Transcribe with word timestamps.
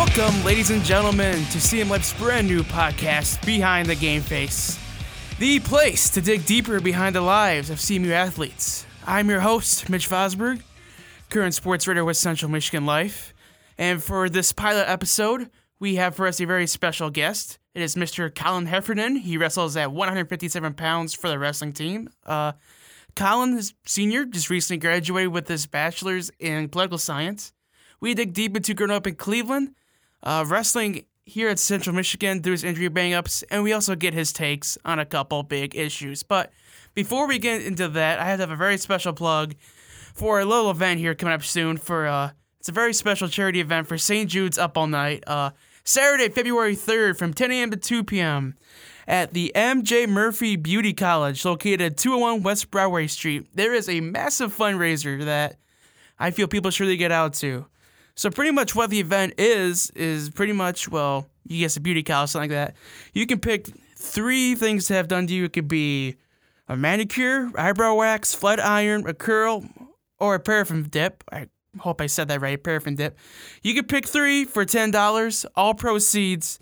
Welcome, 0.00 0.42
ladies 0.44 0.70
and 0.70 0.82
gentlemen, 0.82 1.34
to 1.34 1.58
CM 1.58 2.18
brand 2.18 2.48
new 2.48 2.62
podcast, 2.62 3.44
Behind 3.44 3.86
the 3.86 3.94
Game 3.94 4.22
Face, 4.22 4.78
the 5.38 5.60
place 5.60 6.08
to 6.08 6.22
dig 6.22 6.46
deeper 6.46 6.80
behind 6.80 7.14
the 7.14 7.20
lives 7.20 7.68
of 7.68 7.76
CMU 7.76 8.10
athletes. 8.10 8.86
I'm 9.06 9.28
your 9.28 9.40
host, 9.40 9.90
Mitch 9.90 10.08
Vosberg, 10.08 10.62
current 11.28 11.52
sports 11.52 11.86
writer 11.86 12.02
with 12.02 12.16
Central 12.16 12.50
Michigan 12.50 12.86
Life, 12.86 13.34
and 13.76 14.02
for 14.02 14.30
this 14.30 14.52
pilot 14.52 14.88
episode, 14.88 15.50
we 15.78 15.96
have 15.96 16.14
for 16.14 16.26
us 16.26 16.40
a 16.40 16.46
very 16.46 16.66
special 16.66 17.10
guest. 17.10 17.58
It 17.74 17.82
is 17.82 17.94
Mr. 17.94 18.34
Colin 18.34 18.64
Heffernan. 18.64 19.16
He 19.16 19.36
wrestles 19.36 19.76
at 19.76 19.92
157 19.92 20.72
pounds 20.72 21.12
for 21.12 21.28
the 21.28 21.38
wrestling 21.38 21.74
team. 21.74 22.08
Uh, 22.24 22.52
Colin 23.16 23.58
is 23.58 23.74
senior, 23.84 24.24
just 24.24 24.48
recently 24.48 24.78
graduated 24.78 25.30
with 25.30 25.46
his 25.46 25.66
bachelor's 25.66 26.30
in 26.38 26.70
political 26.70 26.96
science. 26.96 27.52
We 28.00 28.14
dig 28.14 28.32
deep 28.32 28.56
into 28.56 28.72
growing 28.72 28.92
up 28.92 29.06
in 29.06 29.16
Cleveland, 29.16 29.74
uh, 30.22 30.44
wrestling 30.46 31.04
here 31.24 31.48
at 31.48 31.58
Central 31.58 31.94
Michigan 31.94 32.42
through 32.42 32.52
his 32.52 32.64
injury 32.64 32.88
bang 32.88 33.14
ups, 33.14 33.42
and 33.50 33.62
we 33.62 33.72
also 33.72 33.94
get 33.94 34.14
his 34.14 34.32
takes 34.32 34.76
on 34.84 34.98
a 34.98 35.06
couple 35.06 35.42
big 35.42 35.76
issues. 35.76 36.22
But 36.22 36.52
before 36.94 37.28
we 37.28 37.38
get 37.38 37.62
into 37.62 37.88
that, 37.88 38.18
I 38.18 38.24
have 38.24 38.38
to 38.38 38.42
have 38.42 38.50
a 38.50 38.56
very 38.56 38.76
special 38.78 39.12
plug 39.12 39.54
for 40.14 40.40
a 40.40 40.44
little 40.44 40.70
event 40.70 40.98
here 40.98 41.14
coming 41.14 41.34
up 41.34 41.44
soon. 41.44 41.76
For 41.76 42.06
uh, 42.06 42.30
it's 42.58 42.68
a 42.68 42.72
very 42.72 42.92
special 42.92 43.28
charity 43.28 43.60
event 43.60 43.86
for 43.86 43.96
St. 43.96 44.28
Jude's 44.28 44.58
Up 44.58 44.76
All 44.76 44.86
Night, 44.86 45.24
uh, 45.26 45.50
Saturday, 45.84 46.28
February 46.28 46.76
3rd, 46.76 47.16
from 47.16 47.32
10 47.32 47.52
a.m. 47.52 47.70
to 47.70 47.76
2 47.76 48.04
p.m. 48.04 48.56
at 49.06 49.32
the 49.32 49.54
M.J. 49.54 50.06
Murphy 50.06 50.56
Beauty 50.56 50.92
College, 50.92 51.44
located 51.44 51.80
at 51.80 51.96
201 51.96 52.42
West 52.42 52.70
Broadway 52.70 53.06
Street. 53.06 53.46
There 53.54 53.72
is 53.72 53.88
a 53.88 54.00
massive 54.00 54.54
fundraiser 54.54 55.24
that 55.24 55.56
I 56.18 56.32
feel 56.32 56.48
people 56.48 56.70
should 56.70 56.84
really 56.84 56.96
get 56.96 57.12
out 57.12 57.34
to. 57.34 57.66
So 58.14 58.30
pretty 58.30 58.50
much 58.50 58.74
what 58.74 58.90
the 58.90 59.00
event 59.00 59.34
is 59.38 59.90
is 59.90 60.30
pretty 60.30 60.52
much 60.52 60.88
well, 60.88 61.28
you 61.46 61.60
guess 61.60 61.76
a 61.76 61.80
beauty 61.80 62.02
college, 62.02 62.30
something 62.30 62.50
like 62.50 62.56
that. 62.56 62.76
You 63.14 63.26
can 63.26 63.40
pick 63.40 63.68
three 63.96 64.54
things 64.54 64.86
to 64.86 64.94
have 64.94 65.08
done 65.08 65.26
to 65.26 65.34
you. 65.34 65.44
It 65.44 65.52
could 65.52 65.68
be 65.68 66.16
a 66.68 66.76
manicure, 66.76 67.50
eyebrow 67.56 67.94
wax, 67.94 68.34
flat 68.34 68.60
iron, 68.60 69.06
a 69.06 69.14
curl, 69.14 69.64
or 70.18 70.34
a 70.34 70.40
paraffin 70.40 70.84
dip. 70.84 71.24
I 71.32 71.48
hope 71.78 72.00
I 72.00 72.06
said 72.06 72.28
that 72.28 72.40
right, 72.40 72.62
paraffin 72.62 72.94
dip. 72.94 73.18
You 73.62 73.74
can 73.74 73.84
pick 73.84 74.06
three 74.06 74.44
for 74.44 74.64
ten 74.64 74.90
dollars. 74.90 75.46
All 75.56 75.74
proceeds 75.74 76.58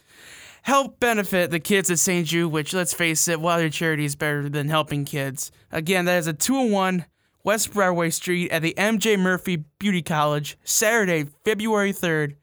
help 0.63 1.01
benefit 1.01 1.51
the 1.51 1.61
kids 1.61 1.91
at 1.91 1.99
St. 1.99 2.27
Jude, 2.27 2.53
which 2.53 2.75
let's 2.75 2.93
face 2.93 3.27
it, 3.27 3.41
what 3.41 3.55
other 3.55 3.71
charity 3.71 4.05
is 4.05 4.17
better 4.17 4.49
than 4.49 4.69
helping 4.69 5.05
kids? 5.05 5.51
Again, 5.73 6.05
that 6.05 6.19
is 6.19 6.27
a 6.27 6.33
201 6.35 7.07
West 7.49 7.73
Broadway 7.73 8.11
Street 8.11 8.51
at 8.51 8.61
the 8.61 8.75
MJ 8.77 9.19
Murphy 9.19 9.65
Beauty 9.79 10.03
College, 10.03 10.59
Saturday, 10.65 11.31
February 11.47 11.95
3rd, 11.95 12.35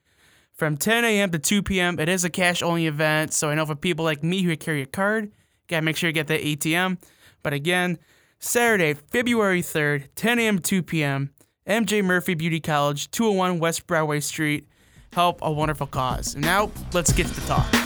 from 0.52 0.78
10 0.78 1.06
a.m. 1.06 1.30
to 1.30 1.38
2 1.38 1.62
p.m. 1.62 2.00
It 2.00 2.10
is 2.10 2.26
a 2.26 2.30
cash 2.32 2.64
only 2.64 2.88
event, 2.88 3.32
so 3.32 3.52
I 3.52 3.54
know 3.54 3.68
for 3.68 3.76
people 3.76 4.04
like 4.04 4.24
me 4.24 4.42
who 4.42 4.58
carry 4.58 4.82
a 4.82 4.88
card, 4.88 5.32
gotta 5.68 5.84
make 5.84 5.96
sure 5.96 6.10
you 6.10 6.12
get 6.12 6.26
that 6.30 6.42
ATM. 6.42 6.98
But 7.44 7.54
again, 7.54 8.00
Saturday, 8.40 8.96
February 8.96 9.62
3rd, 9.62 10.08
10 10.16 10.40
a.m. 10.40 10.58
to 10.58 10.64
2 10.64 10.82
p.m., 10.82 11.30
MJ 11.68 12.04
Murphy 12.04 12.34
Beauty 12.34 12.60
College, 12.60 13.12
201 13.12 13.60
West 13.60 13.86
Broadway 13.86 14.22
Street. 14.22 14.66
Help 15.14 15.38
a 15.44 15.52
wonderful 15.52 15.86
cause. 15.86 16.34
And 16.34 16.44
now, 16.44 16.72
let's 16.94 17.14
get 17.14 17.28
to 17.28 17.34
the 17.40 17.46
talk. 17.46 17.85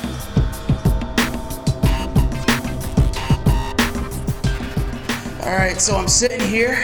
All 5.50 5.55
right, 5.55 5.81
so 5.81 5.95
I'm 5.95 6.08
sitting 6.08 6.39
here 6.42 6.78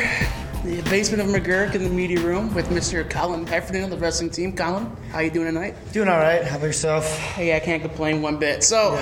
in 0.63 0.77
the 0.77 0.89
basement 0.89 1.21
of 1.21 1.27
McGuirk 1.30 1.75
in 1.75 1.83
the 1.83 1.89
media 1.89 2.19
room 2.19 2.52
with 2.55 2.67
Mr. 2.69 3.07
Colin 3.07 3.45
Heffernan 3.45 3.83
of 3.83 3.89
the 3.91 3.97
wrestling 3.97 4.31
team. 4.31 4.55
Colin, 4.55 4.88
how 5.11 5.19
you 5.19 5.30
doing 5.30 5.45
tonight? 5.45 5.75
Doing 5.94 6.07
all 6.09 6.17
right. 6.17 6.44
How 6.44 6.55
about 6.57 6.66
yourself? 6.66 7.16
Hey, 7.16 7.55
I 7.55 7.59
can't 7.59 7.83
complain 7.83 8.23
one 8.23 8.38
bit. 8.38 8.63
So, 8.63 8.97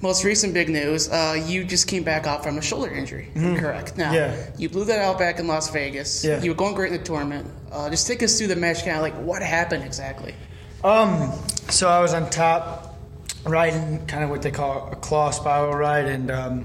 most 0.00 0.22
recent 0.22 0.54
big 0.54 0.68
news, 0.68 1.08
uh, 1.10 1.42
you 1.44 1.64
just 1.64 1.88
came 1.88 2.04
back 2.04 2.28
off 2.28 2.44
from 2.44 2.56
a 2.56 2.62
shoulder 2.62 2.94
injury. 2.94 3.30
Correct. 3.34 3.96
Now, 3.96 4.12
Yeah. 4.12 4.36
you 4.56 4.68
blew 4.68 4.84
that 4.84 5.00
out 5.00 5.18
back 5.18 5.40
in 5.40 5.48
Las 5.48 5.68
Vegas. 5.70 6.24
Yeah. 6.24 6.40
You 6.40 6.52
were 6.52 6.56
going 6.56 6.76
great 6.76 6.92
in 6.92 6.98
the 6.98 7.04
tournament. 7.04 7.50
Uh, 7.72 7.90
just 7.90 8.06
take 8.06 8.22
us 8.22 8.38
through 8.38 8.46
the 8.46 8.56
match, 8.56 8.84
kind 8.84 8.96
of 8.96 9.02
like 9.02 9.16
what 9.16 9.42
happened 9.42 9.82
exactly. 9.82 10.36
Um, 10.84 11.32
so 11.68 11.88
I 11.88 11.98
was 11.98 12.14
on 12.14 12.30
top, 12.30 12.96
riding 13.44 14.06
kind 14.06 14.22
of 14.22 14.30
what 14.30 14.42
they 14.42 14.52
call 14.52 14.88
a 14.92 14.96
claw 14.96 15.30
spiral 15.30 15.72
ride, 15.74 16.04
and 16.06 16.30
um, 16.30 16.64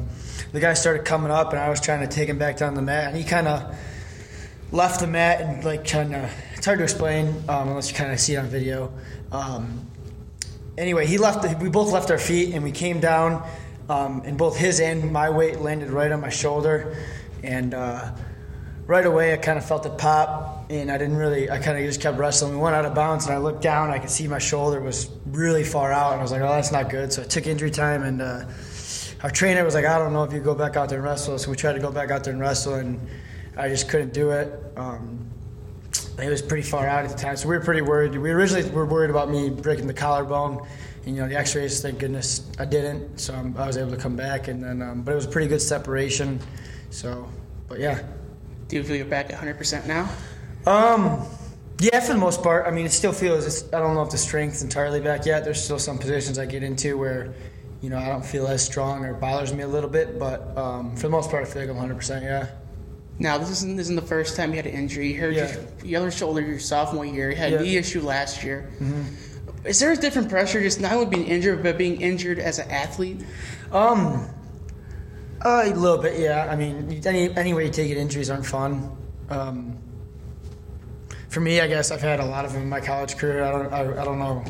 the 0.52 0.59
guy 0.59 0.74
started 0.74 1.06
coming 1.06 1.31
up, 1.31 1.52
and 1.52 1.59
I 1.59 1.70
was 1.70 1.80
trying 1.80 2.02
to 2.02 2.14
take 2.14 2.30
him 2.30 2.38
back 2.38 2.58
down 2.58 2.76
the 2.76 2.81
mat, 2.81 3.08
and 3.08 3.18
he 3.18 3.24
kind 3.24 3.48
of 3.48 3.76
left 4.72 5.00
the 5.00 5.08
mat 5.08 5.42
and 5.42 5.64
like 5.64 5.86
trying 5.86 6.12
to. 6.12 6.30
It's 6.56 6.66
hard 6.66 6.80
to 6.80 6.84
explain 6.84 7.28
um, 7.50 7.70
unless 7.70 7.90
you 7.90 7.96
kind 7.96 8.12
of 8.12 8.20
see 8.20 8.36
it 8.36 8.38
on 8.38 8.48
video. 8.48 8.92
Um, 9.31 9.88
anyway, 10.78 11.06
he 11.06 11.18
left. 11.18 11.42
The, 11.42 11.58
we 11.62 11.70
both 11.70 11.92
left 11.92 12.12
our 12.12 12.18
feet, 12.18 12.54
and 12.54 12.64
we 12.64 12.72
came 12.72 13.00
down, 13.00 13.48
um, 13.90 14.22
and 14.26 14.38
both 14.38 14.58
his 14.58 14.80
and 14.80 15.12
my 15.12 15.30
weight 15.30 15.59
landed 15.59 15.90
right 15.90 16.12
on 16.12 16.22
my 16.22 16.30
shoulder, 16.30 16.98
and. 17.44 17.74
Uh, 17.74 18.12
right 18.86 19.06
away 19.06 19.34
I 19.34 19.38
kind 19.38 19.58
of 19.58 19.66
felt 19.66 19.86
it 19.86 19.98
pop 19.98 20.70
and 20.70 20.92
I 20.92 20.98
didn't 20.98 21.16
really 21.16 21.50
I 21.50 21.60
kind 21.60 21.78
of 21.78 21.86
just 21.86 22.02
kept 22.02 22.18
wrestling. 22.18 22.54
We 22.54 22.58
went 22.58 22.75
out 22.75 22.86
of 22.86 22.94
bounds 22.94 23.25
and 23.25 23.34
I 23.34 23.38
looked 23.38 23.62
down 23.62 23.90
I 23.90 24.00
could 24.00 24.10
see 24.10 24.28
my 24.28 24.40
shoulder 24.40 24.81
was 24.81 25.10
really 25.28 25.64
far 25.64 25.92
out 25.92 26.12
and 26.12 26.20
I 26.20 26.22
was 26.22 26.31
like 26.31 26.42
oh 26.42 26.50
that's 26.50 26.72
not 26.72 26.90
good 26.90 27.14
so 27.14 27.22
I 27.22 27.25
took 27.25 27.48
injury 27.48 27.72
time 27.72 28.04
and 28.04 28.22
uh, 28.22 28.46
our 29.24 29.32
trainer 29.32 29.64
was 29.64 29.74
like 29.74 29.86
I 29.86 29.98
don't 29.98 30.14
know 30.14 30.24
if 30.24 30.34
you 30.34 30.40
go 30.40 30.54
back 30.56 30.76
out 30.76 30.90
there 30.90 31.00
and 31.00 31.08
wrestle 31.08 31.38
so 31.38 31.50
we 31.50 31.58
tried 31.58 31.74
to 31.74 31.80
go 31.80 31.92
back 31.92 32.12
out 32.12 32.24
there 32.24 32.34
and 32.34 32.42
wrestle 32.42 32.76
and 32.76 33.00
I 33.58 33.70
just 33.70 33.90
couldn't 33.90 34.14
do 34.14 34.32
it. 34.32 34.52
Um, 34.76 35.30
it 36.22 36.30
was 36.30 36.42
pretty 36.42 36.64
far 36.64 36.88
out 36.88 37.06
at 37.06 37.12
the 37.12 37.18
time 37.18 37.36
so 37.38 37.48
we 37.48 37.56
were 37.58 37.64
pretty 37.64 37.82
worried. 37.82 38.16
We 38.16 38.32
originally 38.32 38.70
were 38.72 38.86
worried 38.86 39.10
about 39.10 39.30
me 39.30 39.50
breaking 39.50 39.88
the 39.88 39.94
collarbone. 39.94 40.66
And, 41.06 41.16
you 41.16 41.22
know 41.22 41.28
the 41.28 41.36
X-rays. 41.38 41.82
Thank 41.82 42.00
goodness 42.00 42.50
I 42.60 42.66
didn't, 42.66 43.20
so 43.20 43.34
um, 43.36 43.54
I 43.58 43.68
was 43.68 43.76
able 43.78 43.92
to 43.92 43.98
come 43.98 44.16
back. 44.16 44.48
And 44.48 44.64
then, 44.64 44.82
um, 44.82 45.02
but 45.02 45.12
it 45.12 45.16
was 45.16 45.26
a 45.26 45.30
pretty 45.30 45.48
good 45.50 45.62
separation. 45.62 46.40
So, 46.92 47.28
but 47.68 47.80
yeah, 47.80 48.02
Do 48.70 48.78
you 48.78 48.84
feel 48.84 48.96
you're 48.96 49.06
back 49.06 49.34
at 49.34 49.40
100% 49.40 49.86
now? 49.86 50.10
um, 50.66 51.26
yeah, 51.80 52.00
for 52.00 52.14
the 52.14 52.20
most 52.20 52.42
part. 52.42 52.66
I 52.68 52.72
mean, 52.72 52.86
it 52.86 52.94
still 52.94 53.12
feels. 53.12 53.46
It's, 53.46 53.74
I 53.74 53.80
don't 53.80 53.96
know 53.96 54.04
if 54.04 54.12
the 54.12 54.18
strength's 54.18 54.62
entirely 54.64 55.02
back 55.02 55.26
yet. 55.26 55.44
There's 55.44 55.62
still 55.62 55.80
some 55.80 55.98
positions 55.98 56.40
I 56.40 56.46
get 56.46 56.64
into 56.64 56.98
where, 56.98 57.34
you 57.84 57.90
know, 57.90 57.98
I 58.00 58.08
don't 58.08 58.26
feel 58.26 58.48
as 58.48 58.64
strong 58.66 59.04
or 59.04 59.12
it 59.12 59.20
bothers 59.20 59.54
me 59.54 59.62
a 59.64 59.68
little 59.68 59.90
bit. 59.90 60.18
But 60.18 60.58
um, 60.58 60.96
for 60.96 61.04
the 61.04 61.10
most 61.10 61.30
part, 61.30 61.44
I 61.44 61.46
feel 61.46 61.62
like 61.64 61.70
I'm 61.70 61.76
100. 61.76 61.96
percent 61.96 62.24
Yeah. 62.24 62.48
Now, 63.20 63.38
this 63.38 63.50
isn't, 63.52 63.76
this 63.76 63.88
isn't 63.88 63.98
the 63.98 64.02
first 64.02 64.36
time 64.38 64.52
you 64.52 64.56
had 64.56 64.66
an 64.66 64.74
injury. 64.74 65.14
You 65.14 65.20
hurt 65.20 65.34
Yeah. 65.34 65.54
your, 65.54 65.86
your 65.86 66.02
other 66.02 66.12
shoulder 66.12 66.42
your 66.42 66.60
sophomore 66.60 67.06
year. 67.06 67.30
You 67.30 67.36
had 67.36 67.52
Yeah. 67.52 67.60
a 67.60 67.62
knee 67.64 67.76
issue 67.78 68.02
last 68.02 68.42
year. 68.44 68.72
Is 69.66 69.80
there 69.80 69.92
a 69.92 69.98
different 69.98 70.30
pressure 70.30 70.62
just 70.62 70.80
not 70.80 70.94
only 70.94 71.06
being 71.08 71.28
injured, 71.28 71.62
but 71.62 71.78
being 71.78 72.00
injured 72.02 72.40
as 72.40 72.58
an 72.60 72.72
athlete? 72.72 73.22
Um, 73.74 74.28
a 75.42 75.70
little 75.74 75.98
bit. 76.02 76.20
Yeah. 76.20 76.48
I 76.50 76.56
mean, 76.56 77.02
any 77.06 77.36
any 77.36 77.54
way 77.54 77.66
you 77.66 77.72
take 77.72 77.92
it, 77.92 77.98
injuries 77.98 78.30
aren't 78.30 78.46
fun. 78.46 78.96
Um, 79.30 79.78
for 81.30 81.42
me, 81.42 81.60
I 81.60 81.68
guess 81.68 81.92
I've 81.92 82.02
had 82.02 82.20
a 82.22 82.26
lot 82.26 82.46
of 82.46 82.54
them 82.54 82.62
in 82.64 82.70
my 82.70 82.80
college 82.80 83.18
career. 83.18 83.44
I 83.44 83.52
don't 83.52 83.74
I, 83.74 84.02
I 84.02 84.06
don't 84.06 84.20
know 84.20 84.44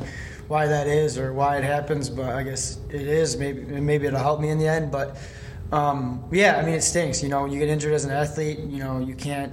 why 0.54 0.68
that 0.68 0.86
is 0.86 1.18
or 1.18 1.34
why 1.34 1.58
it 1.58 1.64
happens, 1.64 2.12
but 2.12 2.30
I 2.30 2.44
guess 2.44 2.78
it 2.90 3.08
is. 3.08 3.38
Maybe 3.38 3.62
maybe 3.64 4.06
it'll 4.06 4.20
help 4.20 4.40
me 4.40 4.50
in 4.50 4.60
the 4.60 4.68
end. 4.68 4.92
But 4.92 5.18
um, 5.72 6.24
yeah, 6.32 6.58
I 6.58 6.62
mean, 6.64 6.76
it 6.76 6.84
stinks. 6.84 7.24
You 7.24 7.30
know, 7.30 7.46
you 7.46 7.58
get 7.58 7.70
injured 7.70 7.92
as 7.92 8.06
an 8.06 8.12
athlete. 8.12 8.60
You 8.60 8.78
know, 8.84 9.00
you 9.00 9.16
can't 9.16 9.52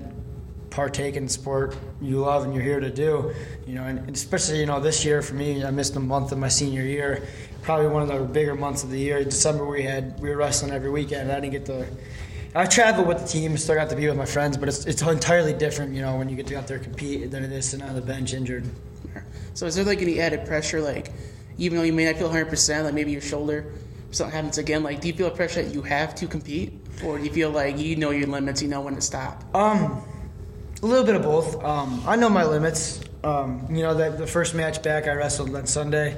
partake 0.69 1.16
in 1.16 1.27
sport 1.27 1.75
you 2.00 2.21
love 2.21 2.44
and 2.44 2.55
you're 2.55 2.62
here 2.62 2.81
to 2.81 2.91
do. 2.91 3.33
You 3.66 3.77
know, 3.77 3.84
and 3.84 4.15
especially 4.15 4.60
you 4.60 4.66
know 4.66 4.78
this 4.78 5.03
year 5.03 5.22
for 5.22 5.34
me, 5.34 5.65
I 5.65 5.71
missed 5.71 5.97
a 5.97 6.00
month 6.00 6.33
of 6.33 6.39
my 6.39 6.49
senior 6.49 6.83
year. 6.83 7.27
Probably 7.62 7.89
one 7.89 8.03
of 8.03 8.09
the 8.09 8.21
bigger 8.21 8.55
months 8.55 8.84
of 8.84 8.91
the 8.91 8.99
year. 8.99 9.25
December 9.25 9.65
we 9.65 9.83
had 9.83 10.21
we 10.21 10.28
were 10.28 10.37
wrestling 10.37 10.71
every 10.71 10.91
weekend. 10.91 11.33
I 11.33 11.41
didn't 11.41 11.53
get 11.53 11.65
to. 11.66 11.87
I 12.55 12.66
traveled 12.66 13.09
with 13.09 13.21
the 13.22 13.27
team, 13.27 13.56
still 13.56 13.77
got 13.77 13.89
to 13.89 13.97
be 13.97 14.06
with 14.06 14.19
my 14.19 14.27
friends, 14.27 14.59
but 14.59 14.69
it's, 14.69 14.84
it's 14.84 15.00
entirely 15.03 15.55
different, 15.55 15.94
you 15.94 16.03
know, 16.03 16.19
when 16.19 16.28
you 16.28 16.34
get 16.34 16.49
to 16.49 16.56
out 16.56 16.66
there 16.66 16.81
compete 16.81 17.30
than 17.30 17.45
it 17.45 17.53
is 17.53 17.65
sitting 17.71 17.86
on 17.86 17.95
the 17.95 18.01
bench 18.03 18.34
injured. 18.34 18.65
So 19.60 19.66
is 19.66 19.74
there 19.74 19.84
like 19.84 20.01
any 20.01 20.21
added 20.21 20.47
pressure, 20.47 20.80
like 20.80 21.12
even 21.59 21.77
though 21.77 21.84
you 21.84 21.92
may 21.92 22.07
not 22.07 22.16
feel 22.16 22.30
100%, 22.30 22.84
like 22.84 22.95
maybe 22.95 23.12
your 23.12 23.21
shoulder, 23.21 23.74
something 24.10 24.34
happens 24.34 24.57
again, 24.57 24.83
like 24.83 25.03
do 25.03 25.09
you 25.09 25.12
feel 25.12 25.27
a 25.27 25.30
pressure 25.30 25.62
that 25.62 25.74
you 25.74 25.83
have 25.83 26.15
to 26.15 26.27
compete? 26.27 26.72
Or 27.04 27.18
do 27.18 27.24
you 27.24 27.30
feel 27.30 27.51
like 27.51 27.77
you 27.77 27.95
know 27.97 28.09
your 28.09 28.27
limits, 28.27 28.62
you 28.62 28.68
know 28.68 28.80
when 28.80 28.95
to 28.95 29.03
stop? 29.03 29.45
Um, 29.54 30.03
a 30.83 30.86
little 30.86 31.04
bit 31.04 31.15
of 31.15 31.24
both. 31.24 31.62
Um, 31.62 32.03
I 32.07 32.16
know 32.16 32.30
my 32.30 32.47
limits. 32.47 33.03
Um, 33.22 33.66
you 33.68 33.83
know, 33.83 33.92
the, 33.92 34.09
the 34.09 34.27
first 34.27 34.54
match 34.54 34.83
back 34.83 35.07
I 35.07 35.12
wrestled 35.12 35.54
on 35.54 35.66
Sunday, 35.66 36.16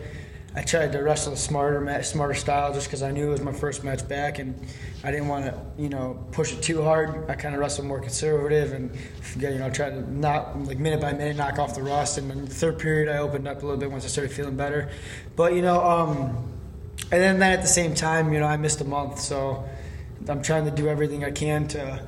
I 0.54 0.62
tried 0.62 0.93
to 0.93 0.99
wrestle 0.99 1.32
a 1.32 1.37
smarter 1.37 2.02
smarter 2.02 2.34
style, 2.34 2.75
just 2.75 2.87
because 2.87 3.02
I 3.02 3.10
knew 3.10 3.28
it 3.28 3.31
was 3.31 3.40
my 3.40 3.52
first 3.52 3.84
match 3.84 4.06
back, 4.06 4.38
and 4.38 4.54
I 5.02 5.10
didn't 5.10 5.28
want 5.28 5.46
to, 5.46 5.58
you 5.78 5.88
know, 5.88 6.26
push 6.31 6.52
it 6.52 6.62
too 6.62 6.82
hard. 6.82 7.31
I 7.31 7.34
kind 7.37 7.54
of 7.54 7.60
wrestled 7.60 7.87
more 7.87 8.00
conservative 8.00 8.72
and, 8.72 8.94
you 9.38 9.58
know, 9.58 9.70
try 9.70 9.88
to 9.88 10.12
not 10.12 10.62
like 10.64 10.78
minute 10.78 11.00
by 11.00 11.12
minute 11.12 11.37
knock 11.37 11.58
off 11.58 11.75
the 11.75 11.82
rust. 11.82 12.19
And 12.19 12.31
the 12.46 12.54
third 12.54 12.78
period, 12.78 13.08
I 13.08 13.19
opened 13.19 13.49
up 13.49 13.62
a 13.62 13.66
little 13.66 13.81
bit 13.81 13.90
once 13.90 14.04
I 14.04 14.08
started 14.08 14.31
feeling 14.31 14.56
better. 14.56 14.90
But 15.37 15.54
you 15.54 15.62
know, 15.62 15.82
um, 15.82 16.52
and 17.10 17.20
then, 17.22 17.38
then 17.38 17.52
at 17.52 17.62
the 17.62 17.69
same 17.69 17.94
time, 17.94 18.32
you 18.32 18.40
know, 18.40 18.46
I 18.46 18.58
missed 18.58 18.81
a 18.82 18.84
month, 18.84 19.20
so 19.20 19.64
I'm 20.28 20.43
trying 20.43 20.66
to 20.66 20.70
do 20.70 20.87
everything 20.87 21.25
I 21.25 21.31
can 21.31 21.66
to 21.69 22.06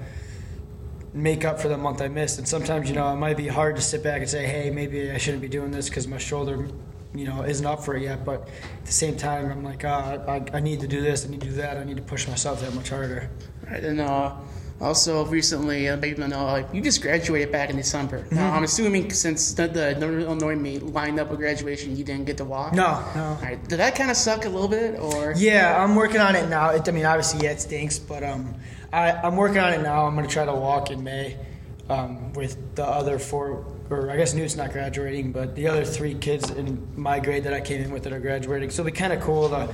make 1.14 1.44
up 1.44 1.60
for 1.60 1.68
the 1.68 1.78
month 1.78 2.02
I 2.02 2.08
missed. 2.08 2.38
And 2.38 2.46
sometimes, 2.46 2.90
you 2.90 2.94
know, 2.94 3.10
it 3.12 3.16
might 3.16 3.36
be 3.36 3.48
hard 3.48 3.76
to 3.76 3.82
sit 3.82 4.02
back 4.02 4.20
and 4.20 4.28
say, 4.28 4.46
hey, 4.46 4.70
maybe 4.70 5.10
I 5.10 5.16
shouldn't 5.16 5.42
be 5.42 5.48
doing 5.48 5.70
this 5.70 5.88
because 5.88 6.06
my 6.06 6.18
shoulder 6.18 6.68
you 7.14 7.26
know, 7.26 7.42
isn't 7.42 7.66
up 7.66 7.82
for 7.84 7.96
it 7.96 8.02
yet. 8.02 8.24
But 8.24 8.48
at 8.48 8.86
the 8.86 8.92
same 8.92 9.16
time, 9.16 9.50
I'm 9.50 9.64
like, 9.64 9.84
uh, 9.84 10.18
I, 10.26 10.44
I 10.52 10.60
need 10.60 10.80
to 10.80 10.88
do 10.88 11.00
this, 11.00 11.24
I 11.24 11.30
need 11.30 11.40
to 11.40 11.48
do 11.48 11.54
that, 11.54 11.76
I 11.76 11.84
need 11.84 11.96
to 11.96 12.02
push 12.02 12.28
myself 12.28 12.60
that 12.60 12.74
much 12.74 12.90
harder. 12.90 13.30
Right, 13.70 13.82
and 13.82 14.00
uh, 14.00 14.34
also 14.80 15.24
recently, 15.26 15.88
uh, 15.88 15.96
maybe 15.96 16.20
know, 16.26 16.44
like 16.46 16.66
you 16.74 16.80
just 16.80 17.00
graduated 17.00 17.52
back 17.52 17.70
in 17.70 17.76
December. 17.76 18.20
Mm-hmm. 18.20 18.34
Now, 18.34 18.52
I'm 18.52 18.64
assuming 18.64 19.10
since 19.12 19.54
the, 19.54 19.68
the 19.68 20.00
Illinois 20.00 20.56
meet 20.56 20.82
lined 20.82 21.20
up 21.20 21.30
with 21.30 21.38
graduation, 21.38 21.96
you 21.96 22.04
didn't 22.04 22.24
get 22.24 22.36
to 22.38 22.44
walk. 22.44 22.74
No, 22.74 23.02
no. 23.14 23.38
Right, 23.40 23.62
did 23.68 23.78
that 23.78 23.94
kind 23.94 24.10
of 24.10 24.16
suck 24.16 24.44
a 24.44 24.48
little 24.48 24.68
bit, 24.68 24.98
or? 24.98 25.34
Yeah, 25.36 25.82
I'm 25.82 25.94
working 25.94 26.20
on 26.20 26.34
it 26.34 26.48
now. 26.48 26.70
It, 26.70 26.88
I 26.88 26.92
mean, 26.92 27.06
obviously, 27.06 27.44
yeah, 27.44 27.52
it 27.52 27.60
stinks, 27.60 27.98
but 27.98 28.22
um, 28.22 28.54
I, 28.92 29.12
I'm 29.12 29.36
working 29.36 29.58
on 29.58 29.72
it 29.72 29.82
now. 29.82 30.06
I'm 30.06 30.14
gonna 30.14 30.28
try 30.28 30.44
to 30.44 30.54
walk 30.54 30.90
in 30.90 31.02
May 31.02 31.36
um, 31.88 32.32
with 32.32 32.74
the 32.76 32.84
other 32.84 33.18
four, 33.18 33.64
or 33.90 34.10
I 34.10 34.16
guess 34.16 34.34
Newt's 34.34 34.56
not 34.56 34.72
graduating, 34.72 35.32
but 35.32 35.54
the 35.54 35.68
other 35.68 35.84
three 35.84 36.14
kids 36.14 36.50
in 36.50 36.86
my 36.96 37.20
grade 37.20 37.44
that 37.44 37.52
I 37.52 37.60
came 37.60 37.82
in 37.82 37.90
with 37.90 38.04
that 38.04 38.12
are 38.12 38.20
graduating. 38.20 38.70
So 38.70 38.82
it'll 38.82 38.92
be 38.92 38.96
kind 38.96 39.12
of 39.12 39.20
cool 39.20 39.48
to 39.50 39.72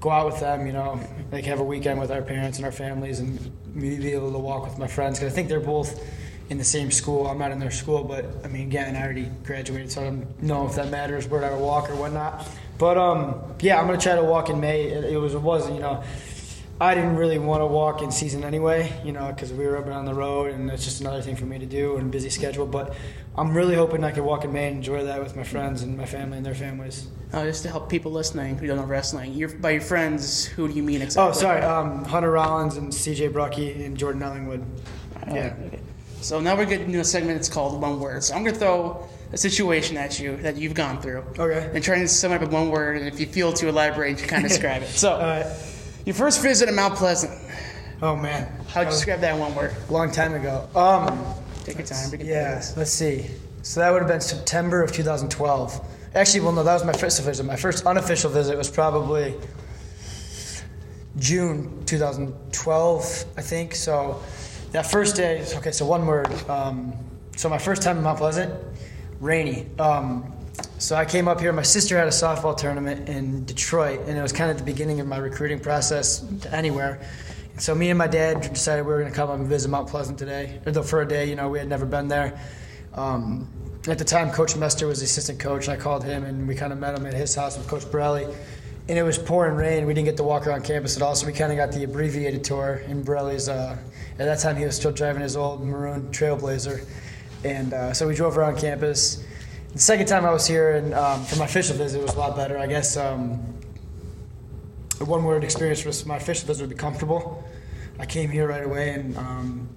go 0.00 0.10
out 0.10 0.26
with 0.26 0.40
them, 0.40 0.66
you 0.66 0.72
know, 0.72 1.00
like 1.32 1.44
have 1.44 1.60
a 1.60 1.64
weekend 1.64 2.00
with 2.00 2.10
our 2.10 2.22
parents 2.22 2.58
and 2.58 2.64
our 2.64 2.72
families 2.72 3.20
and 3.20 3.50
maybe 3.74 3.96
be 3.96 4.12
able 4.12 4.32
to 4.32 4.38
walk 4.38 4.64
with 4.64 4.78
my 4.78 4.86
friends. 4.86 5.18
Because 5.18 5.32
I 5.32 5.34
think 5.34 5.48
they're 5.48 5.60
both 5.60 6.04
in 6.50 6.58
the 6.58 6.64
same 6.64 6.90
school. 6.90 7.26
I'm 7.26 7.38
not 7.38 7.50
in 7.50 7.58
their 7.58 7.70
school, 7.70 8.04
but 8.04 8.26
I 8.44 8.48
mean, 8.48 8.66
again, 8.68 8.96
I 8.96 9.02
already 9.02 9.30
graduated, 9.44 9.92
so 9.92 10.02
I 10.02 10.04
don't 10.04 10.42
know 10.42 10.66
if 10.66 10.74
that 10.76 10.90
matters 10.90 11.26
where 11.28 11.44
I 11.44 11.54
walk 11.54 11.90
or 11.90 11.96
whatnot. 11.96 12.46
But 12.78 12.96
um, 12.96 13.54
yeah, 13.60 13.78
I'm 13.78 13.86
gonna 13.86 13.98
try 13.98 14.14
to 14.14 14.24
walk 14.24 14.50
in 14.50 14.60
May. 14.60 14.84
It, 14.84 15.04
it 15.04 15.16
was, 15.16 15.34
it 15.34 15.42
was, 15.42 15.68
you 15.68 15.80
know, 15.80 16.02
I 16.80 16.94
didn't 16.94 17.16
really 17.16 17.38
want 17.38 17.60
to 17.60 17.66
walk 17.66 18.02
in 18.02 18.12
season 18.12 18.44
anyway, 18.44 18.92
you 19.04 19.10
know, 19.10 19.32
because 19.32 19.52
we 19.52 19.66
were 19.66 19.76
up 19.76 19.86
and 19.86 19.94
on 19.94 20.04
the 20.04 20.14
road, 20.14 20.52
and 20.52 20.70
it's 20.70 20.84
just 20.84 21.00
another 21.00 21.20
thing 21.20 21.34
for 21.34 21.44
me 21.44 21.58
to 21.58 21.66
do 21.66 21.96
and 21.96 22.08
busy 22.10 22.30
schedule. 22.30 22.66
But 22.66 22.94
I'm 23.36 23.52
really 23.52 23.74
hoping 23.74 24.04
I 24.04 24.12
can 24.12 24.24
walk 24.24 24.44
in 24.44 24.52
May 24.52 24.68
and 24.68 24.76
enjoy 24.76 25.02
that 25.04 25.20
with 25.20 25.34
my 25.34 25.42
friends 25.42 25.82
and 25.82 25.96
my 25.96 26.06
family 26.06 26.36
and 26.36 26.46
their 26.46 26.54
families. 26.54 27.08
Uh, 27.32 27.44
just 27.44 27.64
to 27.64 27.68
help 27.68 27.90
people 27.90 28.12
listening 28.12 28.56
who 28.56 28.68
don't 28.68 28.76
know 28.76 28.84
wrestling, 28.84 29.34
you're, 29.34 29.48
by 29.48 29.70
your 29.70 29.80
friends, 29.80 30.44
who 30.44 30.68
do 30.68 30.74
you 30.74 30.84
mean 30.84 31.02
exactly? 31.02 31.30
Oh, 31.30 31.32
sorry, 31.32 31.62
um, 31.62 32.04
Hunter 32.04 32.30
Rollins 32.30 32.76
and 32.76 32.94
C.J. 32.94 33.28
Brucky 33.28 33.84
and 33.84 33.96
Jordan 33.96 34.22
Ellingwood. 34.22 34.64
Yeah. 35.26 35.54
So 36.20 36.40
now 36.40 36.56
we're 36.56 36.64
getting 36.64 36.86
into 36.86 37.00
a 37.00 37.04
segment. 37.04 37.38
It's 37.38 37.48
called 37.48 37.80
one 37.80 37.98
word. 37.98 38.22
So 38.22 38.34
I'm 38.34 38.44
gonna 38.44 38.56
throw 38.56 39.08
a 39.32 39.36
situation 39.36 39.96
at 39.96 40.20
you 40.20 40.36
that 40.38 40.56
you've 40.56 40.74
gone 40.74 41.00
through. 41.02 41.24
Okay. 41.38 41.70
And 41.74 41.82
try 41.82 41.98
to 41.98 42.08
sum 42.08 42.32
it 42.32 42.36
up 42.36 42.42
in 42.42 42.50
one 42.50 42.70
word, 42.70 42.98
and 42.98 43.08
if 43.08 43.18
you 43.18 43.26
feel 43.26 43.52
to 43.54 43.68
elaborate, 43.68 44.20
you 44.20 44.28
kind 44.28 44.44
of 44.44 44.48
describe 44.52 44.82
it. 44.82 44.88
So. 44.90 45.18
Your 46.04 46.14
first 46.14 46.42
visit 46.42 46.66
to 46.66 46.72
Mount 46.72 46.94
Pleasant. 46.94 47.32
Oh 48.00 48.14
man, 48.16 48.50
how'd 48.68 48.86
you 48.86 48.92
describe 48.92 49.20
that 49.20 49.38
one 49.38 49.54
word? 49.54 49.74
Long 49.90 50.10
time 50.10 50.34
ago. 50.34 50.68
Um, 50.74 51.34
Take 51.64 51.78
your 51.78 51.86
time. 51.86 52.20
Yeah, 52.20 52.62
let's 52.76 52.92
see. 52.92 53.26
So 53.62 53.80
that 53.80 53.90
would 53.90 54.00
have 54.00 54.08
been 54.08 54.20
September 54.20 54.82
of 54.82 54.92
2012. 54.92 55.80
Actually, 56.14 56.40
well, 56.40 56.52
no, 56.52 56.62
that 56.62 56.72
was 56.72 56.84
my 56.84 56.92
first 56.92 57.22
visit. 57.22 57.44
My 57.44 57.56
first 57.56 57.84
unofficial 57.84 58.30
visit 58.30 58.56
was 58.56 58.70
probably 58.70 59.34
June 61.18 61.84
2012, 61.84 63.24
I 63.36 63.42
think. 63.42 63.74
So 63.74 64.22
that 64.72 64.90
first 64.90 65.16
day, 65.16 65.44
okay, 65.56 65.72
so 65.72 65.84
one 65.84 66.06
word. 66.06 66.32
Um, 66.48 66.94
so 67.36 67.48
my 67.48 67.58
first 67.58 67.82
time 67.82 67.98
in 67.98 68.04
Mount 68.04 68.18
Pleasant, 68.18 68.54
rainy. 69.20 69.66
Um, 69.78 70.32
so 70.78 70.94
I 70.94 71.04
came 71.04 71.26
up 71.26 71.40
here. 71.40 71.52
My 71.52 71.62
sister 71.62 71.98
had 71.98 72.06
a 72.06 72.10
softball 72.10 72.56
tournament 72.56 73.08
in 73.08 73.44
Detroit, 73.44 74.00
and 74.06 74.16
it 74.16 74.22
was 74.22 74.32
kind 74.32 74.48
of 74.48 74.58
the 74.58 74.64
beginning 74.64 75.00
of 75.00 75.08
my 75.08 75.16
recruiting 75.16 75.58
process 75.58 76.20
to 76.42 76.54
anywhere. 76.54 77.00
And 77.52 77.60
so 77.60 77.74
me 77.74 77.90
and 77.90 77.98
my 77.98 78.06
dad 78.06 78.40
decided 78.40 78.86
we 78.86 78.92
were 78.92 79.00
going 79.00 79.10
to 79.10 79.16
come 79.16 79.28
up 79.28 79.40
and 79.40 79.48
visit 79.48 79.68
Mount 79.68 79.88
Pleasant 79.88 80.18
today, 80.18 80.60
or 80.64 80.82
for 80.84 81.02
a 81.02 81.08
day. 81.08 81.28
You 81.28 81.34
know, 81.34 81.48
we 81.48 81.58
had 81.58 81.66
never 81.66 81.84
been 81.84 82.06
there. 82.06 82.40
Um, 82.94 83.48
at 83.88 83.98
the 83.98 84.04
time, 84.04 84.30
Coach 84.30 84.54
Mester 84.54 84.86
was 84.86 85.00
the 85.00 85.06
assistant 85.06 85.40
coach. 85.40 85.66
And 85.66 85.76
I 85.76 85.82
called 85.82 86.04
him, 86.04 86.22
and 86.22 86.46
we 86.46 86.54
kind 86.54 86.72
of 86.72 86.78
met 86.78 86.96
him 86.96 87.06
at 87.06 87.14
his 87.14 87.34
house 87.34 87.58
with 87.58 87.66
Coach 87.66 87.84
Borrelli. 87.84 88.32
And 88.88 88.96
it 88.96 89.02
was 89.02 89.18
pouring 89.18 89.56
rain. 89.56 89.84
We 89.84 89.94
didn't 89.94 90.06
get 90.06 90.16
to 90.18 90.22
walk 90.22 90.46
around 90.46 90.62
campus 90.62 90.96
at 90.96 91.02
all, 91.02 91.16
so 91.16 91.26
we 91.26 91.32
kind 91.32 91.50
of 91.50 91.58
got 91.58 91.72
the 91.72 91.82
abbreviated 91.82 92.44
tour 92.44 92.82
in 92.86 93.02
Borrelli's. 93.02 93.48
Uh, 93.48 93.76
at 94.12 94.26
that 94.26 94.38
time, 94.38 94.56
he 94.56 94.64
was 94.64 94.76
still 94.76 94.92
driving 94.92 95.22
his 95.22 95.36
old 95.36 95.64
maroon 95.64 96.12
Trailblazer, 96.12 96.86
and 97.44 97.72
uh, 97.72 97.92
so 97.92 98.06
we 98.06 98.14
drove 98.14 98.38
around 98.38 98.58
campus 98.58 99.24
the 99.72 99.78
second 99.78 100.06
time 100.06 100.24
I 100.24 100.32
was 100.32 100.46
here, 100.46 100.76
and 100.76 100.94
um, 100.94 101.24
for 101.24 101.36
my 101.36 101.44
official 101.44 101.76
visit, 101.76 102.00
it 102.00 102.02
was 102.02 102.14
a 102.14 102.18
lot 102.18 102.36
better. 102.36 102.58
I 102.58 102.66
guess 102.66 102.96
um, 102.96 103.40
the 104.98 105.04
one 105.04 105.24
word 105.24 105.44
experience 105.44 105.84
was 105.84 106.04
my 106.06 106.16
official 106.16 106.46
visit 106.46 106.62
would 106.62 106.70
be 106.70 106.76
comfortable. 106.76 107.44
I 107.98 108.06
came 108.06 108.30
here 108.30 108.48
right 108.48 108.64
away, 108.64 108.90
and 108.90 109.16
um, 109.16 109.68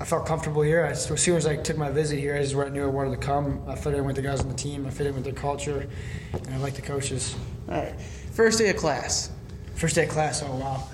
I 0.00 0.04
felt 0.04 0.26
comfortable 0.26 0.62
here. 0.62 0.84
I, 0.84 0.90
as 0.90 1.06
soon 1.20 1.36
as 1.36 1.46
I 1.46 1.56
took 1.56 1.76
my 1.76 1.90
visit 1.90 2.18
here, 2.18 2.38
this 2.38 2.48
is 2.48 2.54
where 2.54 2.66
I 2.66 2.68
knew 2.68 2.84
I 2.84 2.86
wanted 2.86 3.10
to 3.10 3.26
come. 3.26 3.62
I 3.66 3.74
fit 3.74 3.94
in 3.94 4.04
with 4.04 4.16
the 4.16 4.22
guys 4.22 4.40
on 4.40 4.48
the 4.48 4.54
team. 4.54 4.86
I 4.86 4.90
fit 4.90 5.06
in 5.06 5.14
with 5.14 5.24
their 5.24 5.32
culture, 5.32 5.88
and 6.32 6.54
I 6.54 6.58
like 6.58 6.74
the 6.74 6.82
coaches. 6.82 7.34
All 7.68 7.74
right. 7.74 8.00
First 8.32 8.58
day 8.58 8.70
of 8.70 8.76
class. 8.76 9.30
First 9.74 9.96
day 9.96 10.04
of 10.04 10.10
class. 10.10 10.42
Oh 10.42 10.54
wow. 10.56 10.88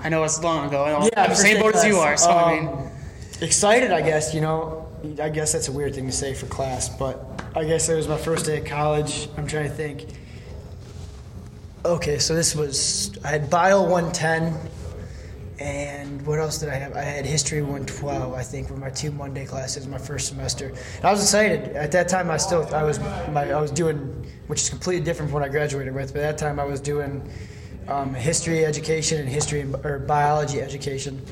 I 0.00 0.08
know 0.08 0.24
it's 0.24 0.42
long 0.42 0.68
ago. 0.68 0.86
Yeah, 0.86 1.22
I'm 1.22 1.30
the 1.30 1.36
same 1.36 1.60
boat 1.60 1.74
as 1.74 1.84
you 1.84 1.96
are. 1.96 2.16
So 2.16 2.30
I 2.30 2.60
mean, 2.60 2.68
um, 2.68 2.90
excited. 3.40 3.92
I 3.92 4.00
guess 4.02 4.34
you 4.34 4.40
know. 4.40 4.82
I 5.20 5.28
guess 5.28 5.52
that's 5.52 5.68
a 5.68 5.72
weird 5.72 5.94
thing 5.94 6.06
to 6.06 6.12
say 6.12 6.34
for 6.34 6.46
class, 6.46 6.88
but 6.88 7.35
I 7.56 7.64
guess 7.64 7.88
it 7.88 7.94
was 7.94 8.06
my 8.06 8.18
first 8.18 8.44
day 8.44 8.58
at 8.58 8.66
college. 8.66 9.30
I'm 9.38 9.46
trying 9.46 9.64
to 9.64 9.74
think. 9.74 10.08
Okay, 11.86 12.18
so 12.18 12.34
this 12.34 12.54
was 12.54 13.18
I 13.24 13.28
had 13.28 13.48
Bio 13.48 13.80
110, 13.80 14.54
and 15.58 16.26
what 16.26 16.38
else 16.38 16.58
did 16.58 16.68
I 16.68 16.74
have? 16.74 16.94
I 16.94 17.00
had 17.00 17.24
History 17.24 17.62
112. 17.62 18.34
I 18.34 18.42
think 18.42 18.68
were 18.68 18.76
my 18.76 18.90
two 18.90 19.10
Monday 19.10 19.46
classes 19.46 19.86
my 19.86 19.96
first 19.96 20.28
semester. 20.28 20.74
And 20.96 21.04
I 21.06 21.10
was 21.10 21.22
excited 21.22 21.74
at 21.74 21.90
that 21.92 22.10
time. 22.10 22.30
I 22.30 22.36
still 22.36 22.68
I 22.74 22.82
was 22.82 23.00
my 23.30 23.50
I 23.50 23.58
was 23.58 23.70
doing 23.70 23.98
which 24.48 24.60
is 24.60 24.68
completely 24.68 25.02
different 25.02 25.30
from 25.30 25.40
what 25.40 25.48
I 25.48 25.50
graduated 25.50 25.94
with. 25.94 26.12
But 26.12 26.24
at 26.24 26.36
that 26.36 26.38
time 26.38 26.60
I 26.60 26.64
was 26.64 26.78
doing 26.78 27.26
um, 27.88 28.12
history 28.12 28.66
education 28.66 29.18
and 29.18 29.30
history 29.30 29.62
or 29.82 30.00
biology 30.00 30.60
education 30.60 31.24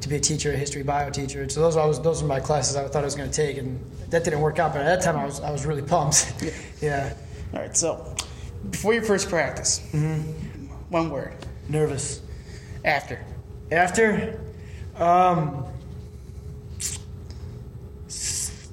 to 0.00 0.08
be 0.08 0.16
a 0.16 0.20
teacher, 0.20 0.52
a 0.52 0.56
history 0.56 0.82
bio 0.82 1.10
teacher. 1.10 1.48
So 1.48 1.60
those 1.60 1.76
was 1.76 2.00
those 2.02 2.22
were 2.22 2.28
my 2.28 2.40
classes 2.40 2.76
I 2.76 2.86
thought 2.86 3.02
I 3.02 3.04
was 3.04 3.14
going 3.14 3.30
to 3.30 3.36
take, 3.36 3.58
and 3.58 3.78
that 4.10 4.24
didn't 4.24 4.40
work 4.40 4.58
out. 4.58 4.72
But 4.72 4.82
at 4.82 5.00
that 5.00 5.02
time, 5.02 5.16
I 5.16 5.24
was 5.24 5.40
I 5.40 5.50
was 5.50 5.66
really 5.66 5.82
pumped. 5.82 6.34
yeah. 6.42 6.50
yeah. 6.80 7.14
All 7.54 7.60
right. 7.60 7.76
So 7.76 8.14
before 8.70 8.94
your 8.94 9.02
first 9.02 9.28
practice, 9.28 9.80
mm-hmm. 9.92 10.66
one 10.90 11.10
word. 11.10 11.34
Nervous. 11.68 12.20
After. 12.84 13.24
After. 13.70 14.40
Um, 14.96 15.64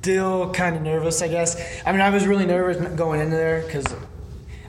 still 0.05 0.51
kind 0.51 0.75
of 0.75 0.81
nervous, 0.81 1.21
I 1.21 1.27
guess. 1.27 1.59
I 1.85 1.91
mean, 1.91 2.01
I 2.01 2.09
was 2.09 2.27
really 2.27 2.45
nervous 2.45 2.77
going 2.95 3.19
into 3.19 3.35
there 3.35 3.61
because 3.61 3.85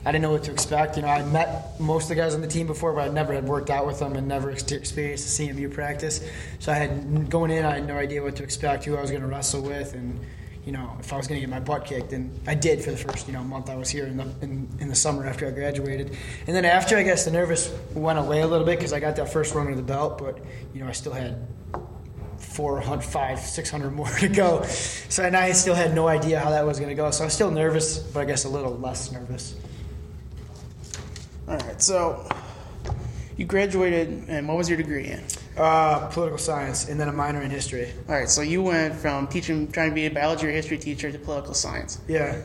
I 0.07 0.11
didn't 0.13 0.21
know 0.21 0.31
what 0.31 0.45
to 0.45 0.53
expect. 0.53 0.95
You 0.95 1.01
know, 1.01 1.09
I 1.09 1.21
met 1.21 1.77
most 1.81 2.03
of 2.03 2.09
the 2.09 2.15
guys 2.15 2.33
on 2.33 2.39
the 2.39 2.47
team 2.47 2.65
before, 2.65 2.93
but 2.93 3.09
I 3.09 3.11
never 3.11 3.33
had 3.33 3.45
worked 3.45 3.69
out 3.69 3.85
with 3.85 3.99
them 3.99 4.15
and 4.15 4.25
never 4.25 4.51
experienced 4.51 4.95
a 4.95 5.43
CMU 5.43 5.73
practice. 5.73 6.25
So 6.59 6.71
I 6.71 6.75
had 6.75 7.29
going 7.29 7.51
in, 7.51 7.65
I 7.65 7.73
had 7.73 7.87
no 7.87 7.97
idea 7.97 8.23
what 8.23 8.37
to 8.37 8.43
expect, 8.43 8.85
who 8.85 8.95
I 8.95 9.01
was 9.01 9.09
going 9.11 9.21
to 9.21 9.27
wrestle 9.27 9.61
with, 9.63 9.95
and 9.95 10.17
you 10.65 10.71
know, 10.71 10.95
if 11.01 11.11
I 11.11 11.17
was 11.17 11.27
going 11.27 11.41
to 11.41 11.45
get 11.45 11.49
my 11.49 11.59
butt 11.59 11.85
kicked, 11.85 12.13
and 12.13 12.39
I 12.47 12.55
did 12.55 12.81
for 12.81 12.91
the 12.91 12.95
first 12.95 13.27
you 13.27 13.33
know 13.33 13.43
month 13.43 13.69
I 13.69 13.75
was 13.75 13.89
here 13.89 14.05
in 14.05 14.15
the 14.15 14.33
in, 14.41 14.69
in 14.79 14.87
the 14.87 14.95
summer 14.95 15.25
after 15.25 15.45
I 15.45 15.51
graduated, 15.51 16.15
and 16.47 16.55
then 16.55 16.63
after 16.63 16.95
I 16.95 17.03
guess 17.03 17.25
the 17.25 17.31
nervous 17.31 17.69
went 17.93 18.17
away 18.17 18.39
a 18.39 18.47
little 18.47 18.65
bit 18.65 18.77
because 18.77 18.93
I 18.93 19.01
got 19.01 19.17
that 19.17 19.33
first 19.33 19.53
run 19.55 19.65
under 19.65 19.75
the 19.75 19.83
belt, 19.83 20.19
but 20.19 20.39
you 20.73 20.79
know 20.79 20.87
I 20.87 20.93
still 20.93 21.11
had 21.11 21.45
400, 22.37 23.03
500, 23.03 23.41
600 23.41 23.91
more 23.91 24.07
to 24.19 24.29
go, 24.29 24.63
so 24.63 25.23
and 25.23 25.35
I 25.35 25.51
still 25.51 25.75
had 25.75 25.93
no 25.93 26.07
idea 26.07 26.39
how 26.39 26.51
that 26.51 26.65
was 26.65 26.79
going 26.79 26.91
to 26.91 26.95
go. 26.95 27.11
So 27.11 27.25
I 27.25 27.27
was 27.27 27.33
still 27.33 27.51
nervous, 27.51 27.97
but 27.99 28.21
I 28.21 28.23
guess 28.23 28.45
a 28.45 28.49
little 28.49 28.77
less 28.77 29.11
nervous. 29.11 29.53
All 31.47 31.55
right, 31.55 31.81
so 31.81 32.27
you 33.37 33.45
graduated, 33.45 34.25
and 34.27 34.49
what 34.49 34.57
was 34.57 34.67
your 34.67 34.75
degree 34.75 35.05
in? 35.05 35.23
Uh, 35.55 36.07
political 36.07 36.37
science, 36.37 36.89
and 36.89 36.99
then 36.99 37.07
a 37.07 37.13
minor 37.13 37.41
in 37.41 37.49
history. 37.49 37.89
All 38.09 38.15
right, 38.15 38.29
so 38.29 38.41
you 38.41 38.61
went 38.61 38.93
from 38.93 39.27
teaching, 39.27 39.71
trying 39.71 39.91
to 39.91 39.95
be 39.95 40.07
a 40.07 40.11
biology 40.11 40.47
or 40.47 40.51
history 40.51 40.77
teacher 40.77 41.09
to 41.09 41.17
political 41.17 41.53
science. 41.53 42.01
Yeah. 42.09 42.41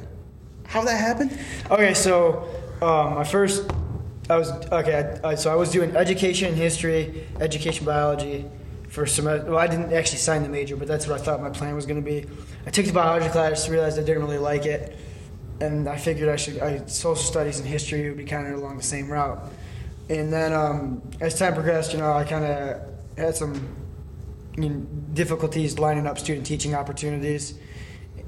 How 0.66 0.80
did 0.80 0.90
that 0.90 1.00
happen? 1.00 1.36
Okay, 1.68 1.94
so 1.94 2.48
um, 2.80 3.14
my 3.14 3.24
first, 3.24 3.68
I 4.30 4.36
was 4.36 4.50
okay. 4.50 5.18
I, 5.24 5.34
so 5.34 5.50
I 5.50 5.56
was 5.56 5.72
doing 5.72 5.96
education 5.96 6.54
history, 6.54 7.26
education 7.40 7.84
biology 7.84 8.44
for 8.88 9.04
semester. 9.04 9.50
Well, 9.50 9.58
I 9.58 9.66
didn't 9.66 9.92
actually 9.92 10.18
sign 10.18 10.44
the 10.44 10.48
major, 10.48 10.76
but 10.76 10.86
that's 10.86 11.08
what 11.08 11.20
I 11.20 11.24
thought 11.24 11.42
my 11.42 11.50
plan 11.50 11.74
was 11.74 11.86
going 11.86 12.00
to 12.00 12.08
be. 12.08 12.24
I 12.66 12.70
took 12.70 12.86
the 12.86 12.92
biology 12.92 13.28
class, 13.30 13.68
realized 13.68 13.98
I 13.98 14.04
didn't 14.04 14.22
really 14.22 14.38
like 14.38 14.64
it 14.64 14.96
and 15.60 15.88
I 15.88 15.96
figured 15.96 16.28
I 16.28 16.36
should 16.36 16.58
I, 16.58 16.84
social 16.86 17.16
studies 17.16 17.58
and 17.58 17.68
history 17.68 18.08
would 18.08 18.18
be 18.18 18.24
kind 18.24 18.46
of 18.46 18.58
along 18.60 18.76
the 18.76 18.82
same 18.82 19.10
route. 19.10 19.42
And 20.08 20.32
then 20.32 20.52
um, 20.52 21.02
as 21.20 21.38
time 21.38 21.54
progressed, 21.54 21.92
you 21.92 21.98
know, 21.98 22.12
I 22.12 22.24
kind 22.24 22.44
of 22.44 22.82
had 23.16 23.36
some 23.36 23.76
you 24.56 24.68
know, 24.68 24.86
difficulties 25.14 25.78
lining 25.78 26.06
up 26.06 26.18
student 26.18 26.46
teaching 26.46 26.74
opportunities, 26.74 27.54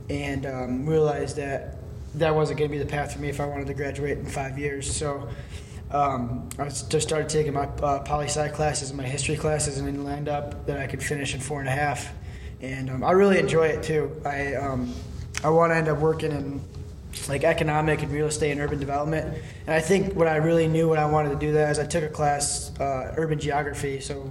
and 0.09 0.47
um, 0.47 0.87
realized 0.87 1.37
that 1.37 1.76
that 2.14 2.35
wasn't 2.35 2.59
going 2.59 2.71
to 2.71 2.73
be 2.76 2.83
the 2.83 2.88
path 2.88 3.12
for 3.12 3.19
me 3.19 3.28
if 3.28 3.40
I 3.40 3.47
wanted 3.47 3.66
to 3.66 3.75
graduate 3.75 4.19
in 4.19 4.26
five 4.26 4.59
years. 4.59 4.95
So. 4.95 5.28
Um, 5.90 6.49
I 6.59 6.64
just 6.64 7.02
started 7.02 7.28
taking 7.28 7.52
my 7.52 7.66
uh, 7.66 8.00
poli 8.00 8.25
sci 8.25 8.49
classes 8.49 8.88
and 8.88 8.97
my 8.97 9.04
history 9.04 9.37
classes, 9.37 9.78
and 9.78 9.87
then 9.87 10.02
lined 10.02 10.28
up 10.28 10.66
that 10.66 10.76
I 10.76 10.88
could 10.88 11.00
finish 11.00 11.35
in 11.35 11.40
four 11.40 11.61
and 11.61 11.69
a 11.69 11.73
half. 11.73 12.12
And 12.61 12.90
um, 12.90 13.04
I 13.04 13.12
really 13.12 13.38
enjoy 13.38 13.66
it 13.66 13.85
too. 13.85 14.11
I 14.25 14.54
um, 14.54 14.93
I 15.45 15.50
want 15.50 15.73
to 15.73 15.76
end 15.76 15.88
up 15.88 15.99
working 15.99 16.33
in 16.33 16.61
like 17.28 17.44
economic 17.44 18.02
and 18.02 18.12
real 18.12 18.26
estate 18.26 18.52
and 18.52 18.61
urban 18.61 18.78
development. 18.78 19.38
And 19.66 19.75
I 19.75 19.80
think 19.80 20.14
what 20.14 20.28
I 20.28 20.37
really 20.37 20.68
knew 20.68 20.88
when 20.88 20.99
I 20.99 21.06
wanted 21.06 21.30
to 21.30 21.37
do 21.37 21.52
that 21.52 21.71
is 21.71 21.78
I 21.78 21.87
took 21.87 22.04
a 22.04 22.09
class, 22.09 22.73
uh, 22.80 23.14
urban 23.16 23.38
geography, 23.38 24.00
so 24.00 24.30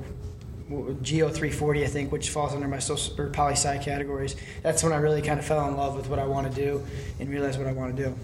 Geo 1.01 1.27
340, 1.29 1.83
I 1.83 1.87
think, 1.87 2.11
which 2.11 2.29
falls 2.29 2.53
under 2.53 2.67
my 2.67 2.79
social 2.79 3.19
or 3.19 3.29
poli 3.29 3.53
sci 3.53 3.77
categories. 3.79 4.35
That's 4.61 4.83
when 4.83 4.93
I 4.93 4.97
really 4.97 5.21
kind 5.21 5.39
of 5.39 5.45
fell 5.45 5.67
in 5.67 5.77
love 5.77 5.95
with 5.95 6.09
what 6.09 6.19
I 6.19 6.25
want 6.25 6.53
to 6.53 6.61
do 6.61 6.83
and 7.19 7.29
realized 7.29 7.59
what 7.59 7.67
I 7.67 7.73
want 7.73 7.95
to 7.95 8.03
do. 8.03 8.15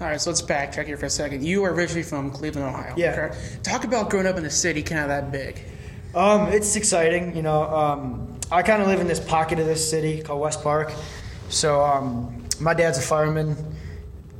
All 0.00 0.08
right, 0.08 0.20
so 0.20 0.30
let's 0.30 0.42
backtrack 0.42 0.86
here 0.86 0.96
for 0.96 1.06
a 1.06 1.10
second. 1.10 1.44
You 1.44 1.64
are 1.64 1.72
originally 1.72 2.02
from 2.02 2.30
Cleveland, 2.30 2.66
Ohio. 2.66 2.94
Yeah. 2.96 3.14
correct? 3.14 3.62
Talk 3.62 3.84
about 3.84 4.10
growing 4.10 4.26
up 4.26 4.36
in 4.36 4.44
a 4.44 4.50
city 4.50 4.82
kind 4.82 5.02
of 5.02 5.08
that 5.08 5.30
big. 5.30 5.62
Um, 6.14 6.48
it's 6.48 6.74
exciting, 6.76 7.36
you 7.36 7.42
know. 7.42 7.62
Um, 7.62 8.38
I 8.50 8.62
kind 8.62 8.82
of 8.82 8.88
live 8.88 9.00
in 9.00 9.06
this 9.06 9.20
pocket 9.20 9.58
of 9.58 9.66
this 9.66 9.88
city 9.88 10.20
called 10.22 10.40
West 10.40 10.62
Park. 10.62 10.92
So 11.48 11.82
um, 11.84 12.44
my 12.60 12.74
dad's 12.74 12.98
a 12.98 13.02
fireman, 13.02 13.56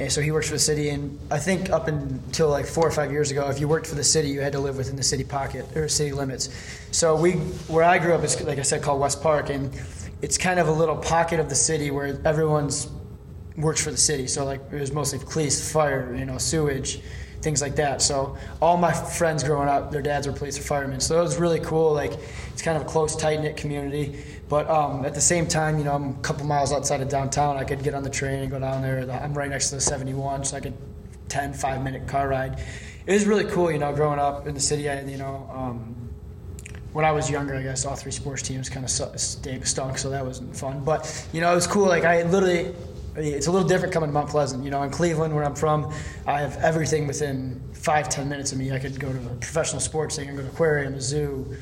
and 0.00 0.10
so 0.10 0.20
he 0.20 0.32
works 0.32 0.48
for 0.48 0.54
the 0.54 0.60
city. 0.60 0.88
And 0.88 1.18
I 1.30 1.38
think 1.38 1.70
up 1.70 1.86
until 1.86 2.48
like 2.48 2.66
four 2.66 2.86
or 2.86 2.90
five 2.90 3.12
years 3.12 3.30
ago, 3.30 3.48
if 3.48 3.60
you 3.60 3.68
worked 3.68 3.86
for 3.86 3.94
the 3.94 4.04
city, 4.04 4.28
you 4.28 4.40
had 4.40 4.52
to 4.52 4.58
live 4.58 4.76
within 4.76 4.96
the 4.96 5.02
city 5.02 5.24
pocket 5.24 5.64
or 5.76 5.88
city 5.88 6.12
limits. 6.12 6.50
So 6.90 7.14
we, 7.14 7.32
where 7.68 7.84
I 7.84 7.98
grew 7.98 8.14
up, 8.14 8.24
is 8.24 8.40
like 8.42 8.58
I 8.58 8.62
said, 8.62 8.82
called 8.82 9.00
West 9.00 9.22
Park, 9.22 9.50
and 9.50 9.70
it's 10.20 10.36
kind 10.36 10.58
of 10.58 10.68
a 10.68 10.72
little 10.72 10.96
pocket 10.96 11.38
of 11.38 11.48
the 11.48 11.54
city 11.54 11.90
where 11.90 12.20
everyone's 12.24 12.88
works 13.56 13.82
for 13.82 13.92
the 13.92 13.96
city. 13.96 14.26
So 14.26 14.44
like 14.44 14.60
it 14.72 14.80
was 14.80 14.92
mostly 14.92 15.20
police, 15.20 15.70
fire, 15.70 16.14
you 16.16 16.24
know, 16.24 16.38
sewage, 16.38 17.00
things 17.44 17.60
like 17.60 17.76
that. 17.76 18.00
So 18.02 18.36
all 18.60 18.76
my 18.78 18.92
friends 18.92 19.44
growing 19.44 19.68
up, 19.68 19.92
their 19.92 20.02
dads 20.02 20.26
were 20.26 20.32
police 20.32 20.58
or 20.58 20.62
firemen. 20.62 20.98
So 20.98 21.20
it 21.20 21.22
was 21.22 21.36
really 21.36 21.60
cool. 21.60 21.92
Like 21.92 22.12
it's 22.52 22.62
kind 22.62 22.76
of 22.76 22.82
a 22.82 22.86
close, 22.86 23.14
tight 23.14 23.40
knit 23.40 23.56
community. 23.56 24.24
But 24.48 24.68
um, 24.68 25.04
at 25.04 25.14
the 25.14 25.20
same 25.20 25.46
time, 25.46 25.78
you 25.78 25.84
know, 25.84 25.94
I'm 25.94 26.10
a 26.10 26.22
couple 26.22 26.46
miles 26.46 26.72
outside 26.72 27.02
of 27.02 27.08
downtown. 27.08 27.56
I 27.56 27.64
could 27.64 27.82
get 27.82 27.94
on 27.94 28.02
the 28.02 28.10
train 28.10 28.40
and 28.40 28.50
go 28.50 28.58
down 28.58 28.82
there. 28.82 29.08
I'm 29.10 29.34
right 29.34 29.50
next 29.50 29.68
to 29.68 29.76
the 29.76 29.80
71, 29.80 30.44
so 30.44 30.56
I 30.56 30.60
could 30.60 30.74
10, 31.28 31.52
five 31.52 31.82
minute 31.82 32.08
car 32.08 32.28
ride. 32.28 32.58
It 33.06 33.12
was 33.12 33.26
really 33.26 33.44
cool, 33.44 33.70
you 33.70 33.78
know, 33.78 33.92
growing 33.94 34.18
up 34.18 34.46
in 34.46 34.54
the 34.54 34.60
city. 34.60 34.88
And 34.88 35.10
you 35.10 35.18
know, 35.18 35.48
um, 35.52 35.94
when 36.92 37.04
I 37.04 37.12
was 37.12 37.28
younger, 37.28 37.54
I 37.54 37.62
guess 37.62 37.84
all 37.84 37.96
three 37.96 38.12
sports 38.12 38.40
teams 38.40 38.70
kind 38.70 38.84
of 38.84 38.90
stunk, 38.90 39.98
so 39.98 40.10
that 40.10 40.24
wasn't 40.24 40.56
fun. 40.56 40.82
But 40.84 41.28
you 41.32 41.40
know, 41.42 41.52
it 41.52 41.56
was 41.56 41.66
cool. 41.66 41.86
Like 41.86 42.04
I 42.04 42.22
literally 42.22 42.74
it's 43.16 43.46
a 43.46 43.50
little 43.52 43.66
different 43.66 43.92
coming 43.92 44.08
to 44.08 44.14
Mount 44.14 44.28
Pleasant. 44.28 44.64
You 44.64 44.70
know, 44.70 44.82
in 44.82 44.90
Cleveland, 44.90 45.34
where 45.34 45.44
I'm 45.44 45.54
from, 45.54 45.92
I 46.26 46.40
have 46.40 46.56
everything 46.56 47.06
within 47.06 47.60
five, 47.72 48.08
ten 48.08 48.28
minutes 48.28 48.52
of 48.52 48.58
me. 48.58 48.72
I 48.72 48.78
could 48.78 48.98
go 48.98 49.12
to 49.12 49.18
a 49.18 49.34
professional 49.36 49.80
sports 49.80 50.16
thing, 50.16 50.30
I 50.30 50.34
go 50.34 50.42
to 50.42 50.48
aquarium, 50.48 50.94
a 50.94 51.00
zoo, 51.00 51.56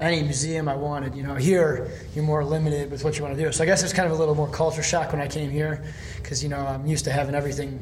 any 0.00 0.22
museum 0.22 0.68
I 0.68 0.76
wanted. 0.76 1.14
You 1.14 1.22
know, 1.22 1.34
here 1.34 1.90
you're 2.14 2.24
more 2.24 2.44
limited 2.44 2.90
with 2.90 3.04
what 3.04 3.16
you 3.16 3.24
want 3.24 3.36
to 3.36 3.42
do. 3.42 3.52
So 3.52 3.62
I 3.62 3.66
guess 3.66 3.82
it's 3.82 3.92
kind 3.92 4.06
of 4.06 4.12
a 4.12 4.18
little 4.18 4.34
more 4.34 4.48
culture 4.48 4.82
shock 4.82 5.12
when 5.12 5.20
I 5.20 5.28
came 5.28 5.50
here, 5.50 5.84
because 6.16 6.42
you 6.42 6.48
know 6.48 6.58
I'm 6.58 6.86
used 6.86 7.04
to 7.04 7.12
having 7.12 7.34
everything 7.34 7.78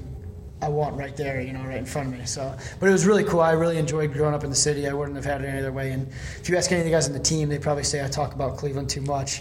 I 0.61 0.69
want 0.69 0.97
right 0.97 1.17
there, 1.17 1.41
you 1.41 1.53
know, 1.53 1.63
right 1.63 1.79
in 1.79 1.87
front 1.87 2.13
of 2.13 2.19
me. 2.19 2.27
So, 2.27 2.53
but 2.81 2.89
it 2.89 2.93
was 2.93 3.07
really 3.07 3.23
cool. 3.23 3.41
I 3.41 3.53
really 3.53 3.79
enjoyed 3.79 4.13
growing 4.13 4.35
up 4.35 4.43
in 4.43 4.51
the 4.51 4.57
city. 4.57 4.89
I 4.89 4.93
wouldn't 4.93 5.15
have 5.15 5.25
had 5.25 5.41
it 5.41 5.47
any 5.47 5.61
other 5.61 5.71
way. 5.71 5.93
And 5.93 6.09
if 6.41 6.49
you 6.49 6.57
ask 6.57 6.73
any 6.73 6.81
of 6.81 6.85
the 6.85 6.91
guys 6.91 7.07
on 7.07 7.13
the 7.13 7.21
team, 7.21 7.49
they 7.49 7.59
probably 7.59 7.85
say 7.85 8.05
I 8.05 8.09
talk 8.09 8.35
about 8.35 8.57
Cleveland 8.57 8.91
too 8.91 9.03
much. 9.03 9.41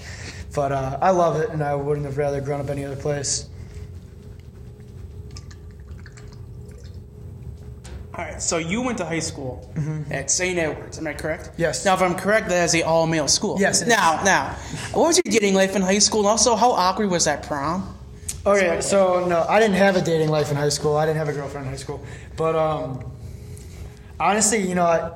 But 0.53 0.71
uh, 0.71 0.99
I 1.01 1.09
love 1.09 1.41
it, 1.41 1.49
and 1.49 1.63
I 1.63 1.73
wouldn't 1.73 2.05
have 2.05 2.17
rather 2.17 2.39
grown 2.39 2.61
up 2.61 2.69
any 2.69 2.85
other 2.85 2.95
place. 2.95 3.49
All 8.17 8.25
right, 8.25 8.41
so 8.41 8.57
you 8.57 8.81
went 8.81 8.97
to 8.97 9.05
high 9.05 9.19
school 9.19 9.71
mm-hmm. 9.75 10.11
at 10.11 10.31
St. 10.31 10.57
Edward's, 10.57 10.97
am 10.97 11.05
I 11.05 11.13
correct? 11.13 11.51
Yes. 11.55 11.85
Now, 11.85 11.93
if 11.93 12.01
I'm 12.01 12.15
correct, 12.15 12.49
that 12.49 12.63
is 12.63 12.73
a 12.73 12.81
all 12.81 13.05
male 13.05 13.27
school. 13.27 13.57
Yes. 13.59 13.85
Now, 13.85 14.23
now, 14.23 14.55
what 14.91 15.05
was 15.09 15.21
your 15.23 15.31
dating 15.31 15.53
life 15.53 15.75
in 15.75 15.83
high 15.83 15.99
school? 15.99 16.21
And 16.21 16.29
also, 16.29 16.55
how 16.55 16.71
awkward 16.71 17.11
was 17.11 17.25
that 17.25 17.43
prom? 17.43 17.95
Okay, 18.43 18.81
so 18.81 19.27
no, 19.27 19.45
I 19.47 19.59
didn't 19.59 19.75
have 19.75 19.97
a 19.97 20.01
dating 20.01 20.29
life 20.29 20.49
in 20.49 20.57
high 20.57 20.69
school. 20.69 20.95
I 20.95 21.05
didn't 21.05 21.19
have 21.19 21.29
a 21.29 21.33
girlfriend 21.33 21.67
in 21.67 21.71
high 21.71 21.77
school. 21.77 22.03
But 22.35 22.55
um, 22.55 23.11
honestly, 24.19 24.67
you 24.67 24.73
know, 24.73 24.85
I, 24.85 25.11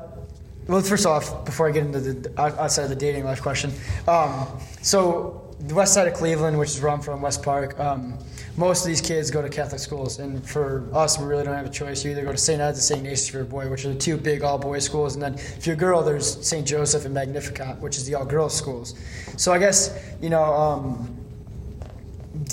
well, 0.68 0.82
first 0.84 1.08
off, 1.08 1.44
before 1.44 1.68
I 1.68 1.72
get 1.72 1.84
into 1.84 2.02
the 2.02 2.40
outside 2.40 2.84
of 2.84 2.90
the 2.90 2.96
dating 2.96 3.24
life 3.24 3.42
question, 3.42 3.72
um, 4.08 4.46
so 4.84 5.56
the 5.60 5.74
west 5.74 5.96
side 5.96 6.08
of 6.08 6.14
Cleveland, 6.14 6.60
which 6.60 6.70
is 6.70 6.82
where 6.82 6.92
I'm 6.92 7.02
from, 7.02 7.24
West 7.24 7.42
Park. 7.42 7.80
Um, 7.80 8.20
most 8.58 8.82
of 8.82 8.88
these 8.88 9.02
kids 9.02 9.32
go 9.32 9.42
to 9.42 9.50
Catholic 9.50 9.80
schools, 9.80 10.20
and 10.20 10.48
for 10.48 10.88
us, 10.94 11.18
we 11.18 11.26
really 11.26 11.44
don't 11.44 11.56
have 11.56 11.66
a 11.66 11.70
choice. 11.70 12.04
You 12.04 12.12
either 12.12 12.24
go 12.24 12.32
to 12.32 12.38
St. 12.38 12.60
Ed's 12.62 12.80
or 12.80 12.82
St. 12.82 13.00
Ignatius 13.00 13.30
for 13.30 13.42
a 13.42 13.46
boy, 13.46 13.70
which 13.70 13.86
are 13.86 13.94
the 13.94 14.00
two 14.00 14.18
big 14.18 14.44
all-boys 14.44 14.84
schools, 14.84 15.14
and 15.16 15.24
then 15.24 15.36
if 15.36 15.66
you're 15.66 15.76
a 15.76 15.80
girl, 15.80 16.04
there's 16.04 16.46
St. 16.46 16.68
Joseph 16.68 17.06
and 17.06 17.14
Magnificat, 17.14 17.80
which 17.80 17.98
is 17.98 18.06
the 18.06 18.16
all-girls 18.16 18.56
schools. 18.56 18.96
So 19.38 19.52
I 19.52 19.60
guess 19.60 19.98
you 20.22 20.30
know. 20.30 20.44
Um, 20.44 21.18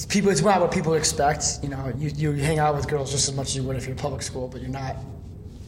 people, 0.08 0.30
it's 0.30 0.42
not 0.42 0.60
what 0.60 0.72
people 0.72 0.94
expect. 0.94 1.60
You 1.62 1.68
know, 1.68 1.92
you, 1.96 2.10
you 2.10 2.32
hang 2.32 2.58
out 2.58 2.74
with 2.74 2.88
girls 2.88 3.10
just 3.10 3.28
as 3.28 3.34
much 3.34 3.48
as 3.48 3.56
you 3.56 3.62
would 3.62 3.76
if 3.76 3.84
you're 3.84 3.92
in 3.92 3.98
public 3.98 4.22
school, 4.22 4.48
but 4.48 4.60
you're 4.60 4.70
not 4.70 4.96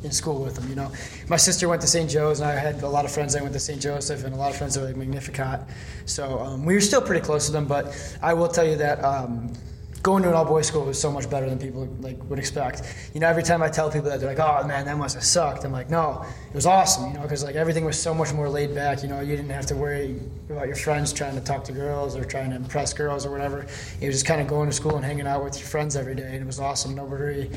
in 0.03 0.11
school 0.11 0.43
with 0.43 0.57
them. 0.57 0.69
You 0.69 0.75
know, 0.75 0.91
my 1.29 1.37
sister 1.37 1.69
went 1.69 1.81
to 1.83 1.87
St. 1.87 2.09
Joe's, 2.09 2.41
and 2.41 2.51
I 2.51 2.55
had 2.55 2.83
a 2.83 2.89
lot 2.89 3.05
of 3.05 3.13
friends 3.13 3.35
that 3.35 3.43
went 3.43 3.55
to 3.55 3.61
St. 3.61 3.81
Joseph, 3.81 4.25
and 4.25 4.35
a 4.35 4.37
lot 4.37 4.51
of 4.51 4.57
friends 4.57 4.75
that 4.75 4.81
were 4.81 4.89
like 4.89 4.97
Magnificat. 4.97 5.61
So 6.07 6.39
um, 6.41 6.65
we 6.65 6.75
were 6.75 6.81
still 6.81 7.03
pretty 7.03 7.25
close 7.25 7.47
to 7.47 7.53
them. 7.53 7.67
But 7.67 8.17
I 8.23 8.35
will 8.35 8.49
tell 8.49 8.67
you 8.67 8.77
that 8.77 9.03
um, 9.05 9.53
going 10.03 10.23
to 10.23 10.29
an 10.31 10.35
all 10.35 10.45
boys 10.45 10.67
school 10.67 10.85
was 10.85 11.01
so 11.01 11.11
much 11.11 11.29
better 11.29 11.49
than 11.49 11.59
people 11.59 11.87
like 12.01 12.19
would 12.31 12.39
expect. 12.39 12.83
You 13.13 13.21
know, 13.21 13.29
every 13.29 13.43
time 13.43 13.63
I 13.63 13.69
tell 13.69 13.91
people 13.91 14.09
that, 14.11 14.21
they're 14.21 14.35
like, 14.35 14.39
"Oh 14.39 14.67
man, 14.67 14.87
that 14.87 14.97
must 14.97 15.15
have 15.15 15.25
sucked." 15.25 15.65
I'm 15.65 15.73
like, 15.73 15.91
"No, 15.91 16.25
it 16.49 16.55
was 16.55 16.67
awesome." 16.67 17.09
You 17.09 17.15
know, 17.15 17.23
because 17.23 17.45
like 17.45 17.55
everything 17.55 17.85
was 17.85 18.01
so 18.01 18.15
much 18.15 18.33
more 18.33 18.49
laid 18.49 18.75
back. 18.75 19.03
You 19.03 19.09
know, 19.09 19.21
you 19.21 19.37
didn't 19.37 19.51
have 19.51 19.67
to 19.67 19.77
worry 19.77 20.19
about 20.49 20.67
your 20.67 20.77
friends 20.77 21.13
trying 21.13 21.35
to 21.35 21.41
talk 21.41 21.65
to 21.65 21.73
girls 21.73 22.17
or 22.17 22.25
trying 22.25 22.51
to 22.51 22.57
impress 22.57 22.93
girls 22.93 23.27
or 23.27 23.31
whatever. 23.31 23.67
It 24.01 24.07
was 24.07 24.17
just 24.17 24.27
kind 24.27 24.41
of 24.41 24.47
going 24.47 24.69
to 24.71 24.75
school 24.75 24.97
and 24.97 25.05
hanging 25.05 25.27
out 25.27 25.45
with 25.45 25.59
your 25.59 25.69
friends 25.69 25.97
every 25.97 26.15
day, 26.15 26.33
and 26.33 26.37
it 26.43 26.47
was 26.47 26.61
awesome. 26.61 26.95
Nobody 26.95 27.51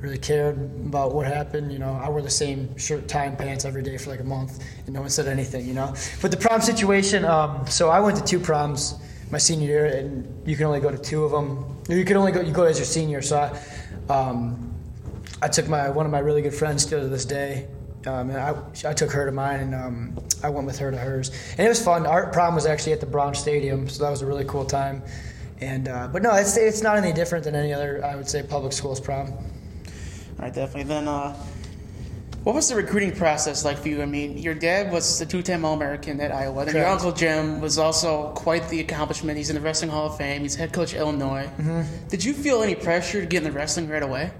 really 0.00 0.18
cared 0.18 0.56
about 0.86 1.14
what 1.14 1.26
happened. 1.26 1.72
You 1.72 1.78
know, 1.78 1.98
I 2.02 2.08
wore 2.08 2.22
the 2.22 2.30
same 2.30 2.76
shirt, 2.76 3.08
tie, 3.08 3.24
and 3.24 3.38
pants 3.38 3.64
every 3.64 3.82
day 3.82 3.96
for 3.96 4.10
like 4.10 4.20
a 4.20 4.24
month, 4.24 4.62
and 4.84 4.94
no 4.94 5.00
one 5.00 5.10
said 5.10 5.26
anything. 5.26 5.66
You 5.66 5.74
know, 5.74 5.94
but 6.20 6.30
the 6.30 6.36
prom 6.36 6.60
situation. 6.60 7.24
Um, 7.24 7.66
so 7.66 7.88
I 7.88 8.00
went 8.00 8.18
to 8.18 8.24
two 8.24 8.38
proms 8.38 8.96
my 9.30 9.38
senior 9.38 9.66
year, 9.66 9.86
and 9.86 10.42
you 10.46 10.56
can 10.56 10.66
only 10.66 10.80
go 10.80 10.90
to 10.90 10.98
two 10.98 11.24
of 11.24 11.30
them. 11.32 11.64
You 11.88 12.04
could 12.04 12.16
only 12.16 12.32
go 12.32 12.40
you 12.40 12.52
go 12.52 12.64
as 12.64 12.78
your 12.78 12.84
senior. 12.84 13.22
So 13.22 13.38
I, 13.38 14.12
um, 14.12 14.74
I 15.40 15.48
took 15.48 15.68
my 15.68 15.88
one 15.88 16.06
of 16.06 16.12
my 16.12 16.18
really 16.18 16.42
good 16.42 16.54
friends 16.54 16.82
still 16.82 17.00
to 17.00 17.08
this 17.08 17.24
day. 17.24 17.66
Um, 18.06 18.30
and 18.30 18.38
I, 18.38 18.54
I 18.88 18.92
took 18.92 19.10
her 19.10 19.26
to 19.26 19.32
mine, 19.32 19.60
and 19.60 19.74
um, 19.74 20.18
I 20.42 20.48
went 20.48 20.66
with 20.66 20.78
her 20.78 20.90
to 20.90 20.96
hers, 20.96 21.30
and 21.58 21.66
it 21.66 21.68
was 21.68 21.82
fun. 21.82 22.06
Our 22.06 22.30
prom 22.30 22.54
was 22.54 22.64
actually 22.64 22.92
at 22.92 23.00
the 23.00 23.06
Brown 23.06 23.34
Stadium, 23.34 23.88
so 23.88 24.04
that 24.04 24.10
was 24.10 24.22
a 24.22 24.26
really 24.26 24.44
cool 24.44 24.64
time. 24.64 25.02
And 25.60 25.88
uh, 25.88 26.08
but 26.08 26.22
no, 26.22 26.32
it's 26.34 26.56
it's 26.56 26.80
not 26.80 26.96
any 26.96 27.12
different 27.12 27.44
than 27.44 27.54
any 27.54 27.72
other 27.72 28.04
I 28.04 28.14
would 28.14 28.28
say 28.28 28.42
public 28.42 28.72
schools 28.72 29.00
prom. 29.00 29.32
All 29.32 29.42
right, 30.38 30.54
definitely. 30.54 30.84
Then 30.84 31.08
uh, 31.08 31.36
what 32.48 32.54
was 32.54 32.70
the 32.70 32.74
recruiting 32.74 33.12
process 33.12 33.62
like 33.62 33.76
for 33.76 33.90
you? 33.90 34.00
I 34.00 34.06
mean, 34.06 34.38
your 34.38 34.54
dad 34.54 34.90
was 34.90 35.18
the 35.18 35.26
two-time 35.26 35.66
All-American 35.66 36.18
at 36.22 36.32
Iowa. 36.32 36.64
Then 36.64 36.76
your 36.76 36.86
uncle 36.86 37.12
Jim 37.12 37.60
was 37.60 37.76
also 37.76 38.32
quite 38.32 38.66
the 38.70 38.80
accomplishment. 38.80 39.36
He's 39.36 39.50
in 39.50 39.54
the 39.54 39.60
Wrestling 39.60 39.90
Hall 39.90 40.06
of 40.06 40.16
Fame. 40.16 40.40
He's 40.40 40.54
head 40.54 40.72
coach 40.72 40.94
at 40.94 41.00
Illinois. 41.00 41.44
Mm-hmm. 41.58 42.08
Did 42.08 42.24
you 42.24 42.32
feel 42.32 42.62
any 42.62 42.74
pressure 42.74 43.20
to 43.20 43.26
get 43.26 43.44
in 43.44 43.44
the 43.44 43.52
wrestling 43.52 43.86
right 43.86 44.02
away? 44.02 44.30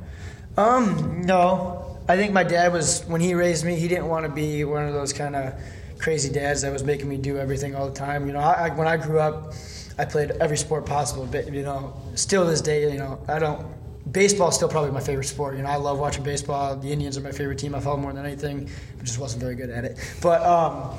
Um, 0.56 1.20
no. 1.20 1.98
I 2.08 2.16
think 2.16 2.32
my 2.32 2.44
dad 2.44 2.72
was 2.72 3.04
when 3.08 3.20
he 3.20 3.34
raised 3.34 3.66
me. 3.66 3.76
He 3.76 3.88
didn't 3.88 4.08
want 4.08 4.24
to 4.24 4.32
be 4.32 4.64
one 4.64 4.88
of 4.88 4.94
those 4.94 5.12
kind 5.12 5.36
of 5.36 5.60
crazy 5.98 6.32
dads 6.32 6.62
that 6.62 6.72
was 6.72 6.82
making 6.82 7.10
me 7.10 7.18
do 7.18 7.36
everything 7.36 7.74
all 7.74 7.90
the 7.90 7.94
time. 7.94 8.26
You 8.26 8.32
know, 8.32 8.40
I, 8.40 8.70
when 8.70 8.88
I 8.88 8.96
grew 8.96 9.20
up, 9.20 9.52
I 9.98 10.06
played 10.06 10.30
every 10.40 10.56
sport 10.56 10.86
possible. 10.86 11.28
But 11.30 11.52
you 11.52 11.62
know, 11.62 11.94
still 12.14 12.46
to 12.46 12.50
this 12.50 12.62
day, 12.62 12.90
you 12.90 12.98
know, 12.98 13.20
I 13.28 13.38
don't 13.38 13.66
baseball 14.12 14.48
is 14.48 14.54
still 14.54 14.68
probably 14.68 14.90
my 14.90 15.00
favorite 15.00 15.24
sport. 15.24 15.56
You 15.56 15.62
know, 15.62 15.68
I 15.68 15.76
love 15.76 15.98
watching 15.98 16.24
baseball. 16.24 16.76
The 16.76 16.92
Indians 16.92 17.16
are 17.16 17.20
my 17.20 17.32
favorite 17.32 17.58
team. 17.58 17.74
I 17.74 17.80
follow 17.80 17.96
more 17.96 18.12
than 18.12 18.24
anything. 18.24 18.68
I 18.98 19.02
just 19.02 19.18
wasn't 19.18 19.42
very 19.42 19.54
good 19.54 19.70
at 19.70 19.84
it. 19.84 19.98
But 20.22 20.42
um, 20.42 20.96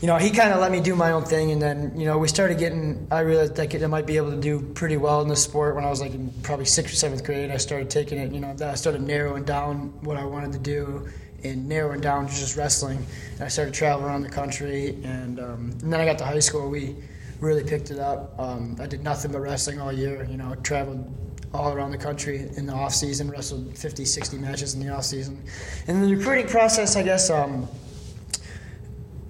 you 0.00 0.08
know, 0.08 0.16
he 0.16 0.30
kind 0.30 0.52
of 0.52 0.60
let 0.60 0.70
me 0.70 0.80
do 0.80 0.94
my 0.94 1.12
own 1.12 1.24
thing, 1.24 1.52
and 1.52 1.62
then 1.62 1.98
you 1.98 2.04
know, 2.04 2.18
we 2.18 2.28
started 2.28 2.58
getting. 2.58 3.06
I 3.10 3.20
realized 3.20 3.56
could, 3.56 3.82
I 3.82 3.86
might 3.86 4.06
be 4.06 4.16
able 4.16 4.30
to 4.30 4.40
do 4.40 4.60
pretty 4.60 4.96
well 4.96 5.22
in 5.22 5.28
this 5.28 5.42
sport 5.42 5.74
when 5.74 5.84
I 5.84 5.90
was 5.90 6.00
like 6.00 6.14
in 6.14 6.32
probably 6.42 6.66
sixth 6.66 6.92
or 6.92 6.96
seventh 6.96 7.24
grade. 7.24 7.50
I 7.50 7.56
started 7.56 7.90
taking 7.90 8.18
it. 8.18 8.32
You 8.32 8.40
know, 8.40 8.54
I 8.62 8.74
started 8.74 9.02
narrowing 9.02 9.44
down 9.44 9.94
what 10.02 10.16
I 10.16 10.24
wanted 10.24 10.52
to 10.52 10.58
do 10.58 11.08
and 11.44 11.68
narrowing 11.68 12.00
down 12.00 12.26
to 12.26 12.34
just 12.34 12.56
wrestling. 12.56 13.04
And 13.34 13.42
I 13.42 13.48
started 13.48 13.74
traveling 13.74 14.06
around 14.06 14.22
the 14.22 14.30
country, 14.30 14.98
and, 15.04 15.38
um, 15.38 15.70
and 15.82 15.92
then 15.92 16.00
I 16.00 16.04
got 16.04 16.18
to 16.18 16.24
high 16.24 16.38
school. 16.38 16.70
We 16.70 16.96
really 17.40 17.62
picked 17.62 17.90
it 17.90 17.98
up. 17.98 18.34
Um, 18.38 18.76
I 18.80 18.86
did 18.86 19.02
nothing 19.02 19.30
but 19.30 19.40
wrestling 19.40 19.80
all 19.80 19.92
year. 19.92 20.26
You 20.30 20.36
know, 20.36 20.54
traveled 20.62 21.06
all 21.54 21.72
around 21.72 21.92
the 21.92 21.98
country 21.98 22.50
in 22.56 22.66
the 22.66 22.72
off 22.72 22.92
season, 22.92 23.30
wrestled 23.30 23.78
50, 23.78 24.04
60 24.04 24.38
matches 24.38 24.74
in 24.74 24.84
the 24.84 24.92
off 24.92 25.04
season. 25.04 25.40
And 25.86 26.02
the 26.02 26.16
recruiting 26.16 26.48
process, 26.48 26.96
I 26.96 27.02
guess, 27.02 27.30
um, 27.30 27.68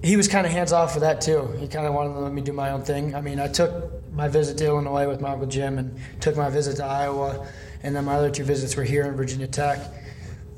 he 0.02 0.16
was 0.16 0.26
kind 0.26 0.46
of 0.46 0.52
hands 0.52 0.72
off 0.72 0.92
for 0.92 1.00
that 1.00 1.20
too. 1.20 1.46
He 1.58 1.68
kind 1.68 1.86
of 1.86 1.94
wanted 1.94 2.14
to 2.14 2.20
let 2.20 2.32
me 2.32 2.42
do 2.42 2.52
my 2.52 2.70
own 2.70 2.82
thing. 2.82 3.14
I 3.14 3.20
mean, 3.20 3.38
I 3.38 3.48
took 3.48 4.12
my 4.12 4.28
visit 4.28 4.56
to 4.58 4.66
Illinois 4.66 5.08
with 5.08 5.20
my 5.20 5.30
uncle 5.30 5.46
Jim, 5.46 5.78
and 5.78 5.98
took 6.20 6.36
my 6.36 6.48
visit 6.48 6.76
to 6.76 6.84
Iowa, 6.84 7.46
and 7.82 7.94
then 7.94 8.04
my 8.04 8.14
other 8.14 8.30
two 8.30 8.44
visits 8.44 8.76
were 8.76 8.84
here 8.84 9.04
in 9.04 9.14
Virginia 9.16 9.46
Tech. 9.46 9.80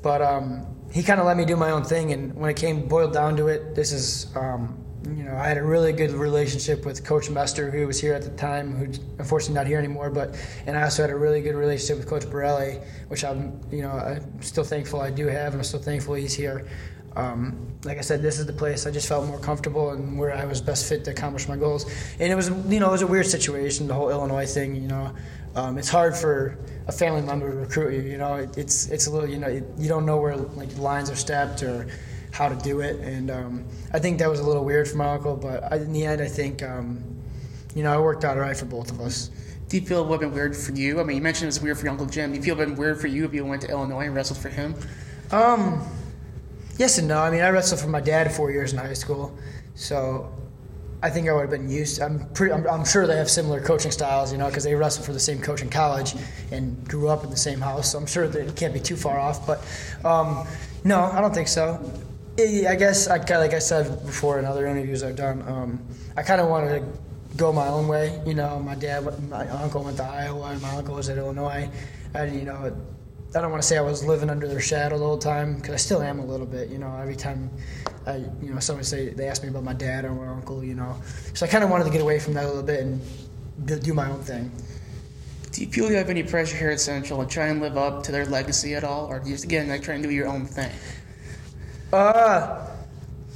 But 0.01 0.21
um, 0.21 0.65
he 0.91 1.03
kind 1.03 1.19
of 1.19 1.25
let 1.25 1.37
me 1.37 1.45
do 1.45 1.55
my 1.55 1.71
own 1.71 1.83
thing, 1.83 2.13
and 2.13 2.33
when 2.35 2.49
it 2.49 2.55
came 2.55 2.87
boiled 2.87 3.13
down 3.13 3.35
to 3.37 3.47
it, 3.47 3.75
this 3.75 3.91
is 3.91 4.35
um, 4.35 4.77
you 5.15 5.23
know, 5.23 5.35
I 5.35 5.47
had 5.47 5.57
a 5.57 5.63
really 5.63 5.93
good 5.93 6.11
relationship 6.11 6.85
with 6.85 7.03
Coach 7.03 7.29
Mester, 7.29 7.69
who 7.69 7.85
was 7.85 7.99
here 7.99 8.13
at 8.13 8.23
the 8.23 8.31
time, 8.31 8.75
who's 8.75 8.99
unfortunately 9.19 9.55
not 9.55 9.67
here 9.67 9.77
anymore. 9.77 10.09
But 10.09 10.35
and 10.65 10.77
I 10.77 10.83
also 10.83 11.03
had 11.03 11.11
a 11.11 11.15
really 11.15 11.41
good 11.41 11.55
relationship 11.55 11.97
with 11.97 12.07
Coach 12.07 12.25
Borrelli, 12.25 12.81
which 13.07 13.23
I'm, 13.23 13.59
you 13.71 13.81
know, 13.81 13.91
I'm 13.91 14.41
still 14.41 14.63
thankful 14.63 15.01
I 15.01 15.11
do 15.11 15.27
have, 15.27 15.53
and 15.53 15.61
I'm 15.61 15.63
still 15.63 15.79
thankful 15.79 16.15
he's 16.15 16.33
here. 16.33 16.67
Um, 17.15 17.67
like 17.83 17.97
I 17.97 18.01
said, 18.01 18.21
this 18.21 18.37
is 18.37 18.45
the 18.45 18.53
place 18.53 18.85
I 18.85 18.91
just 18.91 19.07
felt 19.07 19.25
more 19.25 19.39
comfortable 19.39 19.89
and 19.89 20.19
where 20.19 20.35
I 20.35 20.45
was 20.45 20.61
best 20.61 20.87
fit 20.87 21.03
to 21.05 21.11
accomplish 21.11 21.47
my 21.47 21.55
goals. 21.55 21.91
And 22.19 22.31
it 22.31 22.35
was, 22.35 22.49
you 22.49 22.79
know, 22.79 22.89
it 22.89 22.91
was 22.91 23.01
a 23.01 23.07
weird 23.07 23.25
situation, 23.25 23.87
the 23.87 23.95
whole 23.95 24.11
Illinois 24.11 24.45
thing. 24.45 24.75
You 24.75 24.87
know, 24.87 25.15
um, 25.55 25.79
it's 25.79 25.89
hard 25.89 26.15
for 26.15 26.59
a 26.87 26.91
family 26.91 27.23
member 27.23 27.49
to 27.49 27.57
recruit 27.57 27.95
you. 27.95 28.01
You 28.01 28.17
know, 28.17 28.35
it, 28.35 28.55
it's 28.57 28.87
it's 28.89 29.07
a 29.07 29.11
little, 29.11 29.27
you 29.27 29.39
know, 29.39 29.47
you 29.47 29.87
don't 29.87 30.05
know 30.05 30.17
where 30.17 30.35
like 30.35 30.77
lines 30.77 31.09
are 31.09 31.15
stepped 31.15 31.63
or 31.63 31.87
how 32.37 32.47
to 32.47 32.55
do 32.55 32.81
it. 32.81 32.99
And 32.99 33.31
um, 33.31 33.65
I 33.93 33.99
think 33.99 34.19
that 34.19 34.29
was 34.29 34.39
a 34.39 34.43
little 34.43 34.63
weird 34.63 34.87
for 34.87 34.97
my 34.97 35.13
uncle, 35.13 35.35
but 35.35 35.71
I, 35.71 35.77
in 35.77 35.91
the 35.91 36.05
end, 36.05 36.21
I 36.21 36.27
think, 36.27 36.61
um, 36.61 37.03
you 37.73 37.81
know, 37.81 37.97
it 37.97 38.01
worked 38.01 38.23
out 38.23 38.37
all 38.37 38.43
right 38.43 38.55
for 38.55 38.65
both 38.65 38.91
of 38.91 39.01
us. 39.01 39.31
Do 39.67 39.77
you 39.77 39.85
feel 39.85 40.01
it 40.01 40.07
would 40.07 40.21
have 40.21 40.31
been 40.31 40.33
weird 40.33 40.55
for 40.55 40.71
you? 40.71 40.99
I 40.99 41.03
mean, 41.03 41.17
you 41.17 41.23
mentioned 41.23 41.45
it 41.45 41.47
was 41.47 41.61
weird 41.61 41.77
for 41.77 41.85
your 41.85 41.91
Uncle 41.91 42.05
Jim. 42.05 42.31
Do 42.31 42.37
you 42.37 42.43
feel 42.43 42.53
it 42.53 42.59
would 42.59 42.67
have 42.69 42.75
been 42.75 42.79
weird 42.79 43.01
for 43.01 43.07
you 43.07 43.25
if 43.25 43.33
you 43.33 43.43
went 43.43 43.63
to 43.63 43.69
Illinois 43.69 44.05
and 44.05 44.15
wrestled 44.15 44.39
for 44.39 44.49
him? 44.49 44.75
Um, 45.31 45.85
yes 46.77 46.99
and 46.99 47.07
no. 47.07 47.19
I 47.19 47.31
mean, 47.31 47.41
I 47.41 47.49
wrestled 47.49 47.81
for 47.81 47.89
my 47.89 47.99
dad 47.99 48.31
four 48.33 48.51
years 48.51 48.71
in 48.71 48.79
high 48.79 48.93
school, 48.93 49.37
so 49.75 50.31
I 51.01 51.09
think 51.09 51.27
I 51.27 51.33
would 51.33 51.41
have 51.41 51.49
been 51.49 51.69
used. 51.69 52.01
I'm 52.01 52.29
pretty. 52.29 52.53
I'm, 52.53 52.65
I'm 52.67 52.85
sure 52.85 53.05
they 53.07 53.17
have 53.17 53.29
similar 53.29 53.59
coaching 53.59 53.91
styles, 53.91 54.31
you 54.31 54.37
know, 54.37 54.47
because 54.47 54.63
they 54.63 54.73
wrestled 54.73 55.05
for 55.05 55.13
the 55.13 55.19
same 55.19 55.41
coach 55.41 55.61
in 55.61 55.69
college 55.69 56.15
and 56.51 56.87
grew 56.87 57.09
up 57.09 57.23
in 57.23 57.29
the 57.29 57.35
same 57.35 57.59
house. 57.59 57.91
So 57.91 57.97
I'm 57.97 58.07
sure 58.07 58.27
that 58.27 58.47
it 58.47 58.55
can't 58.55 58.73
be 58.73 58.79
too 58.79 58.95
far 58.95 59.19
off. 59.19 59.45
But 59.45 59.59
um, 60.05 60.47
no, 60.83 61.01
I 61.01 61.19
don't 61.19 61.33
think 61.33 61.49
so. 61.49 61.83
I 62.39 62.75
guess 62.75 63.07
I 63.07 63.17
like 63.17 63.53
I 63.53 63.59
said 63.59 64.05
before 64.05 64.37
in 64.37 64.45
other 64.45 64.67
interviews 64.67 65.01
I've 65.01 65.15
done. 65.15 65.41
Um, 65.47 65.81
I 66.15 66.21
kind 66.21 66.39
of 66.39 66.47
wanted 66.47 66.79
to 66.79 66.99
go 67.35 67.51
my 67.51 67.67
own 67.67 67.87
way. 67.87 68.21
You 68.27 68.35
know, 68.35 68.59
my 68.59 68.75
dad, 68.75 69.03
my 69.27 69.47
uncle 69.49 69.83
went 69.83 69.97
to 69.97 70.03
Iowa, 70.03 70.51
and 70.51 70.61
my 70.61 70.69
uncle 70.75 70.93
was 70.93 71.09
at 71.09 71.17
Illinois. 71.17 71.67
And 72.13 72.35
you 72.35 72.43
know, 72.43 72.75
I 73.35 73.41
don't 73.41 73.49
want 73.49 73.63
to 73.63 73.67
say 73.67 73.77
I 73.77 73.81
was 73.81 74.05
living 74.05 74.29
under 74.29 74.47
their 74.47 74.59
shadow 74.59 74.99
the 74.99 75.05
whole 75.05 75.17
time 75.17 75.55
because 75.55 75.73
I 75.73 75.77
still 75.77 76.03
am 76.03 76.19
a 76.19 76.25
little 76.25 76.45
bit. 76.45 76.69
You 76.69 76.77
know, 76.77 76.95
every 76.95 77.15
time 77.15 77.49
I, 78.05 78.17
you 78.17 78.53
know, 78.53 78.59
someone 78.59 78.83
say 78.83 79.09
they 79.09 79.27
ask 79.27 79.41
me 79.41 79.49
about 79.49 79.63
my 79.63 79.73
dad 79.73 80.05
or 80.05 80.11
my 80.11 80.27
uncle. 80.27 80.63
You 80.63 80.75
know, 80.75 80.95
so 81.33 81.43
I 81.43 81.49
kind 81.49 81.63
of 81.63 81.71
wanted 81.71 81.85
to 81.85 81.89
get 81.89 82.01
away 82.01 82.19
from 82.19 82.35
that 82.35 82.45
a 82.45 82.47
little 82.47 82.61
bit 82.61 82.81
and 82.81 83.01
do 83.65 83.95
my 83.95 84.11
own 84.11 84.21
thing. 84.21 84.51
Do 85.51 85.63
you 85.63 85.71
feel 85.71 85.89
you 85.89 85.95
have 85.95 86.11
any 86.11 86.21
pressure 86.21 86.55
here 86.55 86.69
at 86.69 86.79
Central 86.79 87.23
to 87.23 87.27
try 87.27 87.47
and 87.47 87.61
live 87.61 87.77
up 87.77 88.03
to 88.03 88.11
their 88.11 88.27
legacy 88.27 88.75
at 88.75 88.83
all, 88.83 89.07
or 89.07 89.19
just 89.21 89.43
again 89.43 89.69
like 89.69 89.81
try 89.81 89.95
and 89.95 90.03
do 90.03 90.11
your 90.11 90.27
own 90.27 90.45
thing? 90.45 90.71
Uh, 91.91 92.67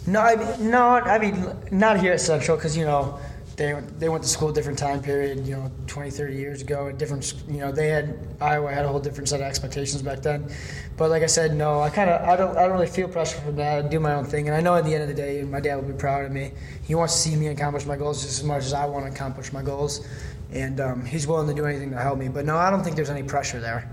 no, 0.08 0.20
I 0.20 0.36
mean, 0.36 0.72
no, 0.72 0.88
I 0.88 1.20
mean, 1.20 1.56
not 1.72 2.00
here 2.00 2.14
at 2.14 2.22
Central 2.22 2.58
because 2.58 2.76
you 2.76 2.86
know 2.86 3.20
they 3.56 3.80
they 4.00 4.10
went 4.10 4.24
to 4.24 4.30
school 4.30 4.50
a 4.50 4.54
different 4.54 4.80
time 4.80 5.02
period, 5.02 5.46
you 5.46 5.56
know, 5.56 5.72
20, 5.88 6.10
30 6.10 6.36
years 6.36 6.62
ago. 6.62 6.88
A 6.88 6.94
different, 6.94 7.34
you 7.48 7.60
know, 7.60 7.72
they 7.72 7.90
had 7.90 8.18
Iowa 8.42 8.74
had 8.74 8.86
a 8.86 8.88
whole 8.88 9.00
different 9.00 9.30
set 9.30 9.40
of 9.40 9.46
expectations 9.46 10.02
back 10.02 10.22
then. 10.22 10.52
But 10.98 11.10
like 11.12 11.24
I 11.24 11.28
said, 11.28 11.54
no, 11.54 11.82
I 11.82 11.90
kind 11.90 12.10
of 12.10 12.28
I 12.28 12.36
don't 12.36 12.58
I 12.58 12.64
don't 12.64 12.72
really 12.72 12.88
feel 12.88 13.08
pressure 13.08 13.40
from 13.42 13.56
that. 13.58 13.86
I 13.86 13.88
do 13.88 14.00
my 14.00 14.16
own 14.16 14.26
thing, 14.26 14.48
and 14.48 14.56
I 14.56 14.62
know 14.62 14.76
at 14.76 14.86
the 14.86 14.94
end 14.94 15.04
of 15.04 15.10
the 15.10 15.16
day, 15.16 15.44
my 15.44 15.60
dad 15.60 15.76
will 15.76 15.88
be 15.88 15.94
proud 15.94 16.26
of 16.26 16.32
me. 16.32 16.52
He 16.84 16.96
wants 16.96 17.14
to 17.14 17.20
see 17.20 17.36
me 17.36 17.48
accomplish 17.48 17.86
my 17.86 17.96
goals 17.96 18.22
just 18.22 18.40
as 18.40 18.44
much 18.44 18.64
as 18.64 18.74
I 18.74 18.86
want 18.86 19.06
to 19.06 19.12
accomplish 19.12 19.54
my 19.54 19.62
goals, 19.62 20.08
and 20.52 20.82
um, 20.82 21.06
he's 21.06 21.28
willing 21.28 21.48
to 21.48 21.54
do 21.54 21.66
anything 21.66 21.92
to 21.92 21.98
help 21.98 22.18
me. 22.18 22.28
But 22.28 22.46
no, 22.46 22.58
I 22.58 22.70
don't 22.70 22.84
think 22.84 22.96
there's 22.96 23.10
any 23.10 23.24
pressure 23.24 23.60
there. 23.60 23.90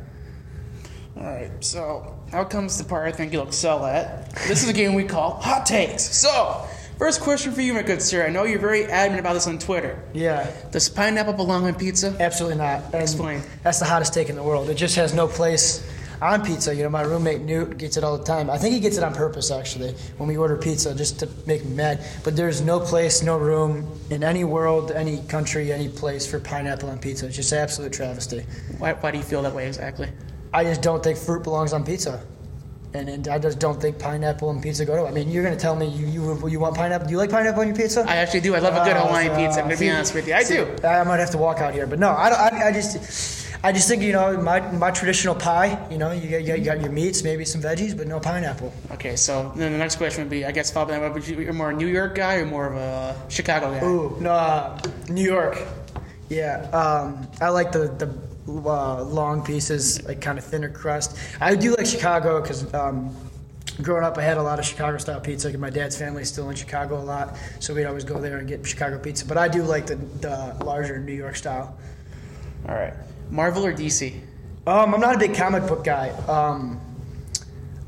All 1.17 1.25
right, 1.25 1.51
so 1.61 2.18
now 2.33 2.45
comes 2.45 2.79
the 2.79 2.85
part 2.85 3.09
I 3.09 3.13
think 3.13 3.33
you'll 3.33 3.47
excel 3.47 3.85
at. 3.87 4.31
This 4.47 4.63
is 4.63 4.69
a 4.69 4.73
game 4.73 4.95
we 4.95 5.05
call 5.05 5.41
Hot 5.41 5.65
Takes. 5.67 6.03
So, 6.03 6.67
first 6.99 7.21
question 7.21 7.53
for 7.53 7.63
you, 7.63 7.75
my 7.75 7.83
good 7.83 8.03
sir. 8.03 8.27
I 8.27 8.31
know 8.31 8.45
you're 8.45 8.59
very 8.59 8.85
adamant 8.85 9.21
about 9.21 9.35
this 9.35 9.47
on 9.47 9.59
Twitter. 9.59 9.99
Yeah. 10.13 10.51
Does 10.71 10.89
pineapple 10.89 11.33
belong 11.35 11.67
on 11.67 11.75
pizza? 11.75 12.17
Absolutely 12.21 12.59
not. 12.59 12.85
And 12.93 13.03
Explain. 13.03 13.43
That's 13.63 13.79
the 13.79 13.87
hottest 13.87 14.15
take 14.15 14.29
in 14.29 14.37
the 14.37 14.43
world. 14.43 14.69
It 14.69 14.75
just 14.75 14.97
has 14.97 15.15
no 15.15 15.27
place 15.27 15.87
on 16.21 16.45
pizza. 16.45 16.75
You 16.75 16.83
know, 16.83 16.91
my 16.91 17.03
roommate 17.03 17.41
Newt 17.41 17.79
gets 17.79 17.97
it 17.97 18.05
all 18.05 18.19
the 18.19 18.25
time. 18.25 18.51
I 18.51 18.59
think 18.59 18.75
he 18.75 18.81
gets 18.81 18.99
it 18.99 19.05
on 19.05 19.15
purpose, 19.15 19.51
actually, 19.51 19.93
when 20.19 20.29
we 20.29 20.37
order 20.37 20.57
pizza, 20.57 20.95
just 20.95 21.21
to 21.21 21.29
make 21.47 21.65
me 21.65 21.75
mad. 21.75 22.05
But 22.25 22.37
there's 22.37 22.61
no 22.61 22.81
place, 22.81 23.23
no 23.23 23.39
room 23.39 23.89
in 24.11 24.23
any 24.25 24.45
world, 24.45 24.91
any 24.91 25.19
country, 25.29 25.73
any 25.73 25.89
place 25.89 26.27
for 26.27 26.41
pineapple 26.41 26.91
on 26.91 26.99
pizza. 26.99 27.27
It's 27.27 27.37
just 27.37 27.53
absolute 27.53 27.93
travesty. 27.93 28.45
Why, 28.79 28.93
why 28.95 29.13
do 29.13 29.19
you 29.19 29.25
feel 29.25 29.43
that 29.43 29.55
way 29.55 29.67
exactly? 29.67 30.09
I 30.53 30.65
just 30.65 30.83
don't 30.83 31.03
think 31.03 31.19
fruit 31.19 31.43
belongs 31.43 31.73
on 31.73 31.85
pizza. 31.85 32.25
And, 32.95 33.09
and 33.11 33.29
I 33.29 33.39
just 33.39 33.59
don't 33.59 33.79
think 33.81 33.99
pineapple 33.99 34.49
and 34.49 34.63
pizza 34.63 34.85
go 34.87 34.97
to. 34.97 35.07
I 35.07 35.11
mean, 35.13 35.31
you're 35.31 35.45
gonna 35.45 35.57
tell 35.57 35.77
me 35.77 35.87
you, 35.89 36.07
you 36.07 36.49
you 36.49 36.59
want 36.59 36.75
pineapple? 36.75 37.07
Do 37.07 37.13
you 37.13 37.19
like 37.19 37.31
pineapple 37.31 37.61
on 37.61 37.67
your 37.69 37.77
pizza? 37.77 38.03
I 38.09 38.17
actually 38.17 38.41
do. 38.41 38.55
I 38.55 38.61
love 38.61 38.75
a 38.75 38.83
good 38.83 38.97
Uh, 38.97 39.07
Hawaiian 39.07 39.37
pizza. 39.37 39.61
I'm 39.61 39.67
gonna 39.69 39.79
be 39.79 39.91
honest 39.91 40.15
with 40.15 40.27
you. 40.27 40.33
I 40.35 40.43
see, 40.43 40.57
do. 40.57 40.75
I 40.83 41.05
might 41.05 41.21
have 41.21 41.31
to 41.33 41.39
walk 41.39 41.59
out 41.59 41.75
here, 41.75 41.87
but 41.87 41.99
no, 41.99 42.09
I, 42.11 42.31
don't- 42.31 42.41
I, 42.41 42.69
I 42.69 42.73
just, 42.73 43.47
I 43.63 43.73
just 43.73 43.89
think 43.89 44.03
you 44.03 44.13
know 44.13 44.41
my, 44.41 44.61
my 44.73 44.91
traditional 44.91 45.35
pie. 45.35 45.79
You 45.91 45.99
know, 45.99 46.13
you 46.13 46.31
got, 46.31 46.59
you 46.59 46.65
got- 46.65 46.81
your 46.81 46.91
meats, 46.91 47.23
maybe 47.23 47.45
some 47.45 47.61
veggies, 47.61 47.95
but 47.95 48.07
no 48.07 48.21
pineapple. 48.21 48.73
Okay, 48.93 49.17
so 49.17 49.53
then 49.55 49.73
the 49.73 49.79
next 49.79 49.97
question 49.97 50.23
would 50.25 50.31
be, 50.31 50.47
I 50.47 50.51
guess, 50.53 50.71
that, 50.71 51.13
would 51.13 51.29
you, 51.29 51.41
you're 51.41 51.53
more 51.53 51.71
a 51.71 51.75
New 51.75 51.89
York 51.89 52.15
guy 52.15 52.37
or 52.37 52.47
more 52.47 52.69
of 52.69 52.75
a 52.77 53.15
Chicago 53.29 53.71
guy? 53.71 53.85
Ooh, 53.85 54.17
no, 54.19 54.33
uh, 54.33 54.81
New 55.11 55.25
York. 55.27 55.59
Yeah, 56.31 56.63
um, 56.73 57.29
I 57.41 57.51
like 57.51 57.71
the 57.73 57.89
the 57.89 58.07
uh, 58.49 59.03
long 59.05 59.45
pieces, 59.45 60.05
like 60.07 60.21
kind 60.21 60.39
of 60.39 60.45
thinner 60.45 60.69
crust. 60.69 61.17
I 61.41 61.55
do 61.55 61.75
like 61.77 61.87
Chicago 61.87 62.41
because 62.41 62.73
um, 62.75 63.15
growing 63.83 64.05
up, 64.05 64.19
I 64.19 64.23
had 64.23 64.39
a 64.39 64.43
lot 64.43 64.59
of 64.59 64.65
Chicago 64.65 64.99
style 64.99 65.21
pizza. 65.21 65.49
Like 65.49 65.59
my 65.59 65.71
dad's 65.71 65.97
family 65.99 66.23
is 66.23 66.29
still 66.29 66.49
in 66.51 66.57
Chicago 66.57 66.99
a 66.99 67.05
lot, 67.05 67.37
so 67.61 67.75
we'd 67.75 67.85
always 67.85 68.05
go 68.05 68.21
there 68.21 68.39
and 68.39 68.49
get 68.49 68.67
Chicago 68.67 68.99
pizza. 68.99 69.27
But 69.27 69.39
I 69.39 69.49
do 69.49 69.63
like 69.63 69.87
the, 69.87 69.97
the 69.97 70.65
larger 70.65 70.99
New 70.99 71.13
York 71.13 71.37
style. 71.37 71.77
All 72.69 72.75
right, 72.75 72.95
Marvel 73.31 73.65
or 73.65 73.73
DC? 73.73 74.21
Um, 74.67 74.95
I'm 74.95 75.01
not 75.01 75.15
a 75.15 75.19
big 75.19 75.35
comic 75.35 75.67
book 75.67 75.85
guy. 75.85 76.11
Um, 76.27 76.81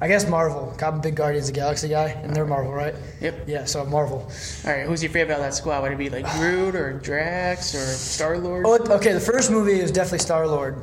I 0.03 0.09
guess 0.09 0.27
Marvel. 0.29 0.75
I'm 0.83 0.95
a 0.95 0.99
big 0.99 1.15
Guardians 1.15 1.49
of 1.49 1.55
the 1.55 1.61
Galaxy 1.61 1.89
guy, 1.89 2.09
and 2.09 2.35
they're 2.35 2.47
Marvel, 2.47 2.73
right? 2.73 2.95
Yep. 3.21 3.47
Yeah, 3.47 3.65
so 3.67 3.85
Marvel. 3.85 4.31
All 4.65 4.73
right, 4.73 4.87
who's 4.87 5.03
your 5.03 5.13
favorite 5.13 5.35
out 5.35 5.41
of 5.41 5.47
that 5.47 5.55
squad? 5.55 5.83
Would 5.83 5.93
it 5.93 5.99
be 5.99 6.09
like 6.09 6.25
Groot 6.39 6.75
or 6.75 6.95
Drax 6.95 7.75
or 7.75 7.81
Star 7.81 8.39
Lord? 8.39 8.65
Oh, 8.67 8.79
okay. 8.97 9.13
The 9.13 9.21
first 9.21 9.51
movie 9.51 9.79
is 9.79 9.93
definitely 9.93 10.21
Star 10.21 10.47
Lord. 10.47 10.83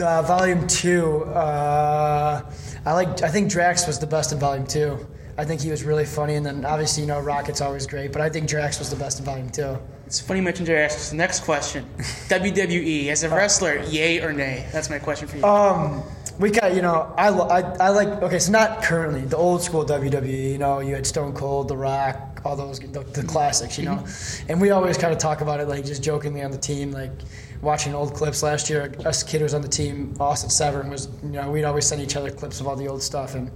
Uh, 0.00 0.22
volume 0.22 0.66
two. 0.66 1.24
Uh, 1.24 2.50
I 2.86 2.92
like. 2.92 3.22
I 3.22 3.28
think 3.28 3.50
Drax 3.50 3.86
was 3.86 3.98
the 3.98 4.06
best 4.06 4.32
in 4.32 4.38
Volume 4.38 4.66
two. 4.66 5.06
I 5.38 5.44
think 5.44 5.60
he 5.60 5.70
was 5.70 5.84
really 5.84 6.06
funny, 6.06 6.34
and 6.34 6.44
then 6.44 6.64
obviously 6.64 7.02
you 7.02 7.06
know 7.06 7.20
Rocket's 7.20 7.60
always 7.60 7.86
great, 7.86 8.12
but 8.12 8.22
I 8.22 8.30
think 8.30 8.48
Drax 8.48 8.78
was 8.78 8.90
the 8.90 8.96
best 8.96 9.18
in 9.18 9.26
Volume 9.26 9.50
two. 9.50 9.78
It's 10.06 10.20
funny 10.20 10.40
you 10.40 10.44
mentioned 10.44 10.66
Drax. 10.66 11.12
Next 11.12 11.44
question: 11.44 11.84
WWE 11.98 13.08
as 13.08 13.22
a 13.22 13.28
wrestler, 13.28 13.82
yay 13.84 14.20
or 14.20 14.32
nay? 14.32 14.66
That's 14.72 14.88
my 14.90 14.98
question 14.98 15.28
for 15.28 15.36
you. 15.36 15.44
Um, 15.44 16.02
we 16.38 16.50
got 16.50 16.74
you 16.74 16.82
know 16.82 17.12
I, 17.16 17.28
I 17.28 17.60
I 17.60 17.88
like 17.90 18.08
okay 18.22 18.38
so 18.38 18.52
not 18.52 18.82
currently 18.82 19.22
the 19.22 19.36
old 19.36 19.62
school 19.62 19.84
WWE 19.84 20.52
you 20.52 20.58
know 20.58 20.80
you 20.80 20.94
had 20.94 21.06
Stone 21.06 21.34
Cold 21.34 21.68
The 21.68 21.76
Rock 21.76 22.42
all 22.44 22.56
those 22.56 22.78
the, 22.78 23.00
the 23.00 23.22
classics 23.22 23.78
you 23.78 23.84
know 23.84 23.96
mm-hmm. 23.96 24.50
and 24.50 24.60
we 24.60 24.70
always 24.70 24.98
kind 24.98 25.12
of 25.12 25.18
talk 25.18 25.40
about 25.40 25.60
it 25.60 25.68
like 25.68 25.84
just 25.84 26.02
jokingly 26.02 26.42
on 26.42 26.50
the 26.50 26.58
team 26.58 26.92
like 26.92 27.10
watching 27.62 27.94
old 27.94 28.14
clips 28.14 28.42
last 28.42 28.68
year 28.68 28.94
us 29.04 29.22
kid 29.22 29.42
was 29.42 29.54
on 29.54 29.62
the 29.62 29.68
team 29.68 30.14
Austin 30.20 30.50
Severn 30.50 30.90
was 30.90 31.08
you 31.22 31.30
know 31.30 31.50
we'd 31.50 31.64
always 31.64 31.86
send 31.86 32.02
each 32.02 32.16
other 32.16 32.30
clips 32.30 32.60
of 32.60 32.66
all 32.66 32.76
the 32.76 32.88
old 32.88 33.02
stuff 33.02 33.34
and. 33.34 33.50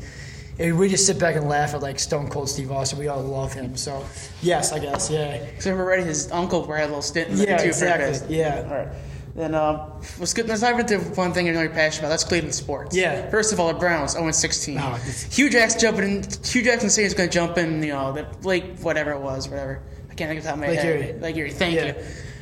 and 0.59 0.79
we 0.79 0.91
just 0.91 1.07
sit 1.07 1.19
back 1.19 1.37
and 1.37 1.49
laugh 1.49 1.73
at 1.73 1.81
like 1.81 1.99
Stone 1.99 2.29
Cold 2.29 2.47
Steve 2.47 2.71
Austin. 2.71 2.99
We 2.99 3.09
all 3.09 3.23
love 3.23 3.55
him. 3.55 3.79
So 3.79 4.05
yes, 4.43 4.73
I 4.73 4.79
guess 4.79 5.09
yeah. 5.11 5.43
Because 5.43 5.67
I 5.67 5.71
remember 5.71 5.97
his 6.05 6.31
uncle 6.33 6.71
had 6.71 6.85
a 6.85 6.87
little 6.89 7.01
stint 7.01 7.31
in 7.31 7.37
there 7.37 7.47
Yeah, 7.49 7.63
exactly. 7.63 8.37
Yeah. 8.37 8.69
All 8.69 8.77
right. 8.77 8.89
Then 9.41 9.55
um, 9.55 9.93
let's 10.19 10.35
get 10.35 10.47
let's 10.49 10.61
dive 10.61 10.79
into 10.79 10.99
one 11.17 11.33
thing 11.33 11.47
you're 11.47 11.55
really 11.55 11.69
passionate 11.69 12.01
about. 12.01 12.09
That's 12.11 12.25
Cleveland 12.25 12.55
sports. 12.55 12.95
Yeah. 12.95 13.31
First 13.31 13.55
of 13.55 13.59
all, 13.59 13.69
the 13.73 13.79
Browns 13.79 14.13
0 14.13 14.31
16. 14.31 14.77
Oh, 14.79 14.99
Hue 15.31 15.49
Jackson 15.49 15.81
jumping 15.81 16.05
in. 16.05 16.23
Hue 16.45 16.63
Jackson 16.63 16.91
saying 16.91 17.07
he's 17.07 17.15
going 17.15 17.31
to 17.31 17.33
jump 17.33 17.57
in. 17.57 17.83
You 17.83 17.89
know, 17.95 18.13
the 18.13 18.25
Blake 18.43 18.79
whatever 18.81 19.13
it 19.13 19.21
was, 19.21 19.49
whatever. 19.49 19.81
I 20.11 20.15
can't 20.15 20.29
think 20.29 20.39
of 20.41 20.45
the 20.45 20.49
top 20.51 20.55
of 20.57 20.61
my 20.61 20.67
head. 20.67 20.85
Erie. 20.85 21.19
Blake 21.19 21.37
Erie. 21.37 21.51
Thank 21.53 21.75
Yeah. 21.75 21.87
you. 21.87 21.95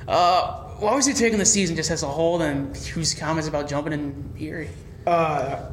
Uh, 0.09 0.65
why 0.81 0.93
was 0.97 1.07
he 1.07 1.13
taking 1.13 1.39
the 1.39 1.45
season 1.45 1.77
just 1.77 1.93
as 1.93 2.03
a 2.03 2.09
whole? 2.09 2.43
And 2.43 2.77
Hue's 2.77 3.15
comments 3.15 3.47
about 3.47 3.69
jumping 3.69 3.93
in 3.93 4.33
Erie. 4.37 4.71
Uh, 5.07 5.71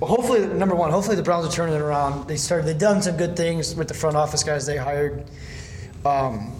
well, 0.00 0.10
hopefully, 0.10 0.46
number 0.46 0.74
one, 0.74 0.90
hopefully 0.90 1.16
the 1.16 1.22
Browns 1.22 1.46
are 1.46 1.50
turning 1.50 1.76
it 1.76 1.80
around. 1.80 2.28
They 2.28 2.36
started, 2.36 2.66
they've 2.66 2.76
done 2.78 3.00
some 3.00 3.16
good 3.16 3.36
things 3.36 3.74
with 3.74 3.88
the 3.88 3.94
front 3.94 4.16
office 4.16 4.44
guys 4.44 4.66
they 4.66 4.76
hired 4.76 5.24
um, 6.04 6.52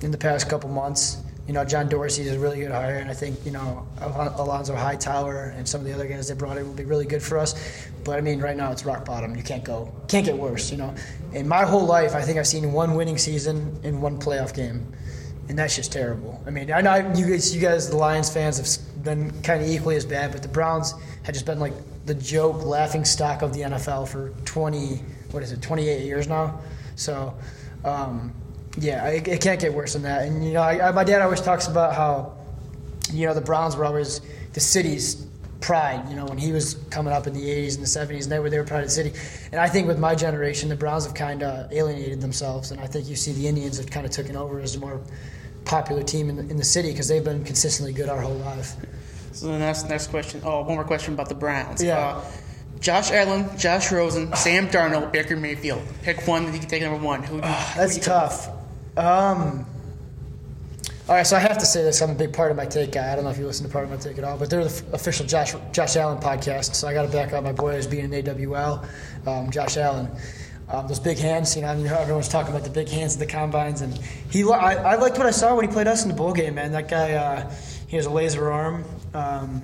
in 0.00 0.10
the 0.12 0.18
past 0.18 0.48
couple 0.48 0.70
months. 0.70 1.18
You 1.46 1.52
know, 1.52 1.64
John 1.64 1.88
Dorsey 1.88 2.22
is 2.22 2.32
a 2.32 2.38
really 2.38 2.58
good 2.58 2.72
hire, 2.72 2.96
and 2.96 3.08
I 3.08 3.14
think 3.14 3.38
you 3.44 3.52
know 3.52 3.86
Al- 4.00 4.34
Alonzo 4.42 4.74
Hightower 4.74 5.54
and 5.56 5.68
some 5.68 5.80
of 5.80 5.86
the 5.86 5.92
other 5.92 6.06
guys 6.06 6.28
they 6.28 6.34
brought 6.34 6.56
in 6.58 6.66
will 6.66 6.74
be 6.74 6.84
really 6.84 7.06
good 7.06 7.22
for 7.22 7.38
us. 7.38 7.54
But 8.04 8.18
I 8.18 8.20
mean, 8.20 8.40
right 8.40 8.56
now 8.56 8.72
it's 8.72 8.84
rock 8.84 9.04
bottom. 9.04 9.36
You 9.36 9.42
can't 9.42 9.64
go, 9.64 9.92
can't 10.08 10.26
get 10.26 10.36
worse. 10.36 10.70
You 10.70 10.78
know, 10.78 10.94
in 11.32 11.46
my 11.46 11.64
whole 11.64 11.86
life, 11.86 12.14
I 12.14 12.22
think 12.22 12.38
I've 12.38 12.46
seen 12.46 12.72
one 12.72 12.94
winning 12.94 13.18
season 13.18 13.78
in 13.84 14.00
one 14.00 14.18
playoff 14.18 14.54
game 14.54 14.92
and 15.48 15.58
that's 15.58 15.76
just 15.76 15.92
terrible. 15.92 16.42
I 16.46 16.50
mean, 16.50 16.72
I 16.72 16.80
know 16.80 17.12
you 17.14 17.26
guys, 17.26 17.54
you 17.54 17.60
guys, 17.60 17.88
the 17.88 17.96
Lions 17.96 18.32
fans, 18.32 18.58
have 18.58 19.04
been 19.04 19.30
kind 19.42 19.62
of 19.62 19.68
equally 19.68 19.96
as 19.96 20.04
bad, 20.04 20.32
but 20.32 20.42
the 20.42 20.48
Browns 20.48 20.94
had 21.22 21.34
just 21.34 21.46
been 21.46 21.60
like 21.60 21.72
the 22.04 22.14
joke, 22.14 22.64
laughing 22.64 23.04
stock 23.04 23.42
of 23.42 23.52
the 23.52 23.60
NFL 23.60 24.08
for 24.08 24.30
20, 24.44 25.00
what 25.30 25.42
is 25.42 25.52
it, 25.52 25.62
28 25.62 26.04
years 26.04 26.28
now. 26.28 26.60
So, 26.96 27.34
um, 27.84 28.32
yeah, 28.78 29.06
it, 29.08 29.26
it 29.28 29.40
can't 29.40 29.60
get 29.60 29.72
worse 29.72 29.94
than 29.94 30.02
that. 30.02 30.26
And 30.26 30.44
you 30.44 30.52
know, 30.52 30.62
I, 30.62 30.88
I, 30.88 30.92
my 30.92 31.04
dad 31.04 31.22
always 31.22 31.40
talks 31.40 31.66
about 31.66 31.94
how 31.94 32.32
you 33.12 33.26
know 33.26 33.34
the 33.34 33.40
Browns 33.40 33.76
were 33.76 33.84
always 33.84 34.20
the 34.52 34.60
city's 34.60 35.26
pride. 35.60 36.08
You 36.10 36.16
know, 36.16 36.26
when 36.26 36.38
he 36.38 36.52
was 36.52 36.74
coming 36.90 37.12
up 37.12 37.26
in 37.26 37.32
the 37.34 37.40
'80s 37.40 37.74
and 37.76 37.82
the 37.82 37.86
'70s, 38.16 38.24
and 38.24 38.32
they 38.32 38.38
were 38.38 38.50
they 38.50 38.58
were 38.58 38.64
pride 38.64 38.80
of 38.80 38.86
the 38.86 38.90
city. 38.92 39.12
And 39.52 39.60
I 39.60 39.68
think 39.68 39.86
with 39.88 39.98
my 39.98 40.14
generation, 40.14 40.68
the 40.68 40.76
Browns 40.76 41.04
have 41.04 41.14
kind 41.14 41.42
of 41.42 41.72
alienated 41.72 42.20
themselves, 42.20 42.70
and 42.70 42.80
I 42.80 42.86
think 42.86 43.08
you 43.08 43.16
see 43.16 43.32
the 43.32 43.46
Indians 43.48 43.78
have 43.78 43.90
kind 43.90 44.04
of 44.04 44.12
taken 44.12 44.36
over 44.36 44.60
as 44.60 44.74
a 44.76 44.78
more 44.80 45.00
popular 45.64 46.02
team 46.02 46.28
in 46.30 46.36
the, 46.36 46.42
in 46.42 46.56
the 46.56 46.64
city 46.64 46.90
because 46.92 47.08
they've 47.08 47.24
been 47.24 47.42
consistently 47.44 47.92
good 47.92 48.08
our 48.08 48.20
whole 48.20 48.36
life. 48.36 48.74
So 49.32 49.46
the 49.48 49.58
next 49.58 49.88
next 49.88 50.08
question. 50.08 50.40
Oh, 50.44 50.60
one 50.62 50.74
more 50.74 50.84
question 50.84 51.14
about 51.14 51.28
the 51.28 51.34
Browns. 51.34 51.82
Yeah. 51.82 51.98
Uh, 51.98 52.24
Josh 52.78 53.10
Allen, 53.10 53.48
Josh 53.58 53.90
Rosen, 53.90 54.34
Sam 54.36 54.68
Darnold, 54.68 55.10
Baker 55.10 55.34
Mayfield. 55.34 55.82
Pick 56.02 56.26
one 56.28 56.44
that 56.44 56.52
you 56.52 56.60
can 56.60 56.68
take 56.68 56.82
number 56.82 57.02
one. 57.02 57.22
Who? 57.22 57.40
do 57.40 57.46
you- 57.46 57.52
who 57.54 57.78
That's 57.80 57.96
you- 57.96 58.02
tough. 58.02 58.50
Um, 58.96 59.66
all 61.08 61.14
right, 61.14 61.26
so 61.26 61.36
I 61.36 61.40
have 61.40 61.58
to 61.58 61.66
say 61.66 61.82
this. 61.84 62.00
I'm 62.00 62.10
a 62.10 62.14
big 62.14 62.32
Pardon 62.32 62.56
My 62.56 62.66
Take 62.66 62.92
guy. 62.92 63.12
I 63.12 63.14
don't 63.14 63.24
know 63.24 63.30
if 63.30 63.38
you 63.38 63.46
listen 63.46 63.64
to 63.66 63.72
Pardon 63.72 63.90
My 63.90 63.96
Take 63.96 64.18
at 64.18 64.24
all, 64.24 64.36
but 64.36 64.50
they're 64.50 64.64
the 64.64 64.70
f- 64.70 64.92
official 64.92 65.24
Josh 65.24 65.54
Josh 65.70 65.94
Allen 65.94 66.18
podcast. 66.18 66.74
So 66.74 66.88
I 66.88 66.94
got 66.94 67.02
to 67.02 67.12
back 67.12 67.32
up 67.32 67.44
my 67.44 67.52
boy 67.52 67.74
as 67.74 67.86
being 67.86 68.12
an 68.12 68.26
AWL, 68.26 68.84
um, 69.26 69.50
Josh 69.50 69.76
Allen. 69.76 70.10
Um, 70.68 70.88
those 70.88 70.98
big 70.98 71.16
hands, 71.18 71.54
you 71.54 71.62
know, 71.62 71.70
everyone's 71.70 72.28
talking 72.28 72.52
about 72.52 72.64
the 72.64 72.70
big 72.70 72.88
hands 72.88 73.14
at 73.14 73.20
the 73.20 73.26
combines, 73.26 73.82
and 73.82 73.96
he. 74.30 74.42
I, 74.42 74.74
I 74.74 74.94
liked 74.96 75.16
what 75.16 75.26
I 75.26 75.30
saw 75.30 75.54
when 75.54 75.68
he 75.68 75.72
played 75.72 75.86
us 75.86 76.02
in 76.02 76.08
the 76.08 76.16
bowl 76.16 76.32
game, 76.32 76.56
man. 76.56 76.72
That 76.72 76.88
guy, 76.88 77.12
uh, 77.12 77.52
he 77.86 77.96
has 77.96 78.06
a 78.06 78.10
laser 78.10 78.50
arm. 78.50 78.84
Um, 79.14 79.62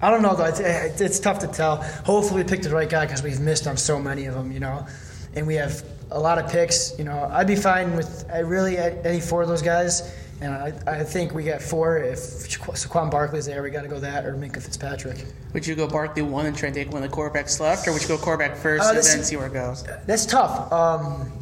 I 0.00 0.10
don't 0.10 0.22
know 0.22 0.36
though. 0.36 0.44
It's, 0.44 0.60
it's 1.00 1.18
tough 1.18 1.40
to 1.40 1.48
tell. 1.48 1.82
Hopefully, 2.04 2.44
we 2.44 2.48
picked 2.48 2.62
the 2.62 2.70
right 2.70 2.88
guy 2.88 3.06
because 3.06 3.24
we've 3.24 3.40
missed 3.40 3.66
on 3.66 3.76
so 3.76 3.98
many 3.98 4.26
of 4.26 4.34
them, 4.34 4.52
you 4.52 4.60
know, 4.60 4.86
and 5.34 5.48
we 5.48 5.56
have 5.56 5.82
a 6.10 6.18
lot 6.18 6.38
of 6.38 6.50
picks. 6.50 6.96
You 6.98 7.04
know, 7.04 7.28
I'd 7.30 7.46
be 7.46 7.56
fine 7.56 7.96
with 7.96 8.24
I 8.32 8.38
really 8.40 8.78
any 8.78 9.20
four 9.20 9.42
of 9.42 9.48
those 9.48 9.62
guys, 9.62 10.14
and 10.40 10.52
I, 10.52 10.72
I 10.86 11.04
think 11.04 11.34
we 11.34 11.44
got 11.44 11.60
four. 11.62 11.98
If 11.98 12.18
Saquon 12.18 13.10
Barkley's 13.10 13.46
there, 13.46 13.62
we 13.62 13.70
got 13.70 13.82
to 13.82 13.88
go 13.88 13.98
that 14.00 14.24
or 14.26 14.34
Minkah 14.34 14.62
Fitzpatrick. 14.62 15.24
Would 15.52 15.66
you 15.66 15.74
go 15.74 15.86
Barkley 15.86 16.22
one 16.22 16.46
and 16.46 16.56
try 16.56 16.68
and 16.68 16.74
take 16.74 16.92
one 16.92 17.02
of 17.02 17.10
the 17.10 17.16
quarterbacks 17.16 17.60
left, 17.60 17.88
or 17.88 17.92
would 17.92 18.02
you 18.02 18.08
go 18.08 18.18
quarterback 18.18 18.56
first 18.56 18.84
Uh, 18.84 18.94
and 18.94 18.98
then 18.98 19.22
see 19.24 19.36
where 19.36 19.46
it 19.46 19.52
goes? 19.52 19.84
That's 20.06 20.26
tough. 20.26 20.72
Um, 20.72 21.32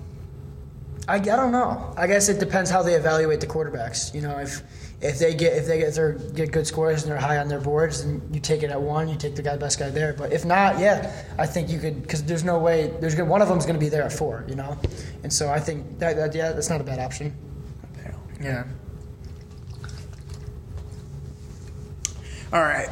I, 1.07 1.16
I 1.16 1.18
don't 1.18 1.53
know. 1.53 1.92
I 1.96 2.07
guess 2.07 2.29
it 2.29 2.40
depends 2.40 2.70
how 2.70 2.83
they 2.83 2.94
evaluate 2.94 3.40
the 3.40 3.46
quarterbacks. 3.46 4.14
You 4.14 4.22
know, 4.22 4.38
if 4.38 4.62
if 5.05 5.19
they 5.19 5.35
get 5.35 5.53
if 5.53 5.67
they 5.67 5.79
get 5.79 5.95
their 5.95 6.12
get 6.12 6.51
good 6.51 6.67
scores 6.67 7.03
and 7.03 7.12
they're 7.12 7.21
high 7.21 7.37
on 7.37 7.47
their 7.49 7.61
boards, 7.61 8.03
then 8.03 8.23
you 8.33 8.40
take 8.40 8.62
it 8.62 8.71
at 8.71 8.81
one. 8.81 9.07
You 9.07 9.17
take 9.17 9.37
the 9.37 9.43
guy 9.43 9.57
best 9.59 9.79
guy 9.79 9.90
there. 9.90 10.14
But 10.14 10.33
if 10.33 10.47
not, 10.47 10.79
yeah, 10.79 11.12
I 11.38 11.47
think 11.47 11.69
you 11.69 11.79
could 11.79 12.01
because 12.01 12.25
there's 12.25 12.43
no 12.43 12.59
way 12.59 12.90
there's 13.01 13.14
one 13.17 13.43
of 13.43 13.49
them's 13.49 13.67
going 13.67 13.79
to 13.79 13.81
be 13.81 13.90
there 13.90 14.03
at 14.03 14.12
four. 14.12 14.47
You 14.49 14.55
know, 14.55 14.79
and 15.23 15.31
so 15.31 15.51
I 15.51 15.61
think 15.61 15.99
that, 15.99 16.17
that 16.17 16.35
yeah, 16.35 16.53
that's 16.53 16.71
not 16.71 16.81
a 16.81 16.85
bad 16.85 16.99
option. 16.99 17.37
Yeah. 18.40 18.64
All 22.53 22.62
right. 22.62 22.88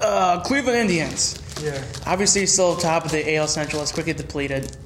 Uh, 0.00 0.40
Cleveland 0.40 0.78
Indians. 0.78 1.42
Yeah. 1.62 1.82
Obviously, 2.06 2.46
still 2.46 2.76
top 2.76 3.04
of 3.04 3.10
the 3.10 3.36
AL 3.36 3.48
Central. 3.48 3.82
It's 3.82 3.92
quickly 3.92 4.12
depleted. 4.12 4.76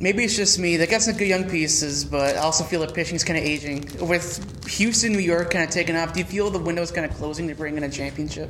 Maybe 0.00 0.22
it's 0.22 0.36
just 0.36 0.60
me. 0.60 0.76
They 0.76 0.86
got 0.86 1.02
some 1.02 1.16
good 1.16 1.26
young 1.26 1.50
pieces, 1.50 2.04
but 2.04 2.36
I 2.36 2.38
also 2.38 2.62
feel 2.62 2.86
the 2.86 2.92
pitching's 2.92 3.24
kind 3.24 3.36
of 3.36 3.44
aging. 3.44 3.90
With 4.00 4.68
Houston, 4.68 5.12
New 5.12 5.18
York 5.18 5.50
kind 5.50 5.64
of 5.64 5.70
taking 5.70 5.96
off, 5.96 6.12
do 6.12 6.20
you 6.20 6.24
feel 6.24 6.50
the 6.50 6.58
window's 6.60 6.92
kind 6.92 7.04
of 7.04 7.16
closing 7.16 7.48
to 7.48 7.54
bring 7.56 7.76
in 7.76 7.82
a 7.82 7.90
championship? 7.90 8.48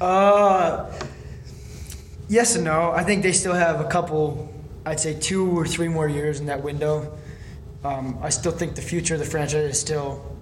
Uh, 0.00 0.92
yes 2.28 2.54
and 2.54 2.64
no. 2.64 2.92
I 2.92 3.02
think 3.02 3.24
they 3.24 3.32
still 3.32 3.54
have 3.54 3.80
a 3.80 3.88
couple. 3.88 4.52
I'd 4.84 5.00
say 5.00 5.18
two 5.18 5.58
or 5.58 5.66
three 5.66 5.88
more 5.88 6.08
years 6.08 6.38
in 6.38 6.46
that 6.46 6.62
window. 6.62 7.18
Um, 7.82 8.18
I 8.22 8.28
still 8.28 8.52
think 8.52 8.76
the 8.76 8.82
future 8.82 9.14
of 9.14 9.20
the 9.20 9.26
franchise 9.26 9.70
is 9.70 9.80
still 9.80 10.36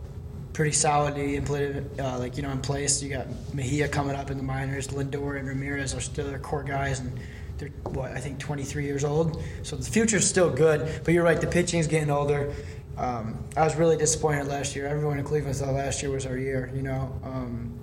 pretty 0.53 0.73
solidly 0.73 1.37
implemented, 1.37 2.01
uh, 2.01 2.19
like 2.19 2.37
you 2.37 2.43
know, 2.43 2.51
in 2.51 2.61
place. 2.61 3.03
You 3.03 3.09
got 3.09 3.27
Mejia 3.55 3.89
coming 3.89 4.15
up 4.15 4.31
in 4.31 4.37
the 4.37 4.43
minors. 4.43 4.89
Lindor 4.89 5.39
and 5.39 5.49
Ramirez 5.49 5.95
are 5.95 6.01
still 6.01 6.27
their 6.27 6.39
core 6.39 6.63
guys, 6.63 7.01
and 7.01 7.19
they're 7.59 7.69
what 7.85 8.13
I 8.13 8.21
think 8.21 8.39
23 8.39 8.85
years 8.85 9.05
old. 9.05 9.43
So 9.63 9.77
the 9.77 9.89
future's 9.89 10.27
still 10.29 10.51
good. 10.51 11.03
But 11.05 11.15
you're 11.15 11.25
right, 11.25 11.41
the 11.41 11.47
pitching's 11.47 11.87
getting 11.87 12.11
older. 12.11 12.53
Um, 12.97 13.39
I 13.57 13.65
was 13.65 13.77
really 13.77 13.97
disappointed 13.97 14.47
last 14.47 14.77
year. 14.77 14.87
Everyone 14.87 15.19
in 15.19 15.25
Cleveland 15.25 15.57
thought 15.57 15.75
last 15.75 16.03
year 16.03 16.13
was 16.13 16.27
our 16.27 16.37
year. 16.37 16.71
You 16.75 16.83
know. 16.83 17.21
Um, 17.25 17.81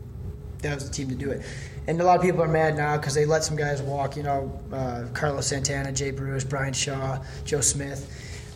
that 0.62 0.75
was 0.75 0.88
the 0.88 0.93
team 0.93 1.10
to 1.10 1.15
do 1.15 1.31
it. 1.31 1.41
And 1.88 1.99
a 1.99 2.03
lot 2.03 2.15
of 2.17 2.21
people 2.21 2.43
are 2.43 2.47
mad 2.47 2.75
now 2.75 2.97
because 2.97 3.15
they 3.15 3.25
let 3.25 3.43
some 3.43 3.57
guys 3.57 3.81
walk. 3.81 4.15
You 4.15 4.23
know, 4.23 4.60
uh, 4.71 5.05
Carlos 5.13 5.47
Santana, 5.47 5.91
Jay 5.91 6.12
Bruce, 6.12 6.43
Bryan 6.43 6.73
Shaw, 6.73 7.19
Joe 7.45 7.62
Smith. 7.62 8.10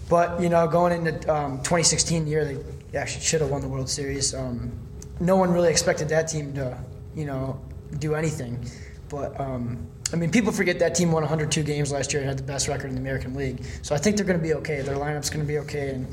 But 0.10 0.40
you 0.40 0.50
know, 0.50 0.68
going 0.68 1.06
into 1.06 1.34
um, 1.34 1.58
2016 1.58 2.28
year, 2.28 2.46
they 2.46 2.98
actually 2.98 3.24
should 3.24 3.42
have 3.42 3.50
won 3.50 3.62
the 3.62 3.68
World 3.68 3.90
Series. 3.90 4.34
Um, 4.34 4.72
no 5.20 5.36
one 5.36 5.52
really 5.52 5.70
expected 5.70 6.10
that 6.10 6.28
team 6.28 6.54
to, 6.54 6.78
you 7.16 7.26
know, 7.26 7.60
do 8.00 8.16
anything. 8.16 8.64
But 9.10 9.40
um, 9.40 9.88
I 10.16 10.18
mean, 10.18 10.32
people 10.32 10.54
forget 10.54 10.80
that 10.80 10.96
team 10.96 11.12
won 11.12 11.24
102 11.24 11.62
games 11.64 11.92
last 11.92 12.14
year 12.14 12.22
and 12.22 12.30
had 12.30 12.38
the 12.38 12.44
best 12.44 12.70
record 12.70 12.88
in 12.88 12.96
the 12.96 13.02
American 13.02 13.36
League. 13.36 13.62
So 13.82 13.94
I 13.94 13.98
think 13.98 14.16
they're 14.16 14.26
going 14.26 14.40
to 14.40 14.44
be 14.44 14.54
okay. 14.54 14.80
Their 14.80 14.96
lineup's 14.96 15.30
going 15.30 15.46
to 15.46 15.48
be 15.48 15.58
okay, 15.58 15.90
and 15.90 16.08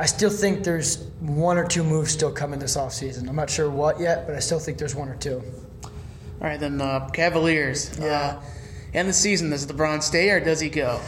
I 0.00 0.06
still 0.06 0.28
think 0.28 0.64
there's 0.64 1.04
one 1.20 1.56
or 1.56 1.64
two 1.64 1.84
moves 1.84 2.10
still 2.10 2.32
coming 2.32 2.58
this 2.58 2.76
offseason. 2.76 3.28
I'm 3.28 3.36
not 3.36 3.48
sure 3.48 3.70
what 3.70 4.00
yet, 4.00 4.26
but 4.26 4.34
I 4.34 4.40
still 4.40 4.58
think 4.58 4.76
there's 4.76 4.96
one 4.96 5.08
or 5.08 5.14
two. 5.14 5.40
All 5.84 6.48
right, 6.48 6.58
then 6.58 6.80
uh, 6.80 7.08
Cavaliers. 7.10 7.96
Yeah. 7.96 8.06
Uh, 8.06 8.42
end 8.92 9.08
the 9.08 9.12
season, 9.12 9.50
does 9.50 9.64
LeBron 9.68 10.02
stay 10.02 10.30
or 10.30 10.40
does 10.40 10.58
he 10.58 10.68
go? 10.68 10.98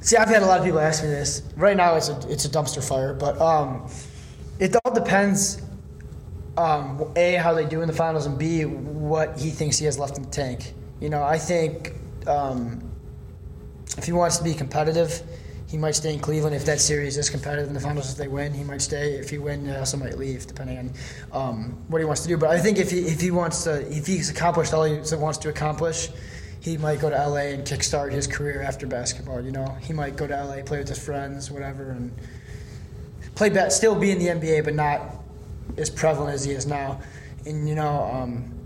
See, 0.00 0.16
I've 0.16 0.28
had 0.28 0.44
a 0.44 0.46
lot 0.46 0.60
of 0.60 0.64
people 0.64 0.78
ask 0.78 1.02
me 1.02 1.10
this. 1.10 1.42
Right 1.56 1.76
now, 1.76 1.96
it's 1.96 2.10
a 2.10 2.30
it's 2.30 2.44
a 2.44 2.48
dumpster 2.48 2.86
fire, 2.86 3.12
but 3.12 3.40
um, 3.40 3.90
it 4.60 4.76
all 4.84 4.94
depends. 4.94 5.62
Um, 6.56 7.12
a 7.16 7.34
how 7.34 7.54
they 7.54 7.64
do 7.64 7.80
in 7.80 7.88
the 7.88 7.92
finals, 7.92 8.26
and 8.26 8.38
B 8.38 8.66
what 8.66 9.36
he 9.36 9.50
thinks 9.50 9.78
he 9.78 9.84
has 9.86 9.98
left 9.98 10.16
in 10.16 10.22
the 10.22 10.30
tank. 10.30 10.74
You 11.00 11.08
know, 11.08 11.22
I 11.22 11.38
think 11.38 11.94
um, 12.26 12.82
if 13.96 14.04
he 14.04 14.12
wants 14.12 14.38
to 14.38 14.44
be 14.44 14.54
competitive, 14.54 15.22
he 15.68 15.76
might 15.76 15.94
stay 15.94 16.14
in 16.14 16.18
Cleveland. 16.18 16.56
If 16.56 16.64
that 16.64 16.80
series 16.80 17.18
is 17.18 17.28
competitive 17.28 17.68
in 17.68 17.74
the 17.74 17.80
finals, 17.80 18.10
if 18.10 18.16
they 18.16 18.26
win, 18.26 18.54
he 18.54 18.64
might 18.64 18.80
stay. 18.80 19.12
If 19.14 19.30
he 19.30 19.38
win, 19.38 19.66
he 19.66 19.74
also 19.74 19.98
might 19.98 20.16
leave, 20.16 20.46
depending 20.46 20.78
on 20.78 20.92
um, 21.32 21.84
what 21.88 21.98
he 21.98 22.04
wants 22.04 22.22
to 22.22 22.28
do. 22.28 22.38
But 22.38 22.50
I 22.50 22.58
think 22.58 22.78
if 22.78 22.90
he 22.90 23.00
if 23.00 23.20
he 23.20 23.30
wants 23.30 23.64
to, 23.64 23.86
if 23.94 24.06
he's 24.06 24.30
accomplished 24.30 24.72
all 24.72 24.84
he 24.84 24.98
wants 25.16 25.38
to 25.38 25.50
accomplish, 25.50 26.08
he 26.60 26.78
might 26.78 27.00
go 27.00 27.10
to 27.10 27.16
LA 27.16 27.52
and 27.52 27.64
kickstart 27.64 28.12
his 28.12 28.26
career 28.26 28.62
after 28.62 28.86
basketball. 28.86 29.42
You 29.42 29.52
know, 29.52 29.66
he 29.80 29.92
might 29.92 30.16
go 30.16 30.26
to 30.26 30.34
LA, 30.34 30.62
play 30.62 30.78
with 30.78 30.88
his 30.88 30.98
friends, 30.98 31.50
whatever, 31.50 31.90
and 31.90 32.12
play 33.34 33.50
bat, 33.50 33.72
still 33.72 33.94
be 33.94 34.10
in 34.10 34.18
the 34.18 34.26
NBA, 34.28 34.64
but 34.64 34.74
not 34.74 35.02
as 35.76 35.90
prevalent 35.90 36.34
as 36.34 36.44
he 36.44 36.52
is 36.52 36.66
now. 36.66 37.00
And 37.44 37.68
you 37.68 37.74
know, 37.74 38.04
um, 38.12 38.57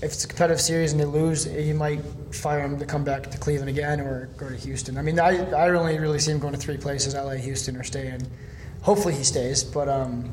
if 0.00 0.12
it's 0.12 0.24
a 0.24 0.28
competitive 0.28 0.60
series 0.60 0.92
and 0.92 1.00
they 1.00 1.04
lose, 1.04 1.46
you 1.46 1.74
might 1.74 2.00
fire 2.32 2.60
him 2.60 2.78
to 2.78 2.86
come 2.86 3.04
back 3.04 3.30
to 3.30 3.38
Cleveland 3.38 3.68
again 3.68 4.00
or 4.00 4.26
go 4.36 4.48
to 4.48 4.56
Houston. 4.56 4.96
I 4.96 5.02
mean, 5.02 5.18
I 5.18 5.50
I 5.50 5.70
only 5.70 5.98
really 5.98 6.18
see 6.18 6.30
him 6.30 6.38
going 6.38 6.54
to 6.54 6.58
three 6.58 6.76
places: 6.76 7.14
LA, 7.14 7.34
Houston, 7.34 7.76
or 7.76 7.84
staying. 7.84 8.26
Hopefully, 8.82 9.14
he 9.14 9.24
stays, 9.24 9.64
but. 9.64 9.88
Um, 9.88 10.30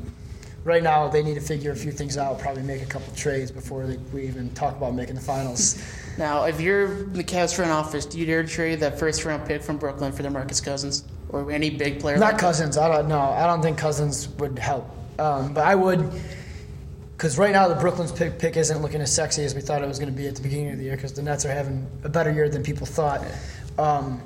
Right 0.66 0.82
now, 0.82 1.06
they 1.06 1.22
need 1.22 1.34
to 1.34 1.40
figure 1.40 1.70
a 1.70 1.76
few 1.76 1.92
things 1.92 2.18
out. 2.18 2.40
Probably 2.40 2.64
make 2.64 2.82
a 2.82 2.86
couple 2.86 3.14
trades 3.14 3.52
before 3.52 3.86
they, 3.86 3.98
we 4.12 4.26
even 4.26 4.50
talk 4.50 4.76
about 4.76 4.96
making 4.96 5.14
the 5.14 5.20
finals. 5.20 5.80
Now, 6.18 6.44
if 6.44 6.62
you're 6.62 7.04
the 7.04 7.22
Cavs 7.22 7.54
front 7.54 7.70
office, 7.70 8.06
do 8.06 8.18
you 8.18 8.24
dare 8.24 8.42
trade 8.42 8.80
that 8.80 8.98
first 8.98 9.22
round 9.26 9.46
pick 9.46 9.62
from 9.62 9.76
Brooklyn 9.76 10.12
for 10.12 10.22
DeMarcus 10.22 10.64
Cousins 10.64 11.04
or 11.28 11.50
any 11.50 11.68
big 11.68 12.00
player? 12.00 12.16
Not 12.16 12.32
like 12.32 12.40
Cousins. 12.40 12.78
I 12.78 12.88
don't 12.88 13.06
know. 13.06 13.20
I 13.20 13.46
don't 13.46 13.60
think 13.60 13.76
Cousins 13.76 14.26
would 14.38 14.58
help. 14.58 14.88
Um, 15.18 15.52
but 15.52 15.66
I 15.66 15.74
would, 15.74 16.10
because 17.16 17.38
right 17.38 17.52
now 17.52 17.66
the 17.66 17.74
Brooklyn's 17.74 18.12
pick, 18.12 18.38
pick 18.38 18.58
isn't 18.58 18.82
looking 18.82 19.00
as 19.00 19.14
sexy 19.14 19.42
as 19.44 19.54
we 19.54 19.62
thought 19.62 19.82
it 19.82 19.88
was 19.88 19.98
going 19.98 20.12
to 20.12 20.16
be 20.16 20.28
at 20.28 20.36
the 20.36 20.42
beginning 20.42 20.72
of 20.72 20.78
the 20.78 20.84
year. 20.84 20.96
Because 20.96 21.14
the 21.14 21.22
Nets 21.22 21.46
are 21.46 21.50
having 21.50 21.86
a 22.04 22.10
better 22.10 22.30
year 22.30 22.48
than 22.50 22.62
people 22.62 22.86
thought. 22.86 23.24
Um, 23.78 24.20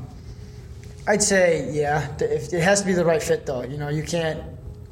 I'd 1.07 1.23
say 1.23 1.71
yeah. 1.73 2.13
If 2.19 2.53
it 2.53 2.61
has 2.61 2.81
to 2.81 2.87
be 2.87 2.93
the 2.93 3.05
right 3.05 3.23
fit 3.23 3.47
though, 3.47 3.63
you 3.63 3.79
know, 3.79 3.89
you 3.89 4.03
can't. 4.03 4.43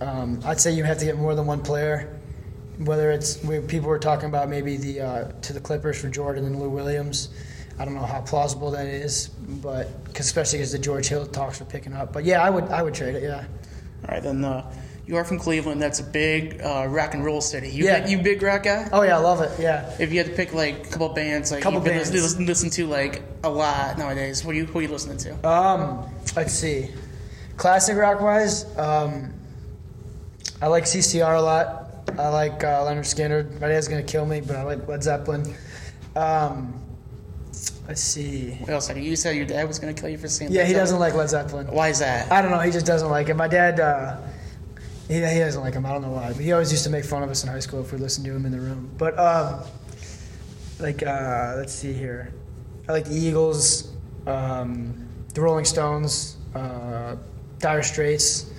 Um, 0.00 0.40
I'd 0.44 0.60
say 0.60 0.72
you 0.72 0.84
have 0.84 0.98
to 0.98 1.04
get 1.04 1.18
more 1.18 1.34
than 1.34 1.46
one 1.46 1.60
player. 1.60 2.16
Whether 2.78 3.10
it's 3.10 3.42
we, 3.42 3.58
people 3.58 3.88
were 3.88 3.98
talking 3.98 4.28
about 4.28 4.48
maybe 4.48 4.76
the 4.76 5.00
uh, 5.00 5.32
to 5.42 5.52
the 5.52 5.60
Clippers 5.60 6.00
for 6.00 6.08
Jordan 6.08 6.44
and 6.44 6.60
Lou 6.60 6.70
Williams. 6.70 7.30
I 7.80 7.84
don't 7.84 7.94
know 7.94 8.06
how 8.06 8.20
plausible 8.20 8.70
that 8.72 8.86
is, 8.86 9.28
but 9.28 9.88
cause 10.14 10.26
especially 10.26 10.60
as 10.60 10.70
the 10.70 10.78
George 10.78 11.08
Hill 11.08 11.26
talks 11.26 11.60
are 11.60 11.64
picking 11.64 11.92
up. 11.92 12.12
But 12.12 12.24
yeah, 12.24 12.42
I 12.42 12.50
would 12.50 12.64
I 12.64 12.82
would 12.82 12.94
trade 12.94 13.16
it. 13.16 13.24
Yeah. 13.24 13.44
All 14.04 14.14
right, 14.14 14.22
then 14.22 14.44
uh, 14.44 14.72
you 15.08 15.16
are 15.16 15.24
from 15.24 15.38
Cleveland. 15.38 15.80
That's 15.80 16.00
a 16.00 16.04
big 16.04 16.60
uh, 16.62 16.86
rock 16.86 17.14
and 17.14 17.24
roll 17.24 17.40
city. 17.40 17.70
You, 17.70 17.86
Yeah. 17.86 18.06
you 18.06 18.18
big 18.18 18.42
rock 18.42 18.64
guy? 18.64 18.88
Oh 18.92 19.02
yeah, 19.02 19.16
I 19.16 19.20
love 19.20 19.40
it. 19.40 19.50
Yeah. 19.58 19.90
If 19.98 20.12
you 20.12 20.18
had 20.18 20.26
to 20.26 20.32
pick 20.34 20.52
like 20.52 20.86
a 20.86 20.90
couple 20.90 21.08
bands, 21.08 21.50
like 21.50 21.62
Couple 21.62 21.78
you've 21.78 21.84
been 21.84 21.94
bands. 21.96 22.12
Listen, 22.12 22.44
listen 22.46 22.68
to 22.70 22.86
like 22.86 23.22
a 23.42 23.48
lot 23.48 23.96
nowadays. 23.98 24.44
What 24.44 24.52
are 24.52 24.58
you 24.58 24.66
who 24.66 24.78
are 24.78 24.82
you 24.82 24.88
listening 24.88 25.16
to? 25.18 25.48
Um, 25.48 26.06
let's 26.36 26.52
see. 26.52 26.90
Classic 27.56 27.96
rock 27.96 28.20
wise, 28.20 28.66
um, 28.78 29.32
I 30.62 30.66
like 30.68 30.84
CCR 30.84 31.38
a 31.38 31.40
lot. 31.40 31.86
I 32.18 32.28
like 32.28 32.62
uh, 32.62 32.84
Lynyrd 32.84 33.00
Skynyrd. 33.04 33.60
My 33.60 33.68
dad's 33.68 33.88
gonna 33.88 34.02
kill 34.02 34.26
me, 34.26 34.40
but 34.42 34.56
I 34.56 34.62
like 34.62 34.86
Led 34.86 35.02
Zeppelin. 35.02 35.54
Um, 36.14 36.74
Let's 37.88 38.02
see. 38.02 38.50
What 38.60 38.70
else? 38.70 38.94
You 38.94 39.16
said, 39.16 39.34
your 39.34 39.46
dad 39.46 39.66
was 39.66 39.78
gonna 39.78 39.94
kill 39.94 40.10
you 40.10 40.18
for 40.18 40.28
saying. 40.28 40.52
Yeah, 40.52 40.58
Led 40.60 40.66
he 40.66 40.72
Zeppelin. 40.74 40.82
doesn't 40.82 40.98
like 41.00 41.14
Led 41.14 41.30
Zeppelin. 41.30 41.66
Why 41.68 41.88
is 41.88 41.98
that? 42.00 42.30
I 42.30 42.42
don't 42.42 42.50
know. 42.50 42.58
He 42.60 42.70
just 42.70 42.84
doesn't 42.84 43.08
like 43.08 43.30
it. 43.30 43.34
My 43.34 43.48
dad, 43.48 43.80
uh, 43.80 44.16
he, 45.08 45.14
he 45.14 45.20
doesn't 45.38 45.60
like 45.62 45.74
him. 45.74 45.84
I 45.86 45.92
don't 45.92 46.02
know 46.02 46.10
why. 46.10 46.28
But 46.32 46.42
he 46.42 46.52
always 46.52 46.70
used 46.70 46.84
to 46.84 46.90
make 46.90 47.04
fun 47.04 47.22
of 47.22 47.30
us 47.30 47.42
in 47.42 47.48
high 47.50 47.60
school 47.60 47.80
if 47.80 47.92
we 47.92 47.98
listened 47.98 48.26
to 48.26 48.32
him 48.34 48.44
in 48.46 48.52
the 48.52 48.60
room. 48.60 48.90
But 48.98 49.18
um, 49.18 49.62
like, 50.78 51.02
uh, 51.02 51.54
let's 51.56 51.72
see 51.72 51.92
here. 51.92 52.32
I 52.88 52.92
like 52.92 53.04
the 53.06 53.14
Eagles, 53.16 53.90
um, 54.26 55.08
the 55.34 55.40
Rolling 55.40 55.64
Stones, 55.64 56.36
uh, 56.54 57.16
Dire 57.58 57.82
Straits. 57.82 58.50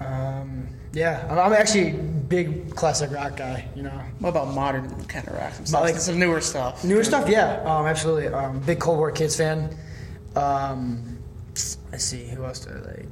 Um, 0.00 0.68
yeah, 0.92 1.26
I'm, 1.30 1.38
I'm 1.38 1.52
actually 1.52 1.90
a 1.90 1.94
big 1.94 2.74
classic 2.74 3.10
rock 3.10 3.36
guy. 3.36 3.68
You 3.74 3.82
know, 3.84 4.00
What 4.18 4.30
about 4.30 4.48
modern 4.54 4.88
kind 5.06 5.26
of 5.28 5.34
rock? 5.34 5.54
Some, 5.54 5.66
stuff, 5.66 5.80
Like- 5.82 5.96
some 5.96 6.18
newer 6.18 6.40
stuff. 6.40 6.84
newer 6.84 7.04
stuff. 7.04 7.28
Yeah, 7.28 7.62
um, 7.64 7.86
absolutely. 7.86 8.28
Um, 8.28 8.60
big 8.60 8.78
Cold 8.80 8.98
War 8.98 9.10
Kids 9.10 9.36
fan. 9.36 9.76
Um, 10.34 11.18
let's 11.90 12.04
see, 12.04 12.26
who 12.28 12.44
else 12.44 12.60
do 12.60 12.70
I 12.72 12.78
like? 12.90 13.08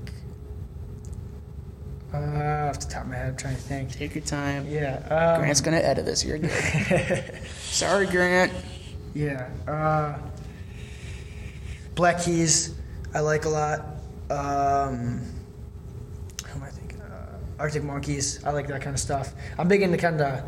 Uh, 2.14 2.68
off 2.70 2.78
the 2.78 2.86
top 2.86 3.02
of 3.02 3.08
my 3.08 3.16
head, 3.16 3.28
I'm 3.30 3.36
trying 3.36 3.56
to 3.56 3.60
think. 3.62 3.90
Take 3.92 4.14
your 4.14 4.24
time. 4.24 4.66
Yeah. 4.68 4.96
Um, 5.10 5.40
Grant's 5.40 5.60
gonna 5.60 5.78
edit 5.78 6.04
this. 6.04 6.24
You're 6.24 6.38
good. 6.38 6.50
Sorry, 7.60 8.06
Grant. 8.06 8.52
yeah. 9.14 9.48
Uh, 9.66 10.16
Black 11.94 12.22
Keys, 12.22 12.74
I 13.14 13.20
like 13.20 13.44
a 13.44 13.48
lot. 13.48 13.80
Um, 14.30 15.20
who 16.46 16.58
am 16.58 16.62
I 16.62 16.68
thinking? 16.70 17.00
Uh, 17.00 17.38
Arctic 17.58 17.82
Monkeys, 17.84 18.42
I 18.44 18.50
like 18.50 18.66
that 18.68 18.80
kind 18.80 18.94
of 18.94 19.00
stuff. 19.00 19.32
I'm 19.58 19.68
big 19.68 19.82
into 19.82 19.96
kind 19.98 20.20
of. 20.20 20.42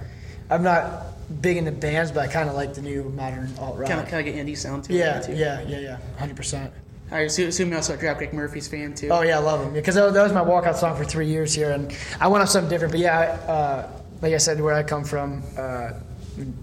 I'm 0.49 0.63
not 0.63 1.07
big 1.41 1.57
into 1.57 1.73
bands, 1.73 2.13
but 2.13 2.21
I 2.21 2.33
kind 2.33 2.49
of 2.49 2.55
like 2.55 2.75
the 2.75 2.83
new 2.83 3.05
modern 3.11 3.53
alt 3.59 3.77
rock. 3.79 3.89
Kind 3.89 4.01
of, 4.01 4.09
kind 4.09 4.27
of 4.29 4.33
get 4.33 4.47
indie 4.47 4.57
sound 4.57 4.85
too. 4.85 4.95
yeah, 4.95 5.21
too. 5.21 5.35
yeah, 5.35 5.63
yeah, 5.63 5.79
yeah, 5.79 5.99
hundred 6.19 6.37
percent. 6.37 6.73
I 7.11 7.21
assume, 7.21 7.49
assume 7.49 7.71
you 7.71 7.77
also 7.77 7.95
a 7.95 7.97
Dropkick 7.97 8.33
Murphys 8.33 8.67
fan 8.67 8.95
too. 8.95 9.09
Oh 9.11 9.23
yeah, 9.23 9.37
I 9.37 9.41
love 9.41 9.61
them 9.61 9.73
because 9.73 9.95
that, 9.95 10.13
that 10.13 10.23
was 10.23 10.33
my 10.33 10.41
walkout 10.41 10.75
song 10.77 10.97
for 10.97 11.05
three 11.05 11.27
years 11.29 11.55
here, 11.55 11.71
and 11.71 11.95
I 12.21 12.27
went 12.27 12.43
on 12.43 12.49
something 12.49 12.69
different. 12.69 12.93
But 12.93 13.01
yeah, 13.01 13.19
uh, 13.47 13.89
like 14.23 14.33
I 14.35 14.39
said, 14.39 14.61
where 14.61 14.75
I 14.75 14.83
come 14.83 15.05
from, 15.05 15.43
uh, 15.57 15.91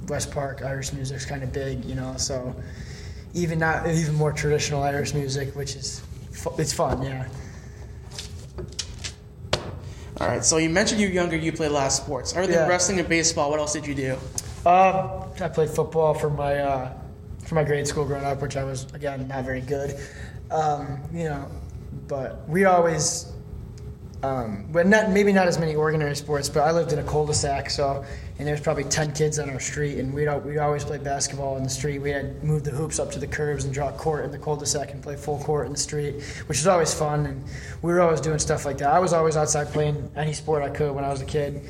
West 0.08 0.32
Park, 0.32 0.62
Irish 0.62 0.92
music's 0.92 1.26
kind 1.26 1.44
of 1.44 1.54
big, 1.54 1.86
you 1.86 1.96
know. 1.96 2.16
So 2.18 2.54
even 3.34 3.58
not 3.60 3.88
even 3.88 4.16
more 4.16 4.34
traditional 4.34 4.84
Irish 4.84 5.14
music, 5.14 5.56
which 5.56 5.76
is 5.76 6.04
it's 6.58 6.74
fun, 6.74 7.02
yeah. 7.04 7.28
All 10.20 10.28
right. 10.28 10.44
So 10.44 10.58
you 10.58 10.70
mentioned 10.70 11.02
you 11.02 11.08
were 11.08 11.14
younger. 11.14 11.36
You 11.38 11.52
played 11.52 11.72
a 11.72 11.74
lot 11.74 11.88
of 11.88 11.92
sports. 11.92 12.34
Other 12.36 12.48
than 12.48 12.56
Yeah. 12.56 12.68
wrestling 12.68 13.00
and 13.00 13.10
baseball, 13.10 13.50
what 13.50 13.60
else 13.60 13.74
did 13.74 13.88
you 13.88 13.96
do? 13.96 14.14
Um, 14.66 15.24
I 15.42 15.48
played 15.52 15.70
football 15.70 16.14
for 16.14 16.30
my 16.30 16.60
uh, 16.60 16.94
for 17.46 17.56
my 17.56 17.64
grade 17.64 17.88
school 17.88 18.06
growing 18.06 18.24
up, 18.24 18.42
which 18.42 18.56
I 18.56 18.64
was 18.64 18.86
again 18.94 19.28
not 19.28 19.44
very 19.46 19.62
good. 19.62 19.96
Um, 20.54 21.02
you 21.12 21.26
know, 21.26 21.50
but 22.08 22.48
we 22.48 22.66
always, 22.66 23.34
um, 24.22 24.72
not 24.72 25.10
maybe 25.10 25.34
not 25.34 25.48
as 25.48 25.58
many 25.58 25.76
ordinary 25.76 26.16
sports. 26.16 26.48
But 26.48 26.62
I 26.62 26.72
lived 26.72 26.94
in 26.94 27.00
a 27.00 27.04
cul-de-sac, 27.04 27.72
so 27.72 28.06
and 28.38 28.48
there's 28.48 28.62
probably 28.62 28.84
ten 28.84 29.12
kids 29.14 29.40
on 29.40 29.50
our 29.50 29.60
street, 29.60 29.98
and 29.98 30.14
we'd 30.14 30.30
we 30.46 30.60
always 30.60 30.84
play 30.84 31.00
basketball 31.00 31.58
in 31.58 31.64
the 31.64 31.70
street. 31.70 32.00
We 32.00 32.12
had 32.12 32.44
moved 32.44 32.66
the 32.66 32.72
hoops 32.72 33.00
up 33.00 33.12
to 33.12 33.20
the 33.20 33.28
curbs 33.28 33.66
and 33.66 33.74
draw 33.74 33.92
court 33.94 34.26
in 34.26 34.32
the 34.32 34.38
cul-de-sac 34.38 34.92
and 34.92 35.02
play 35.02 35.16
full 35.16 35.40
court 35.40 35.66
in 35.66 35.74
the 35.74 35.80
street, 35.80 36.22
which 36.48 36.60
was 36.60 36.68
always 36.68 36.94
fun. 36.94 37.26
And 37.26 37.44
we 37.82 37.92
were 37.92 38.02
always 38.02 38.22
doing 38.22 38.40
stuff 38.40 38.64
like 38.64 38.78
that. 38.78 38.94
I 38.94 39.00
was 39.00 39.12
always 39.12 39.36
outside 39.36 39.68
playing 39.74 40.10
any 40.16 40.34
sport 40.34 40.62
I 40.62 40.70
could 40.70 40.94
when 40.94 41.04
I 41.04 41.10
was 41.10 41.22
a 41.22 41.26
kid. 41.26 41.62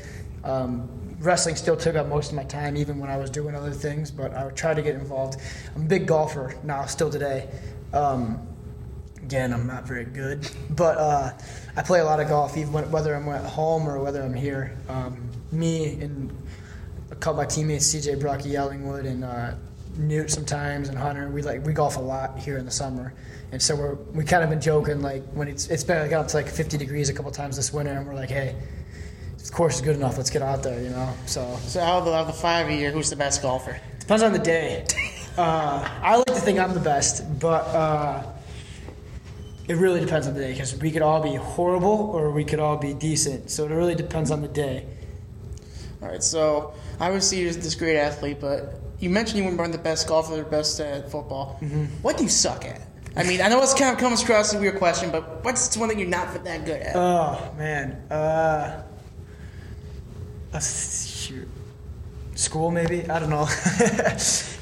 Um, 0.43 0.89
wrestling 1.19 1.55
still 1.55 1.77
took 1.77 1.95
up 1.95 2.07
most 2.07 2.31
of 2.31 2.35
my 2.35 2.43
time, 2.43 2.75
even 2.75 2.99
when 2.99 3.09
I 3.09 3.15
was 3.15 3.29
doing 3.29 3.55
other 3.55 3.71
things. 3.71 4.11
But 4.11 4.33
I 4.33 4.43
would 4.43 4.57
try 4.57 4.73
to 4.73 4.81
get 4.81 4.95
involved. 4.95 5.39
I'm 5.73 5.83
a 5.83 5.85
big 5.85 6.05
golfer 6.05 6.55
now, 6.63 6.85
still 6.85 7.09
today. 7.09 7.47
Um, 7.93 8.45
again, 9.23 9.53
I'm 9.53 9.65
not 9.65 9.87
very 9.87 10.05
good, 10.05 10.47
but 10.71 10.97
uh, 10.97 11.31
I 11.75 11.81
play 11.81 12.01
a 12.01 12.05
lot 12.05 12.19
of 12.19 12.27
golf, 12.27 12.57
even 12.57 12.73
when, 12.73 12.91
whether 12.91 13.15
I'm 13.15 13.27
at 13.29 13.45
home 13.45 13.87
or 13.87 13.99
whether 13.99 14.21
I'm 14.21 14.33
here. 14.33 14.77
Um, 14.89 15.29
me 15.51 15.93
and 16.01 16.35
a 17.09 17.15
couple 17.15 17.39
of 17.39 17.45
my 17.47 17.49
teammates, 17.49 17.93
CJ 17.93 18.19
Brocky 18.19 18.51
Yellingwood 18.51 19.05
and 19.05 19.23
uh, 19.23 19.53
Newt 19.97 20.29
sometimes, 20.29 20.89
and 20.89 20.97
Hunter, 20.97 21.29
we 21.29 21.41
like 21.41 21.65
we 21.65 21.73
golf 21.73 21.97
a 21.97 22.01
lot 22.01 22.37
here 22.37 22.57
in 22.57 22.65
the 22.65 22.71
summer. 22.71 23.13
And 23.51 23.61
so 23.61 23.75
we're 23.75 23.93
we 24.13 24.23
kind 24.23 24.43
of 24.43 24.49
been 24.49 24.61
joking 24.61 25.01
like 25.01 25.23
when 25.33 25.47
it's 25.47 25.67
it's 25.67 25.83
been 25.83 26.09
got 26.09 26.21
up 26.21 26.27
to 26.29 26.37
like 26.37 26.47
50 26.47 26.77
degrees 26.77 27.09
a 27.09 27.13
couple 27.13 27.31
times 27.31 27.55
this 27.55 27.71
winter, 27.71 27.93
and 27.93 28.05
we're 28.05 28.15
like, 28.15 28.31
hey, 28.31 28.55
this 29.37 29.51
course 29.51 29.75
is 29.75 29.81
good 29.81 29.95
enough. 29.95 30.17
Let's 30.17 30.31
get 30.31 30.41
out 30.41 30.63
there, 30.63 30.81
you 30.81 30.89
know. 30.89 31.13
So 31.27 31.57
So 31.67 31.79
out 31.79 31.99
of 31.99 32.05
the, 32.05 32.13
out 32.13 32.21
of 32.21 32.27
the 32.27 32.33
five 32.33 32.67
of 32.67 32.73
you, 32.73 32.89
who's 32.89 33.09
the 33.09 33.15
best 33.15 33.41
golfer? 33.41 33.79
Depends 33.99 34.23
on 34.23 34.33
the 34.33 34.39
day. 34.39 34.85
Uh, 35.35 35.89
I 36.03 36.17
like 36.17 36.27
to 36.27 36.33
think 36.35 36.59
I'm 36.59 36.75
the 36.75 36.79
best, 36.79 37.39
but 37.39 37.65
uh, 37.69 38.23
it 39.67 39.75
really 39.75 39.99
depends 39.99 40.27
on 40.27 40.33
the 40.33 40.41
day 40.41 40.51
because 40.51 40.75
we 40.79 40.91
could 40.91 41.01
all 41.01 41.21
be 41.21 41.35
horrible 41.35 42.11
or 42.13 42.31
we 42.31 42.43
could 42.43 42.59
all 42.59 42.77
be 42.77 42.93
decent. 42.93 43.49
So 43.49 43.65
it 43.65 43.71
really 43.71 43.95
depends 43.95 44.29
on 44.31 44.41
the 44.41 44.47
day. 44.47 44.85
All 46.01 46.09
right. 46.09 46.23
So 46.23 46.73
obviously 46.99 47.41
you're 47.41 47.53
this 47.53 47.75
great 47.75 47.97
athlete, 47.97 48.39
but 48.41 48.75
you 48.99 49.09
mentioned 49.09 49.43
you 49.43 49.57
weren't 49.57 49.71
the 49.71 49.77
best 49.77 50.07
golfer 50.07 50.39
or 50.39 50.43
best 50.43 50.79
at 50.79 51.09
football. 51.09 51.59
Mm-hmm. 51.61 51.85
What 52.01 52.17
do 52.17 52.23
you 52.23 52.29
suck 52.29 52.65
at? 52.65 52.81
I 53.15 53.23
mean, 53.23 53.41
I 53.41 53.47
know 53.47 53.61
it's 53.61 53.75
kind 53.75 53.93
of 53.93 53.99
comes 53.99 54.23
across 54.23 54.53
as 54.53 54.59
a 54.59 54.59
weird 54.59 54.77
question, 54.79 55.11
but 55.11 55.43
what's 55.43 55.77
one 55.77 55.87
thing 55.89 55.99
you're 55.99 56.07
not 56.07 56.43
that 56.43 56.65
good 56.65 56.81
at? 56.81 56.95
Oh 56.95 57.53
man, 57.57 57.91
uh, 58.09 58.81
shoot, 60.59 61.47
school 62.33 62.71
maybe? 62.71 63.07
I 63.07 63.19
don't 63.19 63.29
know. 63.29 63.47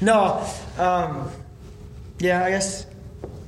no, 0.02 0.46
um, 0.76 1.30
yeah, 2.18 2.44
I 2.44 2.50
guess. 2.50 2.86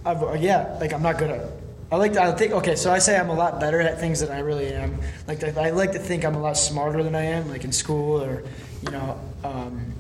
I've, 0.05 0.23
uh, 0.23 0.33
yeah, 0.35 0.77
like 0.81 0.93
I'm 0.93 1.03
not 1.03 1.19
good 1.19 1.31
at. 1.31 1.47
I 1.93 1.97
like 1.97 2.15
to 2.15 2.23
I 2.23 2.33
think 2.33 2.53
okay, 2.53 2.77
so 2.77 2.93
I 2.93 2.99
say 2.99 3.19
I'm 3.19 3.31
a 3.31 3.35
lot 3.35 3.61
better 3.61 3.81
at 3.81 4.01
things 4.01 4.21
than 4.21 4.31
I 4.31 4.41
really 4.41 4.73
am. 4.73 4.99
Like 5.29 5.45
I 5.45 5.69
I 5.69 5.71
like 5.71 5.93
to 5.93 5.99
think 5.99 6.25
I'm 6.25 6.35
a 6.35 6.41
lot 6.41 6.57
smarter 6.57 7.03
than 7.03 7.15
I 7.15 7.23
am, 7.23 7.49
like 7.49 7.65
in 7.65 7.73
school 7.73 8.23
or 8.23 8.43
you 8.83 8.91
know. 8.91 9.21
Um, 9.45 9.95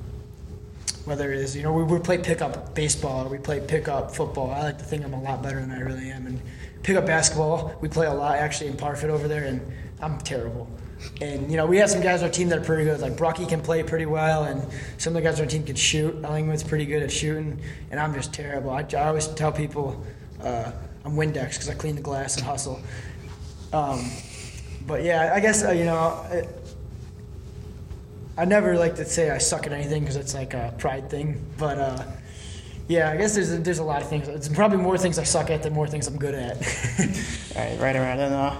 whether 1.04 1.32
it 1.32 1.38
is, 1.38 1.54
you 1.54 1.62
know, 1.62 1.72
we, 1.72 1.82
we 1.82 1.98
play 1.98 2.18
pickup 2.18 2.74
baseball 2.74 3.26
or 3.26 3.28
we 3.28 3.38
play 3.38 3.60
pickup 3.60 4.14
football. 4.14 4.50
I 4.50 4.62
like 4.62 4.78
to 4.78 4.84
think 4.84 5.04
I'm 5.04 5.12
a 5.12 5.20
lot 5.20 5.42
better 5.42 5.60
than 5.60 5.70
I 5.70 5.80
really 5.80 6.10
am. 6.10 6.26
And 6.26 6.40
pickup 6.82 7.06
basketball, 7.06 7.74
we 7.80 7.88
play 7.88 8.06
a 8.06 8.14
lot 8.14 8.38
actually 8.38 8.68
in 8.68 8.76
Parfit 8.76 9.10
over 9.10 9.28
there, 9.28 9.44
and 9.44 9.60
I'm 10.00 10.18
terrible. 10.18 10.68
And 11.20 11.50
you 11.50 11.56
know, 11.56 11.66
we 11.66 11.76
have 11.78 11.90
some 11.90 12.02
guys 12.02 12.22
on 12.22 12.26
our 12.26 12.32
team 12.32 12.48
that 12.48 12.58
are 12.58 12.64
pretty 12.64 12.84
good. 12.84 13.00
Like 13.00 13.16
Brocky 13.16 13.46
can 13.46 13.60
play 13.60 13.82
pretty 13.82 14.06
well, 14.06 14.44
and 14.44 14.66
some 14.98 15.12
of 15.12 15.22
the 15.22 15.28
guys 15.28 15.38
on 15.38 15.44
our 15.44 15.50
team 15.50 15.64
can 15.64 15.76
shoot. 15.76 16.20
Ellingwood's 16.22 16.64
pretty 16.64 16.86
good 16.86 17.02
at 17.02 17.12
shooting, 17.12 17.60
and 17.90 18.00
I'm 18.00 18.14
just 18.14 18.32
terrible. 18.32 18.70
I, 18.70 18.84
I 18.96 19.08
always 19.08 19.28
tell 19.28 19.52
people 19.52 20.04
uh, 20.42 20.72
I'm 21.04 21.12
Windex 21.12 21.50
because 21.50 21.68
I 21.68 21.74
clean 21.74 21.96
the 21.96 22.02
glass 22.02 22.36
and 22.36 22.44
hustle. 22.44 22.80
Um, 23.72 24.10
but 24.86 25.02
yeah, 25.02 25.32
I 25.34 25.40
guess 25.40 25.64
uh, 25.64 25.70
you 25.70 25.84
know. 25.84 26.24
It, 26.30 26.48
I 28.36 28.44
never 28.44 28.76
like 28.76 28.96
to 28.96 29.04
say 29.04 29.30
I 29.30 29.38
suck 29.38 29.66
at 29.66 29.72
anything 29.72 30.00
because 30.00 30.16
it's 30.16 30.34
like 30.34 30.54
a 30.54 30.74
pride 30.78 31.08
thing. 31.08 31.40
But 31.56 31.78
uh, 31.78 32.04
yeah, 32.88 33.10
I 33.10 33.16
guess 33.16 33.34
there's 33.34 33.52
a, 33.52 33.58
there's 33.58 33.78
a 33.78 33.84
lot 33.84 34.02
of 34.02 34.08
things. 34.08 34.26
It's 34.28 34.48
probably 34.48 34.78
more 34.78 34.98
things 34.98 35.18
I 35.18 35.24
suck 35.24 35.50
at 35.50 35.62
than 35.62 35.72
more 35.72 35.86
things 35.86 36.08
I'm 36.08 36.18
good 36.18 36.34
at. 36.34 36.56
All 37.56 37.62
right, 37.62 37.80
right 37.80 37.96
around. 37.96 38.18
Don't 38.18 38.30
know. 38.32 38.58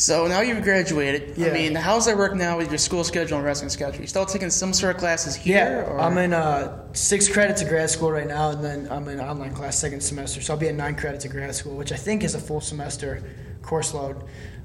So 0.00 0.26
now 0.26 0.40
you've 0.40 0.62
graduated. 0.62 1.38
I 1.42 1.52
mean, 1.52 1.74
how's 1.74 2.06
that 2.06 2.16
work 2.16 2.34
now 2.34 2.56
with 2.56 2.70
your 2.70 2.78
school 2.78 3.04
schedule 3.04 3.36
and 3.36 3.44
wrestling 3.44 3.68
schedule? 3.68 4.00
You 4.00 4.06
still 4.06 4.24
taking 4.24 4.48
some 4.48 4.72
sort 4.72 4.94
of 4.96 4.98
classes 4.98 5.36
here? 5.36 5.84
yeah, 5.84 5.92
or? 5.92 6.00
I'm 6.00 6.16
in 6.16 6.32
uh, 6.32 6.86
six 6.94 7.28
credits 7.28 7.60
of 7.60 7.68
grad 7.68 7.90
school 7.90 8.10
right 8.10 8.26
now, 8.26 8.48
and 8.48 8.64
then 8.64 8.88
I'm 8.90 9.06
in 9.08 9.20
online 9.20 9.52
class 9.52 9.78
second 9.78 10.00
semester. 10.00 10.40
So 10.40 10.54
I'll 10.54 10.58
be 10.58 10.68
in 10.68 10.76
nine 10.78 10.96
credits 10.96 11.26
of 11.26 11.32
grad 11.32 11.54
school, 11.54 11.76
which 11.76 11.92
I 11.92 11.96
think 11.96 12.24
is 12.24 12.34
a 12.34 12.38
full 12.38 12.62
semester 12.62 13.22
course 13.60 13.92
load. 13.92 14.24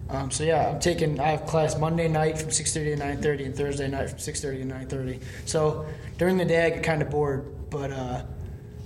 Um, 0.10 0.32
so 0.32 0.45
yeah, 0.45 0.69
I'm 0.69 0.80
taking. 0.80 1.19
I 1.19 1.32
have 1.32 1.45
class 1.45 1.78
Monday 1.78 2.08
night 2.08 2.38
from 2.38 2.50
6:30 2.52 2.95
to 2.95 3.04
9:30, 3.04 3.45
and 3.48 3.56
Thursday 3.58 3.89
night 3.89 4.12
from 4.12 4.19
6:30 4.19 4.60
to 4.60 4.95
9:30. 4.95 5.19
So 5.43 5.86
during 6.17 6.38
the 6.38 6.45
day 6.45 6.65
I 6.65 6.69
get 6.69 6.84
kind 6.84 7.02
of 7.02 7.10
bored, 7.10 7.69
but 7.69 7.91
uh, 7.91 8.21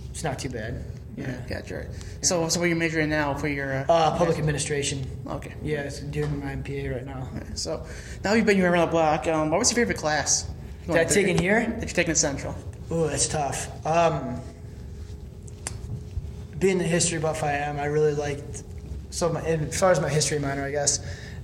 it's 0.09 0.23
not 0.23 0.39
too 0.39 0.49
bad. 0.49 0.83
Yeah, 1.19 1.41
gotcha. 1.49 1.75
Right. 1.75 1.87
So, 2.21 2.47
so 2.49 2.59
what 2.59 2.65
are 2.65 2.69
you 2.69 2.75
majoring 2.75 3.09
now 3.09 3.33
for 3.33 3.47
your? 3.47 3.73
Uh, 3.73 3.85
Uh, 3.89 4.17
public 4.17 4.37
administration. 4.39 5.05
okay. 5.27 5.53
Yeah, 5.61 5.81
it's 5.81 5.99
doing 5.99 6.39
my 6.39 6.55
MPA 6.55 6.93
right 6.95 7.05
now. 7.05 7.27
So 7.55 7.85
now 8.23 8.33
you've 8.33 8.45
been 8.45 8.61
around 8.61 8.87
the 8.87 8.91
block. 8.91 9.27
Um, 9.27 9.49
what 9.49 9.59
was 9.59 9.69
your 9.71 9.75
favorite 9.75 9.97
class? 9.97 10.49
Did 10.87 10.95
I 10.95 11.03
take 11.03 11.27
in 11.27 11.37
here? 11.37 11.65
That 11.65 11.81
you're 11.81 11.87
taking 11.89 12.11
at 12.11 12.17
Central. 12.17 12.55
Ooh, 12.91 13.07
that's 13.07 13.27
tough. 13.27 13.69
Um, 13.85 14.41
being 16.57 16.77
the 16.77 16.83
history 16.83 17.19
buff 17.19 17.43
I 17.43 17.53
am, 17.53 17.79
I 17.79 17.85
really 17.85 18.13
liked. 18.13 18.63
So, 19.11 19.29
my, 19.31 19.41
as 19.41 19.79
far 19.79 19.91
as 19.91 19.99
my 20.01 20.09
history 20.09 20.39
minor, 20.39 20.63
I 20.63 20.71
guess, 20.71 20.99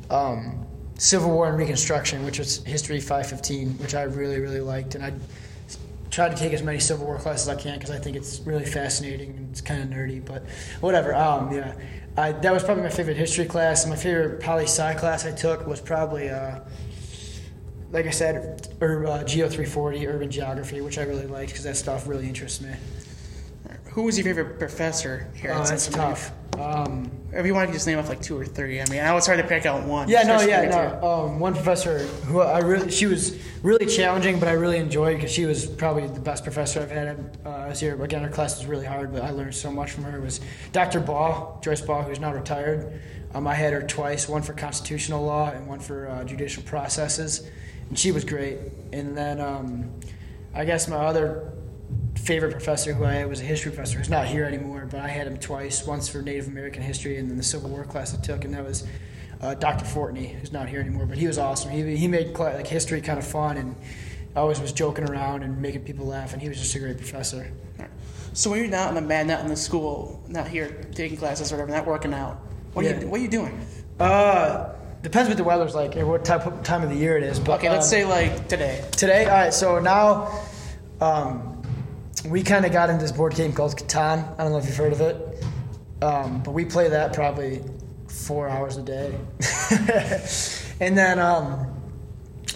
um, 0.09 0.65
Civil 0.97 1.29
War 1.31 1.47
and 1.49 1.57
Reconstruction, 1.57 2.23
which 2.25 2.39
was 2.39 2.63
History 2.63 2.99
515, 2.99 3.77
which 3.79 3.95
I 3.95 4.03
really, 4.03 4.39
really 4.39 4.61
liked, 4.61 4.95
and 4.95 5.03
I 5.03 5.13
tried 6.15 6.31
to 6.31 6.37
take 6.37 6.53
as 6.53 6.63
many 6.63 6.79
Civil 6.79 7.05
War 7.05 7.17
classes 7.19 7.49
as 7.49 7.57
I 7.57 7.61
can 7.61 7.73
because 7.73 7.91
I 7.91 7.99
think 7.99 8.15
it's 8.15 8.39
really 8.45 8.63
fascinating 8.63 9.31
and 9.31 9.49
it's 9.51 9.59
kind 9.59 9.83
of 9.83 9.89
nerdy, 9.89 10.23
but 10.23 10.43
whatever. 10.79 11.13
Um, 11.13 11.51
yeah, 11.51 11.75
I, 12.15 12.31
that 12.31 12.53
was 12.53 12.63
probably 12.63 12.83
my 12.83 12.89
favorite 12.89 13.17
history 13.17 13.43
class. 13.43 13.85
My 13.85 13.97
favorite 13.97 14.39
poli 14.39 14.63
sci 14.63 14.93
class 14.93 15.25
I 15.25 15.31
took 15.31 15.67
was 15.67 15.81
probably. 15.81 16.29
Uh, 16.29 16.61
like 17.91 18.07
I 18.07 18.11
said, 18.11 18.75
ur- 18.81 19.05
uh, 19.05 19.23
Geo 19.23 19.47
340, 19.47 20.07
urban 20.07 20.31
geography, 20.31 20.81
which 20.81 20.97
I 20.97 21.03
really 21.03 21.27
liked 21.27 21.51
because 21.51 21.63
that 21.63 21.77
stuff 21.77 22.07
really 22.07 22.27
interests 22.27 22.59
me. 22.59 22.71
Who 23.95 24.03
was 24.03 24.17
your 24.17 24.25
favorite 24.25 24.59
professor 24.59 25.25
here? 25.35 25.51
Oh, 25.53 25.61
at 25.61 25.67
that's 25.67 25.87
tough. 25.87 26.33
Um, 26.59 27.09
If 27.31 27.45
you 27.45 27.53
want 27.53 27.69
to 27.69 27.73
just 27.73 27.87
name 27.87 27.97
off 27.97 28.09
like 28.09 28.21
two 28.21 28.37
or 28.37 28.45
three, 28.45 28.81
I 28.81 28.89
mean, 28.89 28.99
I 28.99 29.15
it's 29.15 29.25
hard 29.25 29.39
to 29.39 29.47
pick 29.47 29.65
out 29.65 29.83
one. 29.83 30.09
yeah, 30.09 30.23
no, 30.23 30.41
yeah, 30.41 30.65
no. 31.01 31.07
Um, 31.07 31.39
one 31.39 31.53
professor 31.53 31.99
who 31.99 32.41
I 32.41 32.59
really, 32.59 32.91
she 32.91 33.05
was 33.05 33.39
really 33.63 33.85
challenging, 33.85 34.37
but 34.37 34.49
I 34.49 34.51
really 34.51 34.79
enjoyed 34.79 35.15
because 35.15 35.31
she 35.31 35.45
was 35.45 35.65
probably 35.65 36.07
the 36.07 36.19
best 36.19 36.43
professor 36.43 36.81
I've 36.81 36.91
had 36.91 37.37
uh, 37.45 37.69
this 37.69 37.81
year. 37.81 38.01
Again, 38.03 38.21
her 38.21 38.29
class 38.29 38.57
was 38.57 38.67
really 38.67 38.85
hard, 38.85 39.13
but 39.13 39.21
I 39.23 39.29
learned 39.29 39.55
so 39.55 39.71
much 39.71 39.91
from 39.91 40.03
her. 40.03 40.17
It 40.17 40.21
was 40.21 40.41
Dr. 40.73 40.99
Ball, 40.99 41.57
Joyce 41.63 41.79
Ball, 41.79 42.03
who's 42.03 42.19
now 42.19 42.33
retired. 42.33 42.99
Um, 43.33 43.47
I 43.47 43.53
had 43.55 43.71
her 43.71 43.81
twice, 43.81 44.27
one 44.27 44.41
for 44.41 44.51
constitutional 44.51 45.23
law 45.23 45.51
and 45.51 45.67
one 45.67 45.79
for 45.79 46.09
uh, 46.09 46.25
judicial 46.25 46.63
processes, 46.63 47.49
and 47.87 47.97
she 47.97 48.11
was 48.11 48.25
great. 48.25 48.57
And 48.91 49.17
then 49.17 49.39
um, 49.39 49.89
I 50.53 50.65
guess 50.65 50.89
my 50.89 50.97
other 50.97 51.53
favorite 52.15 52.51
professor 52.51 52.93
who 52.93 53.05
I 53.05 53.13
had 53.13 53.29
was 53.29 53.39
a 53.41 53.43
history 53.43 53.71
professor 53.71 53.97
who's 53.97 54.09
not 54.09 54.25
here 54.25 54.45
anymore, 54.45 54.87
but 54.89 54.99
I 54.99 55.07
had 55.07 55.27
him 55.27 55.37
twice, 55.37 55.85
once 55.85 56.07
for 56.07 56.21
Native 56.21 56.47
American 56.47 56.81
history 56.81 57.17
and 57.17 57.29
then 57.29 57.37
the 57.37 57.43
Civil 57.43 57.69
War 57.69 57.83
class 57.83 58.17
I 58.17 58.21
took, 58.21 58.45
and 58.45 58.53
that 58.53 58.63
was 58.65 58.87
uh, 59.41 59.53
Dr. 59.55 59.85
Fortney, 59.85 60.33
who's 60.33 60.51
not 60.51 60.67
here 60.69 60.79
anymore, 60.79 61.05
but 61.05 61.17
he 61.17 61.27
was 61.27 61.37
awesome. 61.37 61.69
He, 61.71 61.95
he 61.95 62.07
made 62.07 62.37
like 62.37 62.65
history 62.67 63.01
kind 63.01 63.19
of 63.19 63.27
fun 63.27 63.57
and 63.57 63.75
always 64.35 64.59
was 64.59 64.71
joking 64.71 65.09
around 65.09 65.43
and 65.43 65.61
making 65.61 65.83
people 65.83 66.05
laugh, 66.05 66.33
and 66.33 66.41
he 66.41 66.49
was 66.49 66.57
just 66.57 66.73
a 66.75 66.79
great 66.79 66.97
professor. 66.97 67.51
So 68.33 68.49
when 68.49 68.59
you're 68.59 68.69
not 68.69 68.89
in 68.89 68.95
the 68.95 69.01
mat, 69.01 69.27
not 69.27 69.41
in 69.41 69.47
the 69.47 69.55
school, 69.55 70.21
not 70.27 70.47
here 70.47 70.85
taking 70.93 71.17
classes 71.17 71.53
or 71.53 71.55
whatever, 71.55 71.71
not 71.71 71.85
working 71.87 72.13
out, 72.13 72.37
what 72.73 72.85
are 72.85 72.89
Yeah. 72.89 72.99
you 72.99 73.07
what 73.07 73.19
are 73.19 73.23
you 73.23 73.29
doing? 73.29 73.65
Uh, 73.97 74.73
depends 75.01 75.29
what 75.29 75.37
the 75.37 75.43
weather's 75.43 75.73
like 75.73 75.95
and 75.95 76.05
what 76.09 76.25
type 76.25 76.45
of 76.45 76.61
time 76.63 76.83
of 76.83 76.89
the 76.89 76.97
year 76.97 77.15
it 77.15 77.23
is. 77.23 77.39
But 77.39 77.59
Okay, 77.59 77.69
let's 77.69 77.85
um, 77.85 77.89
say 77.91 78.03
like 78.03 78.49
today. 78.49 78.83
Today, 78.91 79.23
all 79.25 79.31
right. 79.37 79.53
So 79.53 79.79
now, 79.79 80.41
um, 80.99 81.54
we 82.23 82.41
kind 82.41 82.65
of 82.65 82.71
got 82.71 82.89
into 82.89 83.01
this 83.01 83.11
board 83.11 83.35
game 83.35 83.53
called 83.53 83.75
Catan. 83.75 84.33
I 84.39 84.43
don't 84.43 84.51
know 84.51 84.57
if 84.57 84.65
you've 84.65 84.77
heard 84.77 84.93
of 84.93 85.01
it, 85.01 85.43
um, 86.01 86.41
but 86.43 86.51
we 86.51 86.65
play 86.65 86.89
that 86.89 87.13
probably 87.13 87.61
four 88.07 88.47
hours 88.47 88.77
a 88.77 88.81
day. 88.81 89.15
and 90.79 90.97
then, 90.97 91.19
um, 91.19 91.67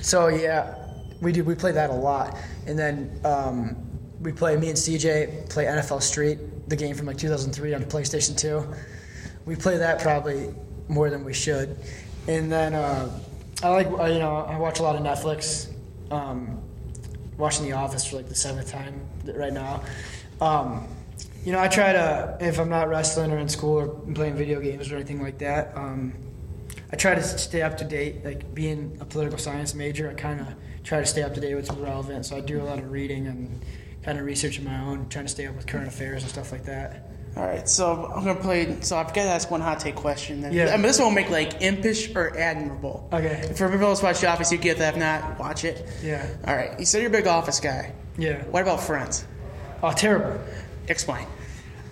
so 0.02 0.28
yeah, 0.28 0.76
we 1.22 1.32
do. 1.32 1.44
We 1.44 1.56
play 1.56 1.72
that 1.72 1.90
a 1.90 1.94
lot. 1.94 2.38
And 2.66 2.78
then 2.78 3.20
um, 3.24 3.76
we 4.22 4.32
play. 4.32 4.58
Me 4.58 4.70
and 4.70 4.78
CJ 4.78 5.50
play 5.50 5.66
NFL 5.66 6.02
Street, 6.02 6.70
the 6.70 6.76
game 6.76 6.96
from 6.96 7.08
like 7.08 7.18
2003 7.18 7.74
on 7.74 7.84
PlayStation 7.84 8.38
2. 8.38 8.66
We 9.46 9.56
play 9.56 9.78
that 9.78 10.02
probably 10.02 10.54
more 10.88 11.10
than 11.10 11.24
we 11.24 11.34
should. 11.34 11.78
And 12.28 12.52
then 12.52 12.74
uh, 12.74 13.20
I 13.64 13.70
like 13.70 13.88
uh, 13.88 14.06
you 14.06 14.20
know 14.20 14.38
I 14.38 14.58
watch 14.58 14.80
a 14.80 14.84
lot 14.84 14.96
of 14.96 15.02
Netflix. 15.02 15.72
Um, 16.12 16.62
watching 17.40 17.66
The 17.66 17.72
Office 17.72 18.06
for 18.06 18.18
like 18.18 18.30
the 18.30 18.36
seventh 18.36 18.72
time 18.72 19.02
right 19.26 19.54
now. 19.54 19.82
Um, 20.40 20.88
you 21.44 21.52
know, 21.52 21.60
I 21.60 21.68
try 21.68 21.94
to 21.94 22.38
if 22.40 22.60
I'm 22.60 22.70
not 22.70 22.90
wrestling 22.90 23.32
or 23.32 23.40
in 23.40 23.48
school 23.48 23.80
or 23.80 23.88
playing 23.88 24.36
video 24.36 24.60
games 24.60 24.92
or 24.92 24.96
anything 24.96 25.24
like 25.24 25.40
that. 25.40 25.76
Um, 25.76 26.14
I 26.92 26.96
try 26.96 27.16
to 27.16 27.24
stay 27.24 27.62
up 27.62 27.78
to 27.78 27.86
date. 27.86 28.26
Like 28.26 28.54
being 28.54 28.98
a 29.00 29.06
political 29.06 29.38
science 29.38 29.74
major, 29.74 30.10
I 30.10 30.14
kind 30.14 30.42
of 30.42 30.48
try 30.84 31.00
to 31.00 31.06
stay 31.06 31.24
up 31.24 31.34
to 31.36 31.40
date 31.40 31.56
with 31.56 31.70
what's 31.70 31.80
relevant. 31.80 32.26
So 32.26 32.36
I 32.36 32.42
do 32.42 32.62
a 32.62 32.64
lot 32.64 32.80
of 32.80 32.92
reading 32.92 33.28
and 33.28 33.64
kind 34.04 34.20
of 34.20 34.26
researching 34.26 34.66
my 34.66 34.80
own, 34.82 35.08
trying 35.10 35.26
to 35.26 35.32
stay 35.32 35.46
up 35.46 35.56
with 35.56 35.68
current 35.68 35.88
affairs 35.88 36.24
and 36.24 36.32
stuff 36.32 36.52
like 36.52 36.66
that. 36.66 37.09
All 37.38 37.46
right, 37.46 37.70
so 37.70 38.12
I'm 38.14 38.26
gonna 38.26 38.40
play. 38.40 38.82
So 38.82 38.98
I've 38.98 39.08
got 39.08 39.24
to 39.24 39.30
ask 39.30 39.50
one 39.50 39.62
hot 39.62 39.80
take 39.80 39.96
question. 39.96 40.42
Then. 40.42 40.52
Yeah. 40.52 40.70
I 40.70 40.74
mean, 40.74 40.82
this 40.82 41.00
one 41.00 41.10
will 41.10 41.16
make 41.16 41.30
like 41.30 41.62
impish 41.62 42.14
or 42.16 42.38
admirable. 42.38 43.08
Okay. 43.14 43.54
For 43.56 43.70
people 43.70 43.88
who's 43.90 44.02
watch 44.02 44.20
The 44.20 44.28
Office, 44.28 44.52
you 44.52 44.58
get 44.58 44.80
that. 44.80 44.96
If 44.96 45.00
not, 45.00 45.40
watch 45.40 45.64
it. 45.64 45.88
Yeah. 46.04 46.28
All 46.46 46.56
right. 46.56 46.78
You 46.80 46.86
said 46.86 47.02
you're 47.02 47.10
a 47.10 47.14
big 47.14 47.28
Office 47.28 47.60
guy. 47.60 47.94
Yeah. 48.18 48.44
What 48.46 48.64
about 48.64 48.82
Friends? 48.82 49.26
Oh, 49.82 49.94
terrible. 49.94 50.42
Explain. 50.88 51.28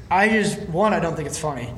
I 0.09 0.27
just 0.29 0.59
one, 0.69 0.93
I 0.93 0.99
don't 0.99 1.15
think 1.15 1.27
it's 1.27 1.39
funny. 1.39 1.73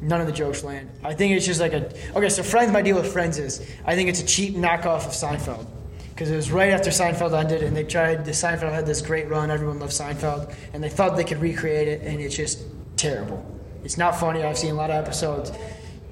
None 0.00 0.20
of 0.20 0.26
the 0.26 0.32
jokes 0.32 0.64
land. 0.64 0.90
I 1.04 1.14
think 1.14 1.36
it's 1.36 1.46
just 1.46 1.60
like 1.60 1.74
a 1.74 1.92
okay. 2.16 2.28
So 2.28 2.42
Friends, 2.42 2.72
my 2.72 2.82
deal 2.82 2.96
with 2.96 3.12
Friends 3.12 3.38
is 3.38 3.64
I 3.84 3.94
think 3.94 4.08
it's 4.08 4.20
a 4.20 4.26
cheap 4.26 4.56
knockoff 4.56 5.06
of 5.06 5.12
Seinfeld 5.12 5.66
because 6.10 6.28
it 6.30 6.36
was 6.36 6.50
right 6.50 6.70
after 6.70 6.90
Seinfeld 6.90 7.38
ended, 7.38 7.62
and 7.62 7.76
they 7.76 7.84
tried. 7.84 8.24
The 8.24 8.32
Seinfeld 8.32 8.72
had 8.72 8.84
this 8.84 9.00
great 9.00 9.28
run. 9.28 9.50
Everyone 9.50 9.78
loved 9.78 9.92
Seinfeld, 9.92 10.52
and 10.72 10.82
they 10.82 10.88
thought 10.88 11.16
they 11.16 11.24
could 11.24 11.40
recreate 11.40 11.86
it, 11.86 12.02
and 12.02 12.20
it's 12.20 12.34
just 12.34 12.62
terrible. 13.02 13.44
It's 13.84 13.98
not 13.98 14.18
funny. 14.18 14.44
I've 14.44 14.56
seen 14.56 14.70
a 14.70 14.74
lot 14.74 14.90
of 14.90 14.96
episodes. 14.96 15.52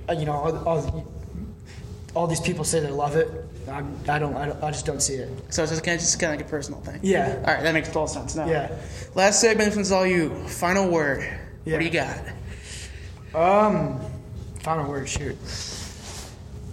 Uh, 0.08 0.12
you 0.12 0.26
know, 0.26 0.32
all, 0.32 0.68
all, 0.68 1.12
all 2.14 2.26
these 2.26 2.40
people 2.40 2.64
say 2.64 2.80
they 2.80 2.90
love 2.90 3.14
it. 3.16 3.30
I'm, 3.68 3.96
I 4.08 4.18
don't. 4.18 4.34
I 4.36 4.46
don't. 4.46 4.62
I 4.64 4.70
just 4.72 4.84
don't 4.84 5.00
see 5.00 5.14
it. 5.14 5.28
So 5.50 5.62
it's 5.62 5.70
just 5.70 5.84
kind 5.84 5.94
of 5.94 6.00
just 6.00 6.18
kind 6.18 6.32
of 6.34 6.40
like 6.40 6.46
a 6.46 6.50
personal 6.50 6.80
thing. 6.80 6.98
Yeah. 7.02 7.36
All 7.46 7.54
right, 7.54 7.62
that 7.62 7.72
makes 7.72 7.88
total 7.88 8.08
sense. 8.08 8.34
Now. 8.34 8.46
Yeah. 8.46 8.74
Last 9.14 9.40
segment. 9.40 9.76
One's 9.76 9.92
all 9.92 10.04
you. 10.06 10.34
Final 10.48 10.90
word. 10.90 11.20
Yeah. 11.64 11.74
What 11.74 11.78
do 11.78 11.84
you 11.84 11.90
got? 11.92 12.18
Um, 13.32 14.00
final 14.60 14.88
word. 14.88 15.08
Shoot. 15.08 15.36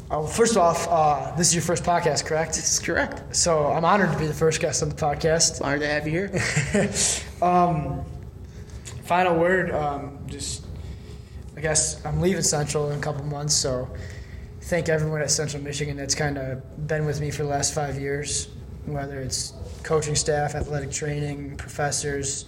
Oh, 0.09 0.25
first 0.25 0.55
off, 0.55 0.87
uh, 0.89 1.35
this 1.35 1.49
is 1.49 1.55
your 1.55 1.61
first 1.61 1.83
podcast, 1.83 2.25
correct? 2.25 2.53
This 2.55 2.71
is 2.71 2.79
correct. 2.79 3.35
So 3.35 3.67
I'm 3.67 3.83
honored 3.83 4.09
to 4.13 4.17
be 4.17 4.25
the 4.25 4.33
first 4.33 4.61
guest 4.61 4.81
on 4.81 4.87
the 4.87 4.95
podcast. 4.95 5.61
Honored 5.61 5.81
to 5.81 5.87
have 5.87 6.07
you 6.07 6.13
here. 6.13 6.91
um, 7.41 8.05
final 9.07 9.37
word, 9.37 9.71
um, 9.71 10.19
just 10.27 10.65
I 11.55 11.61
guess 11.61 12.05
I'm 12.05 12.19
leaving 12.19 12.41
Central 12.41 12.91
in 12.91 12.99
a 12.99 13.01
couple 13.01 13.23
months, 13.23 13.55
so 13.55 13.89
thank 14.63 14.89
everyone 14.89 15.21
at 15.21 15.31
Central 15.31 15.63
Michigan 15.63 15.95
that's 15.95 16.13
kind 16.13 16.37
of 16.37 16.87
been 16.87 17.05
with 17.05 17.21
me 17.21 17.31
for 17.31 17.43
the 17.43 17.49
last 17.49 17.73
five 17.73 17.97
years, 17.97 18.49
whether 18.85 19.21
it's 19.21 19.53
coaching 19.81 20.13
staff, 20.13 20.55
athletic 20.55 20.91
training, 20.91 21.55
professors, 21.55 22.45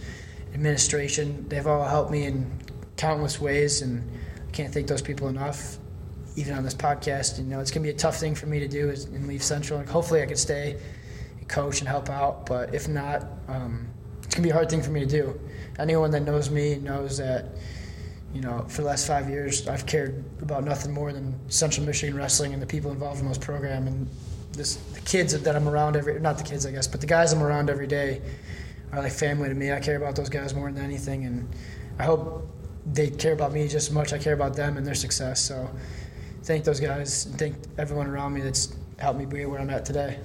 administration. 0.53 1.47
They've 1.47 1.65
all 1.65 1.87
helped 1.87 2.11
me 2.11 2.25
in 2.25 2.51
countless 2.97 3.39
ways, 3.39 3.81
and 3.81 4.03
I 4.45 4.51
can't 4.51 4.73
thank 4.73 4.87
those 4.87 5.01
people 5.01 5.29
enough. 5.29 5.77
Even 6.35 6.55
on 6.55 6.63
this 6.65 6.75
podcast, 6.75 7.37
you 7.37 7.45
know, 7.45 7.61
it's 7.61 7.71
gonna 7.71 7.85
be 7.85 7.89
a 7.89 7.93
tough 7.93 8.17
thing 8.17 8.35
for 8.35 8.47
me 8.47 8.59
to 8.59 8.67
do 8.67 8.89
is, 8.89 9.05
and 9.05 9.27
leave 9.27 9.43
Central. 9.43 9.79
Like, 9.79 9.87
hopefully, 9.87 10.21
I 10.21 10.25
can 10.25 10.35
stay, 10.35 10.77
and 11.39 11.47
coach, 11.47 11.79
and 11.79 11.87
help 11.87 12.09
out. 12.09 12.45
But 12.45 12.75
if 12.75 12.89
not, 12.89 13.25
um, 13.47 13.87
it's 14.29 14.35
gonna 14.35 14.45
be 14.45 14.51
a 14.51 14.53
hard 14.53 14.69
thing 14.69 14.83
for 14.83 14.91
me 14.91 14.99
to 14.99 15.07
do. 15.07 15.39
Anyone 15.79 16.11
that 16.11 16.19
knows 16.19 16.51
me 16.51 16.75
knows 16.75 17.17
that, 17.17 17.45
you 18.31 18.41
know, 18.41 18.63
for 18.67 18.83
the 18.83 18.87
last 18.87 19.07
five 19.07 19.27
years, 19.27 19.67
I've 19.67 19.87
cared 19.87 20.23
about 20.39 20.63
nothing 20.63 20.91
more 20.93 21.11
than 21.11 21.33
Central 21.49 21.83
Michigan 21.83 22.15
wrestling 22.15 22.53
and 22.53 22.61
the 22.61 22.67
people 22.67 22.91
involved 22.91 23.21
in 23.21 23.25
those 23.25 23.39
program 23.39 23.87
and 23.87 24.07
this 24.51 24.75
the 24.75 24.99
kids 24.99 25.39
that 25.41 25.55
I'm 25.55 25.67
around 25.67 25.95
every 25.95 26.19
not 26.19 26.37
the 26.37 26.43
kids 26.43 26.67
I 26.67 26.71
guess, 26.71 26.85
but 26.85 27.01
the 27.01 27.07
guys 27.07 27.33
I'm 27.33 27.41
around 27.41 27.71
every 27.71 27.87
day 27.87 28.21
are 28.91 29.01
like 29.01 29.13
family 29.13 29.49
to 29.49 29.55
me. 29.55 29.71
I 29.71 29.79
care 29.79 29.97
about 29.97 30.15
those 30.15 30.29
guys 30.29 30.53
more 30.53 30.71
than 30.71 30.85
anything, 30.85 31.25
and 31.25 31.49
I 31.97 32.03
hope 32.03 32.47
they 32.85 33.09
care 33.09 33.33
about 33.33 33.51
me 33.51 33.63
just 33.63 33.89
as 33.89 33.91
much 33.91 34.13
I 34.13 34.19
care 34.19 34.33
about 34.33 34.55
them 34.55 34.77
and 34.77 34.85
their 34.85 34.93
success. 34.93 35.41
So, 35.41 35.67
thank 36.43 36.65
those 36.65 36.79
guys 36.79 37.25
and 37.25 37.39
thank 37.39 37.55
everyone 37.79 38.05
around 38.05 38.33
me 38.35 38.41
that's 38.41 38.75
helped 38.99 39.17
me 39.17 39.25
be 39.25 39.43
where 39.47 39.59
I'm 39.59 39.71
at 39.71 39.85
today. 39.85 40.19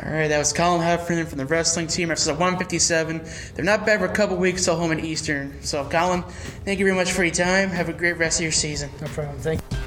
All 0.00 0.10
right, 0.10 0.26
that 0.28 0.38
was 0.38 0.54
Colin 0.54 0.80
Heffernan 0.80 1.26
from 1.26 1.36
the 1.36 1.44
wrestling 1.44 1.86
team. 1.86 2.10
Episode 2.10 2.38
157. 2.38 3.22
They're 3.54 3.64
not 3.64 3.84
bad 3.84 4.00
for 4.00 4.06
a 4.06 4.12
couple 4.12 4.36
weeks 4.36 4.64
till 4.64 4.74
home 4.74 4.90
in 4.90 5.00
Eastern. 5.04 5.62
So, 5.62 5.86
Colin, 5.88 6.22
thank 6.64 6.78
you 6.78 6.86
very 6.86 6.96
much 6.96 7.12
for 7.12 7.24
your 7.24 7.34
time. 7.34 7.68
Have 7.68 7.90
a 7.90 7.92
great 7.92 8.16
rest 8.16 8.40
of 8.40 8.44
your 8.44 8.52
season. 8.52 8.90
No 9.02 9.06
problem. 9.08 9.38
Thank. 9.38 9.60
You. 9.60 9.78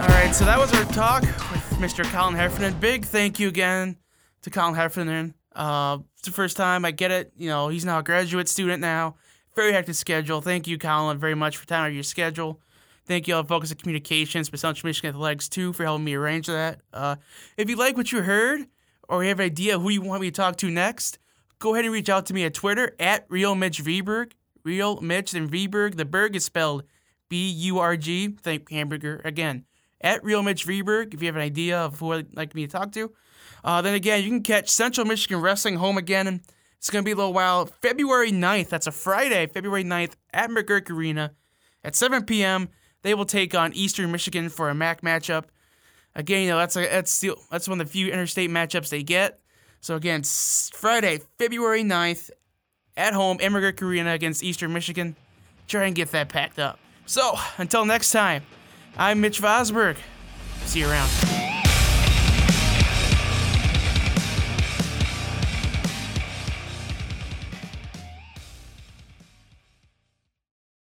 All 0.00 0.08
right, 0.08 0.32
so 0.34 0.46
that 0.46 0.58
was 0.58 0.72
our 0.72 0.84
talk 0.86 1.22
with 1.22 1.78
Mr. 1.78 2.04
Colin 2.04 2.34
Heffernan. 2.34 2.80
Big 2.80 3.04
thank 3.04 3.38
you 3.38 3.48
again 3.48 3.98
to 4.42 4.50
Colin 4.50 4.74
Heffernan. 4.74 5.34
Uh, 5.54 5.98
it's 6.14 6.22
the 6.22 6.30
first 6.30 6.56
time 6.56 6.86
I 6.86 6.90
get 6.90 7.10
it. 7.10 7.32
You 7.36 7.50
know, 7.50 7.68
he's 7.68 7.84
now 7.84 7.98
a 7.98 8.02
graduate 8.02 8.48
student 8.48 8.80
now. 8.80 9.16
Very 9.54 9.72
hectic 9.72 9.96
schedule. 9.96 10.40
Thank 10.40 10.66
you, 10.66 10.78
Colin, 10.78 11.18
very 11.18 11.34
much 11.34 11.58
for 11.58 11.66
time 11.66 11.82
out 11.82 11.88
of 11.88 11.94
your 11.94 12.02
schedule. 12.02 12.60
Thank 13.08 13.26
you 13.26 13.34
all 13.34 13.42
Focus 13.42 13.72
of 13.72 13.78
Communications, 13.78 14.50
but 14.50 14.60
Central 14.60 14.86
Michigan 14.86 15.14
Athletics 15.14 15.48
too, 15.48 15.72
for 15.72 15.82
helping 15.82 16.04
me 16.04 16.14
arrange 16.14 16.46
that. 16.46 16.82
Uh, 16.92 17.16
if 17.56 17.70
you 17.70 17.76
like 17.76 17.96
what 17.96 18.12
you 18.12 18.20
heard, 18.20 18.66
or 19.08 19.22
you 19.22 19.30
have 19.30 19.40
an 19.40 19.46
idea 19.46 19.78
who 19.78 19.88
you 19.88 20.02
want 20.02 20.20
me 20.20 20.30
to 20.30 20.36
talk 20.36 20.56
to 20.56 20.70
next, 20.70 21.18
go 21.58 21.72
ahead 21.72 21.86
and 21.86 21.94
reach 21.94 22.10
out 22.10 22.26
to 22.26 22.34
me 22.34 22.44
at 22.44 22.52
Twitter 22.52 22.94
at 23.00 23.24
Real 23.30 23.54
Mitch 23.54 23.82
Vberg. 23.82 24.32
Real 24.62 25.00
Mitch 25.00 25.32
and 25.32 25.50
Vberg. 25.50 25.96
The 25.96 26.04
Berg 26.04 26.36
is 26.36 26.44
spelled 26.44 26.84
B 27.30 27.48
U 27.48 27.78
R 27.78 27.96
G. 27.96 28.28
Think 28.28 28.70
hamburger 28.70 29.22
again. 29.24 29.64
At 30.02 30.22
Real 30.22 30.42
Mitch 30.42 30.66
Vberg. 30.66 31.14
If 31.14 31.22
you 31.22 31.28
have 31.28 31.36
an 31.36 31.42
idea 31.42 31.78
of 31.78 32.00
who 32.00 32.12
I'd 32.12 32.36
like 32.36 32.54
me 32.54 32.66
to 32.66 32.70
talk 32.70 32.92
to, 32.92 33.10
uh, 33.64 33.80
then 33.80 33.94
again, 33.94 34.22
you 34.22 34.28
can 34.28 34.42
catch 34.42 34.68
Central 34.68 35.06
Michigan 35.06 35.40
Wrestling 35.40 35.76
home 35.76 35.96
again. 35.96 36.42
It's 36.76 36.90
going 36.90 37.02
to 37.02 37.08
be 37.08 37.12
a 37.12 37.16
little 37.16 37.32
while. 37.32 37.64
February 37.64 38.32
9th, 38.32 38.68
that's 38.68 38.86
a 38.86 38.92
Friday, 38.92 39.46
February 39.46 39.82
9th 39.82 40.12
at 40.34 40.50
McGuirk 40.50 40.90
Arena 40.90 41.32
at 41.82 41.96
7 41.96 42.24
p.m. 42.24 42.68
They 43.02 43.14
will 43.14 43.24
take 43.24 43.54
on 43.54 43.72
Eastern 43.74 44.10
Michigan 44.10 44.48
for 44.48 44.68
a 44.68 44.74
MAC 44.74 45.02
matchup. 45.02 45.44
Again, 46.14 46.42
you 46.42 46.48
know, 46.48 46.58
that's 46.58 46.76
a, 46.76 46.80
that's 46.80 47.20
the, 47.20 47.34
that's 47.50 47.68
one 47.68 47.80
of 47.80 47.86
the 47.86 47.92
few 47.92 48.08
interstate 48.08 48.50
matchups 48.50 48.88
they 48.88 49.02
get. 49.02 49.40
So 49.80 49.94
again, 49.94 50.22
Friday, 50.24 51.20
February 51.38 51.84
9th 51.84 52.30
at 52.96 53.12
home, 53.14 53.38
McGuirk 53.38 53.80
Arena 53.80 54.12
against 54.12 54.42
Eastern 54.42 54.72
Michigan. 54.72 55.16
Try 55.68 55.84
and 55.84 55.94
get 55.94 56.10
that 56.10 56.28
packed 56.28 56.58
up. 56.58 56.78
So, 57.06 57.34
until 57.56 57.84
next 57.86 58.10
time, 58.10 58.42
I'm 58.96 59.20
Mitch 59.20 59.40
Vosburg. 59.40 59.96
See 60.64 60.80
you 60.80 60.90
around. 60.90 61.47